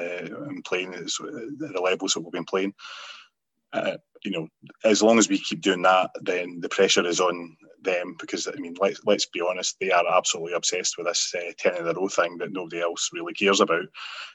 and 0.48 0.64
playing 0.66 0.94
at 0.96 1.06
the 1.06 1.82
levels 1.84 2.14
that 2.14 2.22
we've 2.22 2.32
been 2.34 2.46
playing. 2.46 2.74
Uh, 3.76 3.98
you 4.24 4.32
know, 4.32 4.48
as 4.84 5.04
long 5.04 5.20
as 5.20 5.30
we 5.30 5.38
keep 5.38 5.62
doing 5.62 5.84
that, 5.84 6.10
then 6.22 6.60
the 6.62 6.70
pressure 6.70 7.06
is 7.06 7.20
on 7.20 7.56
them 7.84 8.16
because 8.20 8.48
I 8.48 8.60
mean, 8.60 8.76
let's 8.80 9.00
let's 9.06 9.28
be 9.28 9.42
honest, 9.42 9.76
they 9.80 9.92
are 9.92 10.06
absolutely 10.08 10.54
obsessed 10.54 10.98
with 10.98 11.08
this 11.08 11.34
uh, 11.38 11.52
ten 11.60 11.76
in 11.76 11.88
a 11.88 11.94
row 11.94 12.08
thing 12.08 12.38
that 12.40 12.52
nobody 12.52 12.82
else 12.82 13.10
really 13.14 13.34
cares 13.34 13.62
about. 13.62 13.86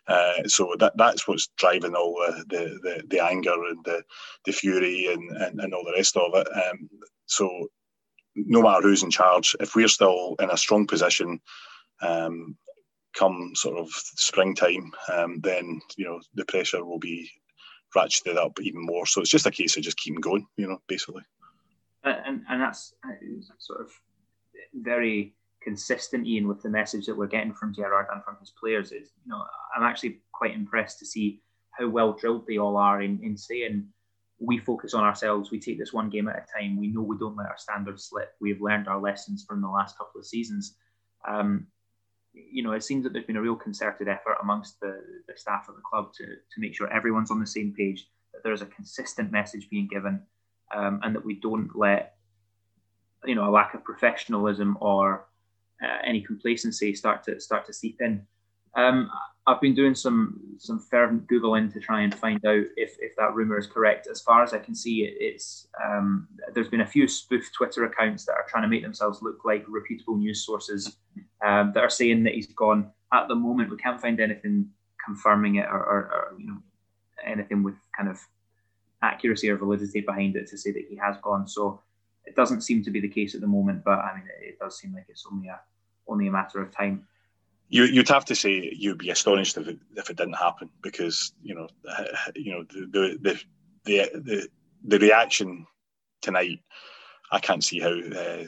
Uh, 0.07 0.47
so 0.47 0.75
that 0.79 0.97
that's 0.97 1.27
what's 1.27 1.49
driving 1.57 1.95
all 1.95 2.15
the 2.15 2.45
the, 2.49 2.79
the, 2.83 3.03
the 3.09 3.25
anger 3.25 3.55
and 3.69 3.85
the 3.85 4.03
the 4.45 4.53
fury 4.53 5.13
and, 5.13 5.37
and, 5.39 5.61
and 5.61 5.75
all 5.75 5.85
the 5.85 5.95
rest 5.97 6.17
of 6.17 6.35
it. 6.35 6.47
Um, 6.55 6.89
so 7.27 7.69
no 8.37 8.63
matter 8.63 8.83
who's 8.83 9.03
in 9.03 9.11
charge, 9.11 9.57
if 9.59 9.75
we're 9.75 9.89
still 9.89 10.37
in 10.39 10.51
a 10.51 10.57
strong 10.57 10.87
position. 10.87 11.41
Um, 12.03 12.57
come 13.13 13.53
sort 13.55 13.77
of 13.77 13.91
springtime, 13.91 14.93
um, 15.13 15.41
then 15.41 15.81
you 15.97 16.05
know 16.05 16.21
the 16.35 16.45
pressure 16.45 16.85
will 16.85 17.01
be 17.01 17.29
ratcheted 17.97 18.33
it 18.33 18.39
up 18.39 18.59
even 18.61 18.85
more. 18.85 19.07
So 19.07 19.21
it's 19.21 19.31
just 19.31 19.47
a 19.47 19.51
case 19.51 19.77
of 19.77 19.83
just 19.83 19.99
keeping 19.99 20.21
going, 20.21 20.47
you 20.57 20.69
know, 20.69 20.79
basically. 20.87 21.23
And 22.05 22.45
and 22.49 22.61
that's 22.63 22.95
sort 23.59 23.81
of 23.83 23.91
very 24.75 25.35
consistent, 25.63 26.27
Ian, 26.27 26.49
with 26.49 26.63
the 26.63 26.71
message 26.71 27.07
that 27.07 27.17
we're 27.17 27.27
getting 27.27 27.53
from 27.53 27.75
Gerrard 27.75 28.07
and 28.13 28.25
from 28.25 28.37
his 28.41 28.51
players. 28.59 28.93
Is 28.93 29.11
you 29.25 29.31
know, 29.31 29.45
I'm 29.77 29.83
actually 29.83 30.21
quite 30.33 30.55
impressed 30.55 30.99
to 31.01 31.07
see 31.07 31.43
how 31.73 31.89
well 31.89 32.13
drilled 32.13 32.47
they 32.47 32.59
all 32.59 32.77
are 32.77 33.03
in, 33.03 33.21
in 33.23 33.37
saying 33.37 33.87
we 34.39 34.59
focus 34.59 34.95
on 34.95 35.05
ourselves. 35.05 35.51
We 35.51 35.61
take 35.61 35.79
this 35.79 35.93
one 35.93 36.09
game 36.09 36.29
at 36.29 36.37
a 36.49 36.59
time. 36.59 36.79
We 36.79 36.89
know 36.89 37.03
we 37.03 37.19
don't 37.19 37.37
let 37.37 37.49
our 37.49 37.59
standards 37.59 38.05
slip. 38.05 38.33
We've 38.41 38.61
learned 38.61 38.89
our 38.89 39.01
lessons 39.01 39.45
from 39.47 39.61
the 39.61 39.69
last 39.69 39.99
couple 39.99 40.19
of 40.19 40.27
seasons. 40.27 40.77
Um, 41.29 41.67
you 42.51 42.63
know, 42.63 42.73
it 42.73 42.85
seems 42.85 43.05
that 43.05 43.13
there's 43.13 43.25
been 43.25 43.37
a 43.37 43.43
real 43.43 43.57
concerted 43.57 44.09
effort 44.09 44.37
amongst 44.43 44.79
the, 44.81 45.01
the 45.27 45.37
staff 45.37 45.69
of 45.69 45.77
the 45.77 45.83
club 45.83 46.13
to, 46.15 46.25
to 46.27 46.61
make 46.61 46.75
sure 46.75 46.93
everyone's 46.93 47.31
on 47.31 47.41
the 47.41 47.47
same 47.47 47.75
page, 47.77 48.09
that 48.33 48.43
there's 48.45 48.63
a 48.63 48.67
consistent 48.67 49.33
message 49.33 49.69
being 49.71 49.89
given, 49.89 50.23
um, 50.75 51.01
and 51.03 51.15
that 51.15 51.25
we 51.25 51.35
don't 51.35 51.71
let, 51.77 52.17
you 53.25 53.35
know, 53.35 53.49
a 53.49 53.51
lack 53.51 53.75
of 53.75 53.85
professionalism 53.85 54.77
or 54.81 55.27
uh, 55.83 55.99
any 56.05 56.21
complacency 56.21 56.95
start 56.95 57.25
to 57.25 57.41
start 57.41 57.67
to 57.67 57.73
seep 57.73 58.01
in. 58.01 58.27
Um, 58.77 59.11
I've 59.47 59.61
been 59.61 59.75
doing 59.75 59.95
some 59.95 60.41
some 60.59 60.79
fervent 60.79 61.27
googling 61.27 61.73
to 61.73 61.81
try 61.81 62.03
and 62.03 62.15
find 62.15 62.45
out 62.45 62.65
if, 62.77 62.97
if 63.01 63.17
that 63.17 63.35
rumor 63.35 63.59
is 63.59 63.67
correct. 63.67 64.07
As 64.07 64.21
far 64.21 64.43
as 64.43 64.53
I 64.53 64.59
can 64.59 64.75
see, 64.75 65.05
it, 65.05 65.15
it's 65.19 65.67
um, 65.85 66.29
there's 66.55 66.69
been 66.69 66.83
a 66.83 66.87
few 66.87 67.09
spoof 67.09 67.51
Twitter 67.53 67.85
accounts 67.85 68.27
that 68.27 68.35
are 68.35 68.47
trying 68.49 68.63
to 68.63 68.69
make 68.69 68.83
themselves 68.83 69.23
look 69.23 69.45
like 69.45 69.65
reputable 69.67 70.17
news 70.17 70.45
sources 70.45 70.99
um, 71.45 71.73
that 71.75 71.83
are 71.83 71.91
saying 71.91 72.25
that 72.25 72.35
he's 72.35 72.47
gone. 72.47 72.91
At 73.13 73.29
the 73.29 73.35
moment, 73.35 73.71
we 73.71 73.77
can't 73.77 74.01
find 74.01 74.21
anything 74.21 74.71
confirming 75.05 75.57
it 75.57 75.67
or, 75.67 75.79
or, 75.79 75.99
or 76.13 76.35
you 76.39 76.47
know 76.47 76.59
anything 77.25 77.63
with 77.63 77.75
kind 77.97 78.09
of 78.09 78.19
accuracy 79.03 79.49
or 79.51 79.57
validity 79.57 80.01
behind 80.01 80.37
it 80.37 80.47
to 80.49 80.59
say 80.59 80.73
that 80.73 80.87
he 80.89 80.97
has 80.97 81.17
gone. 81.23 81.47
So 81.49 81.81
it 82.25 82.37
doesn't 82.37 82.63
seem 82.63 82.83
to 82.85 82.91
be 82.91 83.01
the 83.01 83.09
case 83.09 83.35
at 83.35 83.41
the 83.41 83.47
moment, 83.47 83.83
but 83.85 83.99
I 83.99 84.15
mean, 84.15 84.25
it, 84.41 84.49
it 84.49 84.59
does 84.59 84.79
seem 84.79 84.95
like 84.95 85.07
it's 85.09 85.27
only 85.31 85.49
a 85.49 85.61
only 86.07 86.27
a 86.27 86.33
matter 86.33 86.61
of 86.61 86.71
time. 86.71 87.07
You, 87.69 87.85
you'd 87.85 88.09
have 88.09 88.25
to 88.27 88.35
say 88.35 88.73
you'd 88.77 88.99
be 88.99 89.11
astonished 89.11 89.57
if 89.57 89.69
it, 89.69 89.79
if 89.97 90.11
it 90.11 90.17
didn't 90.17 90.35
happen 90.35 90.69
because 90.83 91.33
you 91.43 91.55
know 91.55 91.69
you 92.35 92.53
know 92.53 92.65
the 92.65 93.19
the 93.23 93.45
the 93.85 94.21
the, 94.21 94.49
the 94.85 94.99
reaction 94.99 95.67
tonight. 96.21 96.61
I 97.33 97.39
can't 97.39 97.63
see 97.63 97.79
how 97.79 97.91
uh, 97.93 98.45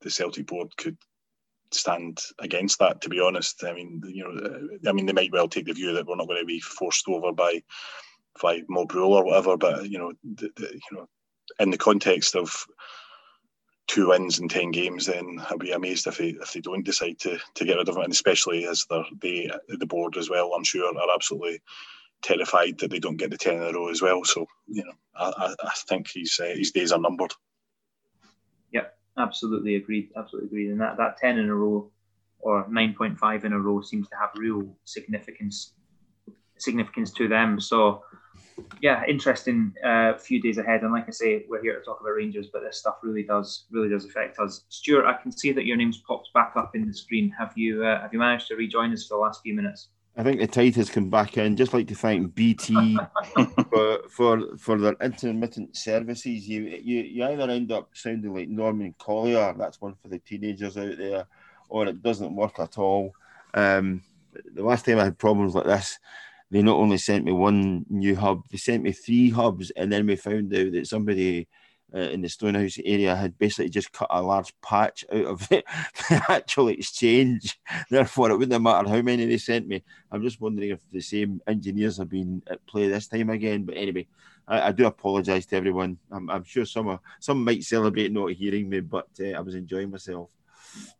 the 0.00 0.10
Celtic 0.10 0.46
board 0.46 0.74
could 0.78 0.96
stand 1.74 2.20
against 2.38 2.78
that. 2.78 3.00
To 3.02 3.08
be 3.08 3.20
honest, 3.20 3.64
I 3.64 3.72
mean 3.72 4.02
you 4.06 4.24
know 4.24 4.90
I 4.90 4.92
mean 4.92 5.06
they 5.06 5.12
might 5.12 5.32
well 5.32 5.48
take 5.48 5.66
the 5.66 5.72
view 5.72 5.92
that 5.94 6.06
we're 6.06 6.16
not 6.16 6.28
going 6.28 6.40
to 6.40 6.46
be 6.46 6.60
forced 6.60 7.08
over 7.08 7.32
by 7.32 7.62
by 8.40 8.62
mob 8.68 8.92
rule 8.92 9.12
or 9.12 9.24
whatever, 9.24 9.56
but 9.56 9.88
you 9.88 9.98
know 9.98 10.12
the, 10.24 10.50
the, 10.56 10.68
you 10.72 10.96
know 10.96 11.08
in 11.58 11.70
the 11.70 11.78
context 11.78 12.34
of 12.34 12.66
two 13.88 14.08
wins 14.08 14.38
in 14.38 14.48
ten 14.48 14.70
games, 14.70 15.06
then 15.06 15.38
I'd 15.50 15.58
be 15.58 15.72
amazed 15.72 16.06
if 16.06 16.18
they 16.18 16.28
if 16.28 16.52
they 16.52 16.60
don't 16.60 16.84
decide 16.84 17.18
to 17.20 17.38
to 17.54 17.64
get 17.64 17.76
rid 17.76 17.88
of 17.88 17.96
him, 17.96 18.02
and 18.02 18.12
especially 18.12 18.66
as 18.66 18.86
they 19.20 19.50
the 19.68 19.86
board 19.86 20.16
as 20.16 20.30
well. 20.30 20.52
I'm 20.54 20.64
sure 20.64 20.96
are 20.96 21.14
absolutely 21.14 21.60
terrified 22.22 22.78
that 22.78 22.90
they 22.90 23.00
don't 23.00 23.16
get 23.16 23.30
the 23.30 23.36
ten 23.36 23.56
in 23.56 23.62
a 23.62 23.72
row 23.72 23.88
as 23.88 24.00
well. 24.00 24.24
So 24.24 24.46
you 24.66 24.84
know, 24.84 24.92
I, 25.14 25.54
I 25.62 25.72
think 25.88 26.10
his 26.14 26.38
uh, 26.40 26.54
his 26.56 26.70
days 26.70 26.92
are 26.92 27.00
numbered. 27.00 27.32
Absolutely 29.18 29.76
agreed. 29.76 30.10
Absolutely 30.16 30.48
agreed. 30.48 30.70
And 30.70 30.80
that 30.80 30.96
that 30.96 31.16
ten 31.18 31.38
in 31.38 31.48
a 31.48 31.54
row 31.54 31.90
or 32.38 32.66
nine 32.68 32.94
point 32.94 33.18
five 33.18 33.44
in 33.44 33.52
a 33.52 33.58
row 33.58 33.80
seems 33.80 34.08
to 34.08 34.16
have 34.16 34.30
real 34.36 34.76
significance 34.84 35.74
significance 36.58 37.12
to 37.12 37.28
them. 37.28 37.60
So 37.60 38.02
yeah, 38.80 39.04
interesting 39.06 39.74
uh, 39.84 40.14
few 40.14 40.40
days 40.40 40.58
ahead. 40.58 40.82
And 40.82 40.92
like 40.92 41.08
I 41.08 41.10
say, 41.10 41.44
we're 41.48 41.62
here 41.62 41.78
to 41.78 41.84
talk 41.84 42.00
about 42.00 42.10
Rangers, 42.10 42.48
but 42.52 42.62
this 42.62 42.78
stuff 42.78 42.96
really 43.02 43.22
does 43.22 43.66
really 43.70 43.88
does 43.88 44.04
affect 44.04 44.38
us. 44.38 44.64
Stuart, 44.68 45.06
I 45.06 45.20
can 45.20 45.32
see 45.32 45.52
that 45.52 45.66
your 45.66 45.76
name's 45.76 45.98
popped 45.98 46.32
back 46.32 46.52
up 46.56 46.74
in 46.74 46.86
the 46.86 46.94
screen. 46.94 47.30
Have 47.38 47.52
you 47.56 47.84
uh, 47.84 48.00
have 48.00 48.12
you 48.12 48.18
managed 48.18 48.48
to 48.48 48.56
rejoin 48.56 48.92
us 48.92 49.06
for 49.06 49.16
the 49.16 49.20
last 49.20 49.42
few 49.42 49.54
minutes? 49.54 49.88
I 50.16 50.22
think 50.22 50.40
the 50.40 50.46
tide 50.46 50.76
has 50.76 50.90
come 50.90 51.08
back 51.08 51.38
in. 51.38 51.56
Just 51.56 51.72
like 51.72 51.88
to 51.88 51.94
thank 51.94 52.34
BT 52.34 52.98
for, 53.70 53.98
for 54.10 54.56
for 54.58 54.78
their 54.78 54.96
intermittent 55.00 55.74
services. 55.76 56.46
You, 56.46 56.62
you 56.62 57.00
you 57.00 57.24
either 57.24 57.50
end 57.50 57.72
up 57.72 57.90
sounding 57.94 58.34
like 58.34 58.48
Norman 58.48 58.94
Collier, 58.98 59.54
that's 59.56 59.80
one 59.80 59.94
for 60.02 60.08
the 60.08 60.18
teenagers 60.18 60.76
out 60.76 60.98
there, 60.98 61.26
or 61.68 61.86
it 61.86 62.02
doesn't 62.02 62.36
work 62.36 62.58
at 62.58 62.76
all. 62.76 63.14
Um, 63.54 64.02
the 64.54 64.62
last 64.62 64.84
time 64.84 64.98
I 64.98 65.04
had 65.04 65.18
problems 65.18 65.54
like 65.54 65.64
this, 65.64 65.98
they 66.50 66.60
not 66.60 66.76
only 66.76 66.98
sent 66.98 67.24
me 67.24 67.32
one 67.32 67.86
new 67.88 68.14
hub, 68.14 68.42
they 68.50 68.58
sent 68.58 68.82
me 68.82 68.92
three 68.92 69.30
hubs, 69.30 69.70
and 69.70 69.90
then 69.90 70.06
we 70.06 70.16
found 70.16 70.54
out 70.54 70.72
that 70.72 70.86
somebody 70.86 71.48
uh, 71.94 71.98
in 71.98 72.22
the 72.22 72.28
Stonehouse 72.28 72.78
area 72.84 73.14
had 73.14 73.38
basically 73.38 73.70
just 73.70 73.92
cut 73.92 74.08
a 74.10 74.22
large 74.22 74.52
patch 74.62 75.04
out 75.12 75.24
of 75.26 75.48
the 75.48 75.64
actual 76.28 76.68
exchange. 76.68 77.60
Therefore, 77.90 78.30
it 78.30 78.38
wouldn't 78.38 78.62
matter 78.62 78.88
how 78.88 79.02
many 79.02 79.26
they 79.26 79.38
sent 79.38 79.66
me. 79.66 79.82
I'm 80.10 80.22
just 80.22 80.40
wondering 80.40 80.70
if 80.70 80.80
the 80.90 81.00
same 81.00 81.40
engineers 81.46 81.98
have 81.98 82.08
been 82.08 82.42
at 82.48 82.64
play 82.66 82.88
this 82.88 83.08
time 83.08 83.30
again. 83.30 83.64
But 83.64 83.76
anyway, 83.76 84.06
I, 84.48 84.68
I 84.68 84.72
do 84.72 84.86
apologise 84.86 85.46
to 85.46 85.56
everyone. 85.56 85.98
I'm, 86.10 86.30
I'm, 86.30 86.44
sure 86.44 86.64
some 86.64 86.98
some 87.20 87.44
might 87.44 87.64
celebrate 87.64 88.12
not 88.12 88.32
hearing 88.32 88.68
me, 88.68 88.80
but 88.80 89.08
uh, 89.20 89.30
I 89.30 89.40
was 89.40 89.54
enjoying 89.54 89.90
myself. 89.90 90.30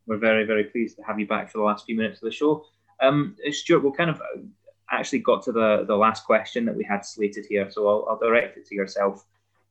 We're 0.07 0.19
very 0.19 0.45
very 0.45 0.65
pleased 0.65 0.97
to 0.97 1.03
have 1.03 1.19
you 1.19 1.27
back 1.27 1.51
for 1.51 1.59
the 1.59 1.65
last 1.65 1.87
few 1.87 1.97
minutes 1.97 2.23
of 2.23 2.27
the 2.27 2.35
show. 2.35 2.67
Um, 3.01 3.37
Stuart, 3.51 3.83
we'll 3.83 3.93
kind 3.93 4.11
of 4.11 4.21
actually 4.91 5.21
got 5.21 5.43
to 5.43 5.53
the, 5.53 5.85
the 5.87 5.97
last 5.97 6.25
question 6.25 6.65
that 6.67 6.77
we 6.77 6.85
had 6.85 7.05
slated 7.05 7.47
here, 7.49 7.69
so 7.71 7.89
I'll, 7.89 8.07
I'll 8.11 8.19
direct 8.19 8.59
it 8.59 8.67
to 8.67 8.75
yourself. 8.75 9.25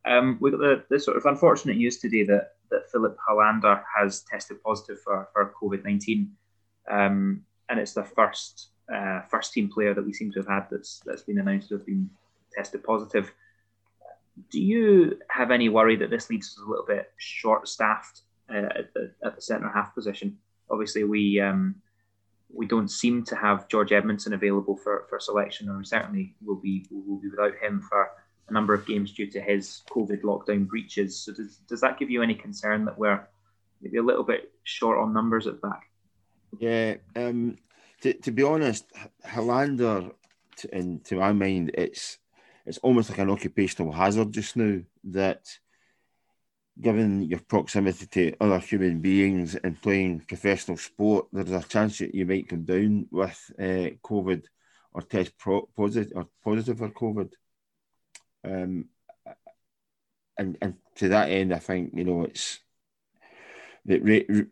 Um, 0.06 0.38
we 0.42 0.52
got 0.52 0.60
the, 0.60 0.84
the 0.90 1.00
sort 1.00 1.18
of 1.18 1.26
unfortunate 1.26 1.78
news 1.78 1.98
today 1.98 2.24
that, 2.24 2.54
that 2.72 2.90
Filip 2.92 3.18
Helander 3.30 3.84
has 3.96 4.22
tested 4.22 4.62
positive 4.64 5.00
for, 5.02 5.30
for 5.34 5.54
COVID 5.62 5.84
19. 5.84 6.32
Um, 6.90 7.44
and 7.70 7.80
it's 7.80 7.94
the 7.94 8.04
first 8.04 8.70
uh, 8.94 9.22
first 9.30 9.54
team 9.54 9.70
player 9.70 9.94
that 9.94 10.06
we 10.06 10.14
seem 10.14 10.32
to 10.32 10.40
have 10.40 10.48
had 10.48 10.68
that's, 10.70 11.02
that's 11.06 11.22
been 11.22 11.40
announced 11.40 11.70
to 11.70 11.78
have 11.78 11.86
been 11.86 12.10
tested 12.54 12.84
positive. 12.84 13.32
Do 14.50 14.60
you 14.60 15.18
have 15.30 15.52
any 15.52 15.70
worry 15.70 15.96
that 15.98 16.10
this 16.10 16.30
leaves 16.30 16.48
us 16.48 16.64
a 16.66 16.70
little 16.70 16.86
bit 16.86 17.12
short 17.18 17.68
staffed 17.68 18.22
uh, 18.50 18.70
at 18.76 18.94
the, 18.94 19.12
at 19.24 19.36
the 19.36 19.42
centre 19.42 19.72
half 19.74 19.94
position? 19.94 20.38
Obviously, 20.70 21.04
we 21.04 21.40
um, 21.40 21.76
we 22.54 22.66
don't 22.66 22.90
seem 22.90 23.24
to 23.26 23.36
have 23.36 23.68
George 23.68 23.92
Edmundson 23.92 24.34
available 24.34 24.76
for, 24.78 25.06
for 25.10 25.20
selection, 25.20 25.70
or 25.70 25.84
certainly 25.84 26.36
will 26.44 26.56
be 26.56 26.86
will 26.90 27.20
be 27.20 27.30
without 27.30 27.56
him 27.62 27.82
for 27.82 28.10
a 28.52 28.54
number 28.54 28.74
of 28.74 28.86
games 28.86 29.14
due 29.14 29.32
to 29.32 29.42
his 29.42 29.82
COVID 29.90 30.22
lockdown 30.22 30.68
breaches. 30.68 31.18
So 31.18 31.34
does, 31.34 31.58
does 31.68 31.82
that 31.82 31.98
give 31.98 32.12
you 32.12 32.22
any 32.22 32.36
concern 32.36 32.86
that 32.86 32.98
we're 32.98 33.26
maybe 33.82 33.98
a 33.98 34.04
little 34.04 34.24
bit 34.24 34.52
short 34.64 35.00
on 35.00 35.14
numbers 35.14 35.48
at 35.48 35.62
back? 35.62 35.90
Yeah, 36.60 36.96
um, 37.16 37.58
to, 38.02 38.14
to 38.14 38.32
be 38.32 38.44
honest, 38.44 38.86
Helander, 39.26 40.12
to, 40.58 40.78
in, 40.78 41.00
to 41.06 41.16
my 41.16 41.32
mind, 41.32 41.72
it's 41.74 42.18
it's 42.66 42.78
almost 42.80 43.10
like 43.10 43.20
an 43.20 43.32
occupational 43.32 43.92
hazard 43.92 44.32
just 44.32 44.56
now 44.56 44.80
that 45.06 45.48
given 46.80 47.24
your 47.24 47.40
proximity 47.40 48.06
to 48.06 48.36
other 48.40 48.60
human 48.60 49.00
beings 49.00 49.56
and 49.56 49.82
playing 49.82 50.20
professional 50.20 50.78
sport, 50.78 51.26
there's 51.32 51.52
a 51.52 51.68
chance 51.68 51.98
that 51.98 52.14
you 52.14 52.26
might 52.26 52.48
come 52.48 52.64
down 52.64 53.08
with 53.12 53.52
uh, 53.58 53.90
COVID 54.04 54.44
or 54.94 55.02
test 55.02 55.38
pro- 55.38 55.68
positive 55.76 56.12
or 56.16 56.28
positive 56.44 56.78
for 56.78 56.90
COVID. 56.90 57.32
Um, 58.44 58.86
and 60.38 60.58
and 60.62 60.76
to 60.96 61.10
that 61.10 61.30
end, 61.30 61.54
I 61.54 61.60
think 61.60 61.92
you 61.94 62.04
know 62.04 62.24
it's 62.24 62.60
that 63.86 64.04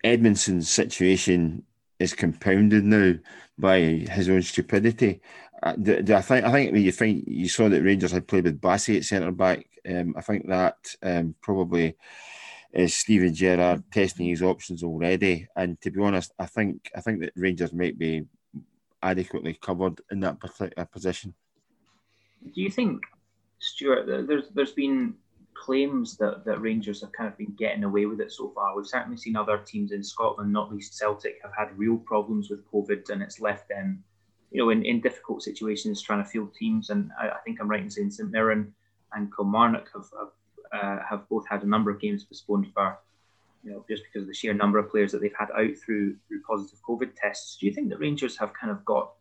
Edmundson's 0.04 0.70
situation 0.70 1.64
is 2.00 2.14
compounded 2.14 2.84
now 2.84 3.14
by 3.58 3.80
his 3.80 4.30
own 4.30 4.42
stupidity. 4.42 5.22
Uh, 5.62 5.74
do, 5.74 6.02
do 6.02 6.16
I 6.16 6.22
think 6.22 6.46
I 6.46 6.52
think 6.52 6.76
you 6.76 6.92
think 6.92 7.26
you 7.28 7.50
saw 7.50 7.70
that 7.70 7.84
Rangers 7.84 8.12
had 8.12 8.28
played 8.28 8.46
with 8.46 8.62
Bassey 8.62 8.98
at 8.98 9.04
centre 9.04 9.32
back 9.32 9.66
um, 9.88 10.14
I 10.18 10.22
think 10.22 10.48
that 10.48 10.96
um, 11.02 11.36
probably 11.42 11.96
is 12.74 12.96
Steven 12.96 13.34
Gerrard 13.34 13.84
testing 13.92 14.28
his 14.28 14.42
options 14.42 14.84
already. 14.84 15.48
And 15.56 15.80
to 15.82 15.92
be 15.92 16.02
honest, 16.02 16.34
I 16.38 16.46
think 16.46 16.92
I 16.96 17.02
think 17.02 17.22
that 17.22 17.34
Rangers 17.36 17.74
might 17.74 17.98
be 17.98 18.26
adequately 19.02 19.58
covered 19.60 20.02
in 20.12 20.20
that 20.22 20.40
particular 20.40 20.86
position. 20.86 21.34
Do 22.44 22.62
you 22.62 22.70
think, 22.70 23.04
Stuart? 23.80 24.28
There's 24.28 24.50
there's 24.54 24.74
been 24.74 25.14
claims 25.54 26.18
that, 26.18 26.46
that 26.46 26.62
Rangers 26.62 27.02
have 27.02 27.12
kind 27.12 27.30
of 27.30 27.38
been 27.38 27.54
getting 27.58 27.84
away 27.84 28.06
with 28.06 28.22
it 28.22 28.32
so 28.32 28.50
far. 28.50 28.76
We've 28.76 28.86
certainly 28.86 29.18
seen 29.18 29.36
other 29.36 29.58
teams 29.58 29.92
in 29.92 30.04
Scotland, 30.04 30.52
not 30.52 30.72
least 30.72 30.98
Celtic, 30.98 31.40
have 31.44 31.52
had 31.58 31.78
real 31.78 31.98
problems 31.98 32.50
with 32.50 32.70
COVID, 32.72 33.10
and 33.10 33.22
it's 33.22 33.40
left 33.40 33.68
them, 33.68 34.04
you 34.52 34.60
know, 34.60 34.70
in, 34.70 34.84
in 34.84 35.02
difficult 35.02 35.44
situations 35.44 36.02
trying 36.02 36.24
to 36.24 36.30
field 36.30 36.54
teams. 36.54 36.90
And 36.90 37.12
I, 37.20 37.30
I 37.30 37.38
think 37.46 37.60
I'm 37.60 37.70
right 37.70 37.82
in 37.82 37.90
saying 37.90 38.12
St 38.12 38.32
Mirren 38.32 38.74
and 39.14 39.34
Kilmarnock 39.36 39.90
have 39.94 40.10
have, 40.20 40.34
uh, 40.82 41.04
have 41.10 41.30
both 41.30 41.48
had 41.48 41.64
a 41.64 41.68
number 41.68 41.92
of 41.92 42.02
games 42.02 42.24
postponed 42.24 42.68
for, 42.74 42.98
you 43.64 43.72
know, 43.72 43.86
just 43.90 44.04
because 44.04 44.24
of 44.24 44.28
the 44.28 44.34
sheer 44.34 44.54
number 44.54 44.78
of 44.78 44.90
players 44.90 45.12
that 45.12 45.22
they've 45.22 45.40
had 45.40 45.52
out 45.52 45.78
through 45.78 46.16
through 46.28 46.42
positive 46.44 46.80
COVID 46.88 47.12
tests. 47.16 47.58
Do 47.58 47.66
you 47.66 47.74
think 47.74 47.90
that 47.90 48.00
Rangers 48.00 48.38
have 48.38 48.54
kind 48.54 48.72
of 48.72 48.84
got 48.86 49.12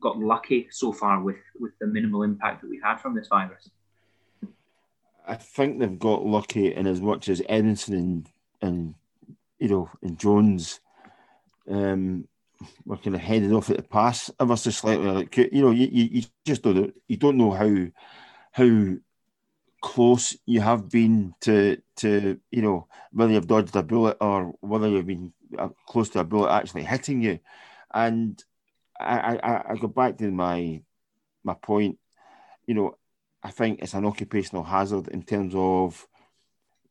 got 0.00 0.18
lucky 0.18 0.68
so 0.70 0.92
far 0.92 1.22
with 1.22 1.42
with 1.58 1.72
the 1.78 1.86
minimal 1.86 2.22
impact 2.22 2.60
that 2.60 2.70
we've 2.70 2.82
had 2.82 3.00
from 3.00 3.14
this 3.14 3.28
virus? 3.28 3.70
I 5.28 5.34
think 5.34 5.78
they've 5.78 5.98
got 5.98 6.24
lucky 6.24 6.74
in 6.74 6.86
as 6.86 7.00
much 7.00 7.28
as 7.28 7.40
Edmundson 7.42 7.92
and 7.92 8.30
and 8.62 8.94
you 9.58 9.68
know 9.68 9.90
and 10.02 10.18
Jones 10.18 10.80
um, 11.70 12.26
were 12.84 12.96
kind 12.96 13.14
of 13.14 13.20
headed 13.20 13.52
off 13.52 13.70
at 13.70 13.76
the 13.76 13.82
pass 13.82 14.30
ever 14.40 14.56
so 14.56 14.70
slightly. 14.70 15.06
Like 15.06 15.36
you 15.36 15.62
know, 15.62 15.70
you, 15.70 15.86
you 15.86 16.22
just 16.44 16.62
don't 16.62 16.94
you 17.06 17.16
don't 17.16 17.36
know 17.36 17.50
how 17.50 17.86
how 18.52 18.96
close 19.80 20.36
you 20.46 20.60
have 20.60 20.88
been 20.88 21.34
to 21.40 21.80
to 21.96 22.40
you 22.50 22.62
know 22.62 22.88
whether 23.12 23.32
you've 23.32 23.46
dodged 23.46 23.76
a 23.76 23.82
bullet 23.82 24.16
or 24.20 24.54
whether 24.60 24.88
you've 24.88 25.06
been 25.06 25.32
uh, 25.56 25.68
close 25.86 26.08
to 26.08 26.18
a 26.18 26.24
bullet 26.24 26.50
actually 26.50 26.82
hitting 26.82 27.22
you 27.22 27.38
and 27.94 28.42
I, 28.98 29.36
I, 29.36 29.72
I 29.72 29.76
go 29.76 29.86
back 29.86 30.18
to 30.18 30.30
my 30.32 30.82
my 31.44 31.54
point 31.54 31.98
you 32.66 32.74
know 32.74 32.96
I 33.42 33.50
think 33.50 33.80
it's 33.80 33.94
an 33.94 34.04
occupational 34.04 34.64
hazard 34.64 35.08
in 35.08 35.22
terms 35.22 35.54
of 35.56 36.06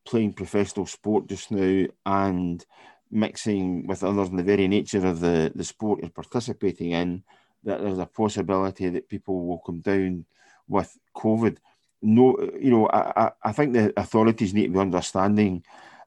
playing 0.05 0.33
professional 0.33 0.85
sport 0.85 1.27
just 1.27 1.51
now 1.51 1.85
and 2.05 2.65
mixing 3.11 3.87
with 3.87 4.03
others 4.03 4.29
in 4.29 4.37
the 4.37 4.43
very 4.43 4.67
nature 4.67 5.05
of 5.05 5.19
the, 5.19 5.51
the 5.53 5.63
sport 5.63 5.99
you're 6.01 6.09
participating 6.09 6.91
in 6.91 7.23
that 7.63 7.81
there's 7.81 7.99
a 7.99 8.05
possibility 8.05 8.89
that 8.89 9.09
people 9.09 9.45
will 9.45 9.59
come 9.59 9.81
down 9.81 10.25
with 10.67 10.97
COVID. 11.15 11.57
No, 12.01 12.37
you 12.59 12.71
know, 12.71 12.89
I, 12.89 13.31
I 13.43 13.51
think 13.51 13.73
the 13.73 13.93
authorities 13.97 14.53
need 14.53 14.67
to 14.67 14.73
be 14.73 14.79
understanding 14.79 15.63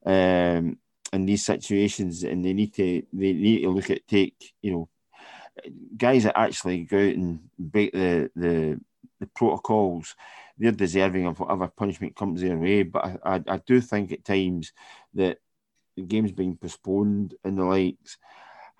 um, 0.07 0.79
in 1.13 1.27
these 1.27 1.45
situations, 1.45 2.23
and 2.23 2.45
they 2.45 2.53
need 2.53 2.73
to 2.75 3.03
they 3.13 3.33
need 3.33 3.63
to 3.63 3.71
look 3.71 3.91
at 3.91 4.07
take 4.07 4.55
you 4.63 4.73
know 4.73 4.89
guys 5.97 6.25
that 6.25 6.39
actually 6.39 6.85
go 6.85 6.97
out 6.97 7.15
and 7.15 7.41
break 7.59 7.93
the 7.93 8.31
the, 8.37 8.81
the 9.21 9.27
protocols. 9.27 10.15
They're 10.59 10.73
deserving 10.73 11.27
of 11.27 11.41
whatever 11.41 11.69
punishment 11.69 12.17
comes 12.17 12.41
their 12.41 12.57
way. 12.57 12.83
But 12.83 13.05
I, 13.05 13.19
I, 13.25 13.43
I 13.49 13.57
do 13.59 13.81
think 13.81 14.13
at 14.13 14.25
times 14.25 14.73
that 15.15 15.39
the 15.97 16.03
games 16.03 16.33
being 16.33 16.57
postponed 16.57 17.35
and 17.45 17.59
the 17.59 17.65
likes 17.65 18.19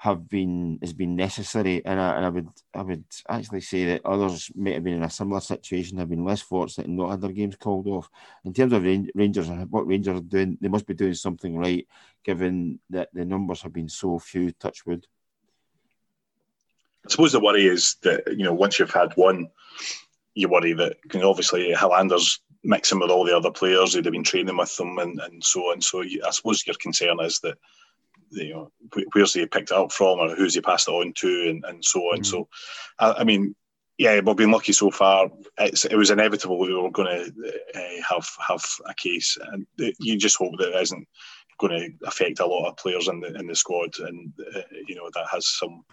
have 0.01 0.31
been 0.31 0.79
has 0.81 0.95
been 0.95 1.15
necessary, 1.15 1.85
and 1.85 2.01
I, 2.01 2.17
and 2.17 2.25
I 2.25 2.31
would 2.31 2.49
I 2.73 2.81
would 2.81 3.05
actually 3.29 3.61
say 3.61 3.85
that 3.85 4.07
others 4.07 4.51
may 4.55 4.73
have 4.73 4.83
been 4.83 4.95
in 4.95 5.03
a 5.03 5.11
similar 5.11 5.43
situation, 5.43 5.99
have 5.99 6.09
been 6.09 6.25
less 6.25 6.41
fortunate 6.41 6.87
and 6.87 6.97
not 6.97 7.11
had 7.11 7.21
their 7.21 7.33
games 7.33 7.57
called 7.57 7.87
off. 7.87 8.09
In 8.47 8.55
terms 8.55 8.73
of 8.73 8.83
Rangers, 8.83 9.51
and 9.51 9.71
what 9.71 9.87
Rangers 9.87 10.17
are 10.17 10.23
doing, 10.23 10.57
they 10.59 10.69
must 10.69 10.87
be 10.87 10.95
doing 10.95 11.13
something 11.13 11.55
right, 11.55 11.87
given 12.25 12.81
that 12.89 13.11
the 13.13 13.27
numbers 13.27 13.61
have 13.61 13.75
been 13.75 13.91
so 13.91 14.19
few. 14.19 14.53
Touchwood. 14.53 15.07
I 17.07 17.11
suppose 17.11 17.33
the 17.33 17.41
worry 17.41 17.67
is 17.67 17.97
that 18.01 18.23
you 18.29 18.45
know 18.45 18.55
once 18.55 18.79
you've 18.79 18.91
had 18.91 19.13
one, 19.17 19.51
you 20.35 20.49
worry 20.49 20.73
that 20.75 20.97
you 21.13 21.21
know, 21.21 21.31
obviously 21.31 21.73
Helander's 21.73 22.41
mixing 22.63 23.01
with 23.01 23.11
all 23.11 23.25
the 23.25 23.37
other 23.37 23.51
players 23.51 23.95
who'd 23.95 24.05
have 24.05 24.13
been 24.13 24.25
training 24.25 24.57
with 24.57 24.77
them 24.77 24.99
and, 24.99 25.19
and 25.21 25.43
so 25.43 25.61
on. 25.73 25.81
So 25.81 26.03
I 26.03 26.31
suppose 26.31 26.67
your 26.67 26.77
concern 26.81 27.21
is 27.21 27.41
that 27.41 27.57
you 28.31 28.55
know, 28.55 28.73
where's 29.13 29.35
he 29.35 29.45
picked 29.47 29.71
it 29.71 29.77
up 29.77 29.93
from 29.93 30.21
or 30.21 30.35
who's 30.35 30.55
he 30.55 30.61
passed 30.61 30.89
it 30.89 30.93
on 30.93 31.13
to 31.15 31.49
and, 31.49 31.65
and 31.67 31.85
so 31.85 32.01
on. 32.01 32.21
Mm. 32.21 32.27
So, 32.27 32.49
I, 32.99 33.13
I, 33.19 33.25
mean, 33.25 33.55
yeah, 33.99 34.21
we've 34.21 34.37
been 34.37 34.53
lucky 34.53 34.73
so 34.73 34.91
far. 34.91 35.29
It's, 35.59 35.85
it 35.85 35.97
was 35.97 36.11
inevitable 36.11 36.59
we 36.59 36.73
were 36.73 36.91
going 36.91 37.09
to 37.09 37.53
uh, 37.75 38.03
have 38.09 38.29
have 38.47 38.65
a 38.87 38.95
case, 38.95 39.37
and 39.53 39.67
you 39.99 40.17
just 40.17 40.37
hope 40.37 40.53
that 40.59 40.71
it 40.71 40.83
isn't 40.83 41.09
going 41.59 41.79
to 41.79 42.07
affect 42.07 42.41
a 42.41 42.47
lot 42.47 42.69
of 42.69 42.77
players 42.77 43.09
in 43.09 43.21
the 43.21 43.35
in 43.39 43.47
the 43.47 43.55
squad, 43.55 43.99
and 43.99 44.33
uh, 44.57 44.61
you 44.87 44.95
know 44.95 45.11
that 45.15 45.27
has 45.31 45.49
some 45.49 45.85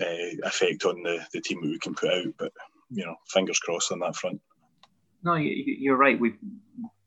uh, 0.00 0.34
effect 0.44 0.84
on 0.84 1.02
the, 1.02 1.24
the 1.32 1.40
team 1.40 1.60
that 1.62 1.68
we 1.68 1.78
can 1.78 1.94
put 1.94 2.10
out. 2.10 2.34
But 2.38 2.52
you 2.90 3.04
know, 3.04 3.16
fingers 3.28 3.58
crossed 3.58 3.92
on 3.92 4.00
that 4.00 4.16
front. 4.16 4.40
No, 5.22 5.34
you're 5.34 5.96
right. 5.96 6.18
We 6.18 6.34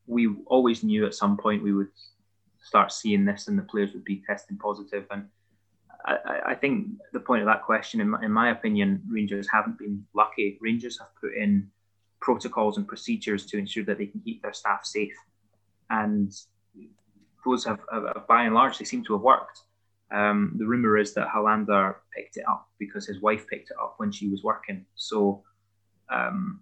we 0.06 0.30
always 0.48 0.84
knew 0.84 1.06
at 1.06 1.16
some 1.16 1.38
point 1.38 1.64
we 1.64 1.74
would 1.74 1.90
start 2.62 2.92
seeing 2.92 3.26
this 3.26 3.48
and 3.48 3.58
the 3.58 3.64
players 3.64 3.94
would 3.94 4.04
be 4.04 4.24
testing 4.28 4.58
positive. 4.58 5.06
And 5.12 5.28
I, 6.06 6.40
I 6.48 6.56
think 6.56 6.88
the 7.12 7.20
point 7.20 7.42
of 7.42 7.48
that 7.48 7.64
question, 7.64 8.02
in 8.02 8.10
my, 8.10 8.24
in 8.24 8.32
my 8.32 8.52
opinion, 8.52 9.02
Rangers 9.10 9.48
haven't 9.52 9.78
been 9.78 10.06
lucky. 10.14 10.58
Rangers 10.62 11.00
have 11.00 11.10
put 11.20 11.36
in 11.36 11.70
protocols 12.20 12.78
and 12.78 12.88
procedures 12.88 13.46
to 13.48 13.58
ensure 13.58 13.84
that 13.86 13.98
they 13.98 14.06
can 14.06 14.22
keep 14.22 14.42
their 14.42 14.54
staff 14.54 14.86
safe. 14.86 15.16
And 15.90 16.34
those 17.46 17.66
have, 17.66 17.80
have 17.92 18.28
by 18.28 18.44
and 18.44 18.56
large, 18.56 18.78
they 18.78 18.86
seem 18.86 19.04
to 19.06 19.14
have 19.14 19.22
worked. 19.22 19.62
Um, 20.12 20.54
the 20.58 20.66
rumor 20.66 20.98
is 20.98 21.14
that 21.16 21.28
Helander 21.28 21.96
picked 22.16 22.38
it 22.38 22.46
up 22.48 22.70
because 22.78 23.08
his 23.08 23.22
wife 23.22 23.46
picked 23.48 23.72
it 23.72 23.78
up 23.82 23.96
when 23.98 24.12
she 24.12 24.30
was 24.30 24.44
working. 24.44 24.86
So, 24.96 25.44
um, 26.14 26.62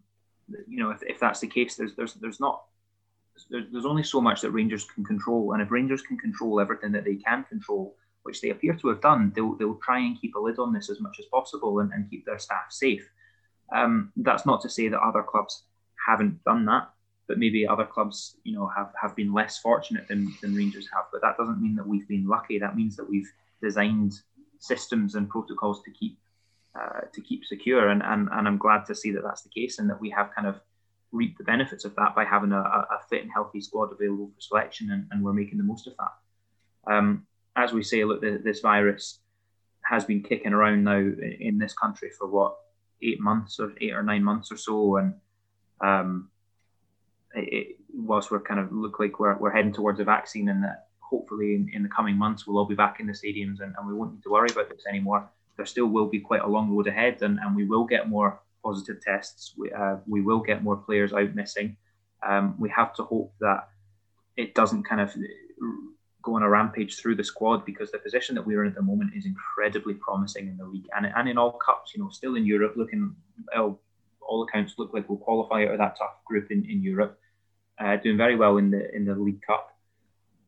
you 0.67 0.79
know, 0.79 0.91
if, 0.91 1.03
if 1.03 1.19
that's 1.19 1.39
the 1.39 1.47
case, 1.47 1.75
there's 1.75 1.95
there's 1.95 2.13
there's 2.15 2.39
not 2.39 2.63
there's, 3.49 3.65
there's 3.71 3.85
only 3.85 4.03
so 4.03 4.21
much 4.21 4.41
that 4.41 4.51
Rangers 4.51 4.85
can 4.85 5.03
control, 5.03 5.53
and 5.53 5.61
if 5.61 5.71
Rangers 5.71 6.01
can 6.01 6.17
control 6.17 6.59
everything 6.59 6.91
that 6.93 7.05
they 7.05 7.15
can 7.15 7.43
control, 7.43 7.95
which 8.23 8.41
they 8.41 8.49
appear 8.49 8.73
to 8.75 8.87
have 8.89 9.01
done, 9.01 9.31
they'll 9.35 9.55
they'll 9.55 9.75
try 9.75 9.99
and 9.99 10.19
keep 10.19 10.35
a 10.35 10.39
lid 10.39 10.59
on 10.59 10.73
this 10.73 10.89
as 10.89 10.99
much 10.99 11.17
as 11.19 11.25
possible 11.25 11.79
and, 11.79 11.91
and 11.93 12.09
keep 12.09 12.25
their 12.25 12.39
staff 12.39 12.67
safe. 12.69 13.07
Um, 13.73 14.11
that's 14.17 14.45
not 14.45 14.61
to 14.61 14.69
say 14.69 14.89
that 14.89 14.99
other 14.99 15.23
clubs 15.23 15.63
haven't 16.05 16.43
done 16.43 16.65
that, 16.65 16.89
but 17.27 17.37
maybe 17.37 17.65
other 17.65 17.85
clubs, 17.85 18.35
you 18.43 18.53
know, 18.53 18.69
have, 18.75 18.91
have 19.01 19.15
been 19.15 19.33
less 19.33 19.59
fortunate 19.59 20.07
than, 20.09 20.33
than 20.41 20.55
Rangers 20.55 20.89
have. 20.93 21.05
But 21.11 21.21
that 21.21 21.37
doesn't 21.37 21.61
mean 21.61 21.75
that 21.75 21.87
we've 21.87 22.07
been 22.07 22.27
lucky. 22.27 22.59
That 22.59 22.75
means 22.75 22.97
that 22.97 23.09
we've 23.09 23.31
designed 23.63 24.13
systems 24.59 25.15
and 25.15 25.29
protocols 25.29 25.81
to 25.83 25.91
keep 25.91 26.17
uh, 26.79 27.01
to 27.13 27.21
keep 27.21 27.45
secure. 27.45 27.89
And, 27.89 28.01
and 28.03 28.29
and 28.31 28.47
I'm 28.47 28.57
glad 28.57 28.85
to 28.85 28.95
see 28.95 29.11
that 29.11 29.23
that's 29.23 29.43
the 29.43 29.49
case, 29.49 29.79
and 29.79 29.89
that 29.89 29.99
we 29.99 30.09
have 30.11 30.29
kind 30.35 30.47
of 30.47 30.59
reaped 31.11 31.37
the 31.37 31.43
benefits 31.43 31.83
of 31.83 31.93
that 31.95 32.15
by 32.15 32.23
having 32.23 32.53
a, 32.53 32.59
a 32.59 32.99
fit 33.09 33.21
and 33.21 33.31
healthy 33.31 33.59
squad 33.59 33.91
available 33.91 34.31
for 34.33 34.41
selection, 34.41 34.91
and, 34.91 35.07
and 35.11 35.23
we're 35.23 35.33
making 35.33 35.57
the 35.57 35.63
most 35.63 35.87
of 35.87 35.93
that. 35.97 36.93
Um, 36.93 37.27
as 37.55 37.73
we 37.73 37.83
say, 37.83 38.03
look, 38.05 38.21
the, 38.21 38.39
this 38.43 38.61
virus 38.61 39.19
has 39.83 40.05
been 40.05 40.23
kicking 40.23 40.53
around 40.53 40.83
now 40.83 40.99
in 41.39 41.57
this 41.57 41.73
country 41.73 42.09
for 42.17 42.27
what 42.27 42.55
eight 43.01 43.19
months 43.19 43.59
or 43.59 43.73
eight 43.81 43.93
or 43.93 44.03
nine 44.03 44.23
months 44.23 44.51
or 44.51 44.57
so, 44.57 44.97
and 44.97 45.13
um, 45.81 46.29
it, 47.35 47.77
whilst 47.93 48.31
we're 48.31 48.39
kind 48.39 48.59
of 48.59 48.71
look 48.71 48.99
like 48.99 49.19
we're, 49.19 49.37
we're 49.37 49.51
heading 49.51 49.73
towards 49.73 49.99
a 49.99 50.05
vaccine, 50.05 50.47
and 50.47 50.63
that 50.63 50.87
hopefully 50.99 51.55
in, 51.55 51.69
in 51.73 51.83
the 51.83 51.89
coming 51.89 52.15
months 52.15 52.47
we'll 52.47 52.57
all 52.57 52.65
be 52.65 52.73
back 52.73 53.01
in 53.01 53.05
the 53.05 53.11
stadiums 53.11 53.59
and, 53.59 53.75
and 53.77 53.85
we 53.85 53.93
won't 53.93 54.13
need 54.13 54.23
to 54.23 54.29
worry 54.29 54.47
about 54.49 54.69
this 54.69 54.85
anymore. 54.87 55.29
There 55.61 55.67
still 55.67 55.85
will 55.85 56.07
be 56.07 56.19
quite 56.19 56.41
a 56.41 56.47
long 56.47 56.71
road 56.71 56.87
ahead, 56.87 57.21
and, 57.21 57.37
and 57.37 57.55
we 57.55 57.65
will 57.65 57.83
get 57.83 58.09
more 58.09 58.41
positive 58.63 58.99
tests. 58.99 59.53
We, 59.55 59.71
uh, 59.71 59.97
we 60.07 60.19
will 60.19 60.39
get 60.39 60.63
more 60.63 60.75
players 60.75 61.13
out 61.13 61.35
missing. 61.35 61.77
Um, 62.27 62.55
we 62.57 62.67
have 62.69 62.95
to 62.95 63.03
hope 63.03 63.31
that 63.41 63.67
it 64.35 64.55
doesn't 64.55 64.85
kind 64.89 65.01
of 65.01 65.13
go 66.23 66.35
on 66.35 66.41
a 66.41 66.49
rampage 66.49 66.97
through 66.97 67.17
the 67.17 67.23
squad 67.23 67.63
because 67.63 67.91
the 67.91 67.99
position 67.99 68.33
that 68.33 68.47
we're 68.47 68.63
in 68.63 68.71
at 68.71 68.75
the 68.75 68.81
moment 68.81 69.11
is 69.15 69.27
incredibly 69.27 69.93
promising 69.93 70.47
in 70.47 70.57
the 70.57 70.65
league 70.65 70.87
and, 70.97 71.05
and 71.15 71.29
in 71.29 71.37
all 71.37 71.51
cups. 71.51 71.93
You 71.93 72.01
know, 72.01 72.09
still 72.09 72.33
in 72.33 72.43
Europe, 72.47 72.73
looking 72.75 73.15
well, 73.55 73.79
all 74.19 74.41
accounts 74.41 74.73
look 74.79 74.95
like 74.95 75.07
we'll 75.07 75.19
qualify 75.19 75.65
out 75.65 75.73
of 75.73 75.77
that 75.77 75.95
tough 75.95 76.25
group 76.25 76.49
in, 76.49 76.65
in 76.65 76.81
Europe. 76.81 77.19
Uh, 77.79 77.97
doing 77.97 78.17
very 78.17 78.35
well 78.35 78.57
in 78.57 78.71
the 78.71 78.95
in 78.95 79.05
the 79.05 79.13
League 79.13 79.43
Cup, 79.45 79.77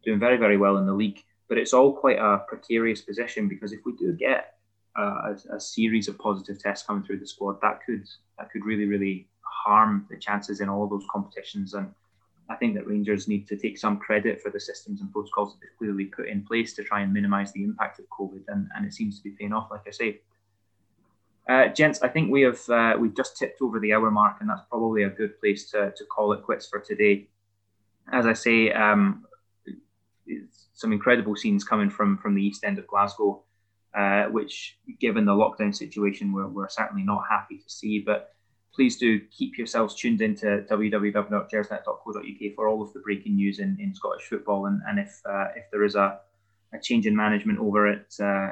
doing 0.04 0.20
very 0.20 0.38
very 0.38 0.58
well 0.58 0.78
in 0.78 0.88
the 0.88 0.94
league. 0.94 1.22
But 1.50 1.60
it's 1.60 1.74
all 1.74 1.94
quite 1.94 2.18
a 2.18 2.42
precarious 2.48 3.02
position 3.02 3.48
because 3.48 3.74
if 3.74 3.82
we 3.86 3.92
do 3.96 4.14
get 4.14 4.54
a, 4.96 5.36
a, 5.52 5.60
series 5.60 6.08
of 6.08 6.18
positive 6.18 6.62
tests 6.62 6.86
coming 6.86 7.04
through 7.04 7.20
the 7.20 7.28
squad, 7.28 7.60
that 7.62 7.80
could 7.86 8.08
that 8.38 8.52
could 8.52 8.66
really 8.66 8.86
really 8.86 9.28
harm 9.42 10.06
the 10.10 10.18
chances 10.18 10.62
in 10.62 10.70
all 10.70 10.88
those 10.88 11.06
competitions. 11.12 11.74
And 11.74 11.92
I 12.50 12.56
think 12.56 12.76
that 12.76 12.88
Rangers 12.88 13.28
need 13.28 13.48
to 13.48 13.56
take 13.58 13.78
some 13.78 13.98
credit 13.98 14.42
for 14.42 14.52
the 14.52 14.60
systems 14.60 15.02
and 15.02 15.12
protocols 15.12 15.54
that 15.54 15.60
they've 15.62 15.78
clearly 15.78 16.06
put 16.06 16.28
in 16.28 16.44
place 16.44 16.74
to 16.74 16.84
try 16.84 17.02
and 17.02 17.14
minimise 17.14 17.52
the 17.54 17.64
impact 17.64 18.00
of 18.00 18.06
COVID, 18.10 18.44
and, 18.50 18.68
and 18.76 18.86
it 18.86 18.94
seems 18.94 19.18
to 19.18 19.24
be 19.24 19.32
paying 19.32 19.54
off, 19.54 19.70
like 19.72 19.88
I 19.88 19.92
say. 19.92 20.22
Uh, 21.48 21.68
gents, 21.68 22.02
I 22.02 22.08
think 22.08 22.32
we 22.32 22.42
have 22.42 22.70
uh, 22.70 22.96
we've 22.98 23.16
just 23.16 23.38
tipped 23.38 23.62
over 23.62 23.80
the 23.80 23.94
hour 23.94 24.10
mark, 24.12 24.38
and 24.40 24.50
that's 24.50 24.62
probably 24.70 25.04
a 25.04 25.10
good 25.10 25.40
place 25.40 25.70
to, 25.72 25.92
to 25.96 26.06
call 26.06 26.34
it 26.34 26.44
quits 26.44 26.68
for 26.68 26.80
today. 26.80 27.28
As 28.12 28.26
I 28.26 28.34
say, 28.34 28.72
um, 28.72 29.26
some 30.74 30.92
incredible 30.94 31.36
scenes 31.36 31.64
coming 31.64 31.90
from 31.90 32.18
from 32.18 32.36
the 32.36 32.46
east 32.46 32.64
end 32.64 32.80
of 32.80 32.88
Glasgow 32.88 33.44
uh, 33.96 34.26
which, 34.26 34.78
given 35.00 35.26
the 35.26 35.32
lockdown 35.32 35.76
situation, 35.76 36.34
we're, 36.34 36.48
we're 36.48 36.70
certainly 36.70 37.04
not 37.04 37.24
happy 37.30 37.58
to 37.58 37.70
see. 37.70 38.00
But 38.00 38.34
please 38.74 38.98
do 38.98 39.20
keep 39.32 39.58
yourselves 39.58 39.96
tuned 39.96 40.22
into 40.22 40.66
www.gersnet.co.uk 40.70 42.56
for 42.56 42.68
all 42.68 42.82
of 42.82 42.92
the 42.94 43.00
breaking 43.00 43.36
news 43.36 43.60
in, 43.60 43.78
in 43.80 43.94
Scottish 43.94 44.26
football. 44.26 44.66
And, 44.66 44.82
and 44.88 45.00
if 45.00 45.22
uh, 45.30 45.48
if 45.56 45.66
there 45.72 45.84
is 45.84 45.96
a, 45.96 46.20
a 46.74 46.80
change 46.82 47.06
in 47.06 47.16
management 47.16 47.60
over 47.60 47.88
at 47.88 48.20
uh, 48.20 48.52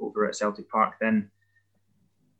over 0.00 0.26
at 0.26 0.36
Celtic 0.36 0.68
Park, 0.70 0.94
then 1.00 1.30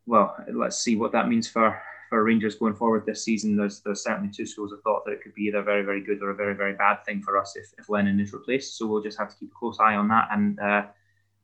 well, 0.07 0.37
let's 0.53 0.79
see 0.79 0.97
what 0.97 1.13
that 1.13 1.29
means 1.29 1.49
for 1.49 1.81
for 2.11 2.25
Rangers 2.25 2.57
going 2.57 2.75
forward 2.75 3.07
this 3.07 3.25
season. 3.25 3.57
There's 3.57 3.81
there's 3.81 4.05
certainly 4.05 4.31
two 4.31 4.45
schools 4.45 4.73
of 4.73 4.83
thought 4.83 5.07
that 5.07 5.13
it 5.13 5.23
could 5.23 5.35
be 5.35 5.45
either 5.45 5.63
very 5.63 5.83
very 5.83 6.03
good 6.03 6.23
or 6.23 6.31
a 6.31 6.35
very 6.35 6.55
very 6.55 6.75
bad 6.75 7.05
thing 7.07 7.23
for 7.23 7.39
us 7.39 7.57
if, 7.57 7.73
if 7.79 7.89
Lennon 7.89 8.21
is 8.21 8.35
replaced. 8.35 8.77
So 8.77 8.87
we'll 8.87 9.03
just 9.03 9.19
have 9.19 9.31
to 9.31 9.37
keep 9.37 9.51
a 9.51 9.59
close 9.59 9.79
eye 9.81 9.95
on 9.95 10.09
that 10.09 10.29
and 10.31 10.61
uh, 10.61 10.83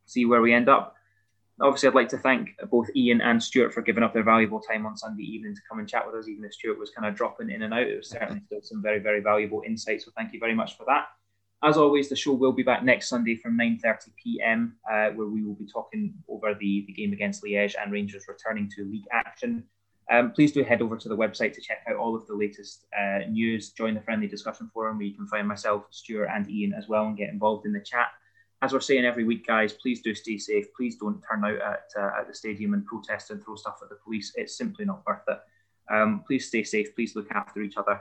see 0.04 0.26
where 0.26 0.42
we 0.42 0.52
end 0.52 0.68
up 0.68 0.97
obviously, 1.60 1.88
I'd 1.88 1.94
like 1.94 2.08
to 2.10 2.18
thank 2.18 2.50
both 2.70 2.88
Ian 2.94 3.20
and 3.20 3.42
Stuart 3.42 3.72
for 3.72 3.82
giving 3.82 4.02
up 4.02 4.14
their 4.14 4.22
valuable 4.22 4.60
time 4.60 4.86
on 4.86 4.96
Sunday 4.96 5.24
evening 5.24 5.54
to 5.54 5.60
come 5.68 5.78
and 5.78 5.88
chat 5.88 6.06
with 6.06 6.14
us, 6.14 6.28
even 6.28 6.44
if 6.44 6.54
Stuart 6.54 6.78
was 6.78 6.90
kind 6.90 7.06
of 7.06 7.16
dropping 7.16 7.50
in 7.50 7.62
and 7.62 7.74
out. 7.74 7.82
It 7.82 7.96
was 7.96 8.10
certainly 8.10 8.42
still 8.46 8.60
some 8.62 8.82
very, 8.82 8.98
very 9.00 9.20
valuable 9.20 9.62
insight. 9.66 10.02
So 10.02 10.10
thank 10.16 10.32
you 10.32 10.40
very 10.40 10.54
much 10.54 10.76
for 10.76 10.84
that. 10.86 11.06
As 11.62 11.76
always, 11.76 12.08
the 12.08 12.14
show 12.14 12.34
will 12.34 12.52
be 12.52 12.62
back 12.62 12.84
next 12.84 13.08
Sunday 13.08 13.34
from 13.34 13.58
9.30 13.58 14.10
p.m., 14.22 14.76
uh, 14.88 15.10
where 15.10 15.26
we 15.26 15.42
will 15.42 15.56
be 15.56 15.66
talking 15.66 16.14
over 16.28 16.54
the, 16.54 16.84
the 16.86 16.92
game 16.92 17.12
against 17.12 17.42
Liège 17.42 17.74
and 17.82 17.90
Rangers 17.90 18.26
returning 18.28 18.70
to 18.76 18.84
league 18.84 19.08
action. 19.12 19.64
Um, 20.10 20.30
please 20.30 20.52
do 20.52 20.62
head 20.62 20.80
over 20.80 20.96
to 20.96 21.08
the 21.08 21.16
website 21.16 21.52
to 21.54 21.60
check 21.60 21.84
out 21.88 21.96
all 21.96 22.14
of 22.14 22.26
the 22.28 22.34
latest 22.34 22.86
uh, 22.98 23.26
news. 23.28 23.70
Join 23.70 23.94
the 23.94 24.00
friendly 24.00 24.28
discussion 24.28 24.70
forum 24.72 24.98
where 24.98 25.06
you 25.06 25.14
can 25.14 25.26
find 25.26 25.48
myself, 25.48 25.84
Stuart, 25.90 26.28
and 26.32 26.48
Ian 26.48 26.72
as 26.72 26.88
well 26.88 27.06
and 27.06 27.16
get 27.16 27.28
involved 27.28 27.66
in 27.66 27.72
the 27.72 27.80
chat 27.80 28.06
as 28.60 28.72
we're 28.72 28.80
saying 28.80 29.04
every 29.04 29.24
week, 29.24 29.46
guys, 29.46 29.72
please 29.72 30.02
do 30.02 30.14
stay 30.14 30.36
safe. 30.36 30.66
Please 30.74 30.96
don't 30.96 31.22
turn 31.22 31.44
out 31.44 31.60
at, 31.60 31.90
uh, 31.96 32.20
at 32.20 32.26
the 32.26 32.34
stadium 32.34 32.74
and 32.74 32.84
protest 32.84 33.30
and 33.30 33.42
throw 33.44 33.54
stuff 33.54 33.78
at 33.82 33.88
the 33.88 33.94
police. 33.96 34.32
It's 34.34 34.56
simply 34.56 34.84
not 34.84 35.06
worth 35.06 35.22
it. 35.28 35.38
Um, 35.90 36.24
please 36.26 36.48
stay 36.48 36.64
safe. 36.64 36.94
Please 36.94 37.14
look 37.14 37.30
after 37.30 37.62
each 37.62 37.76
other. 37.76 37.96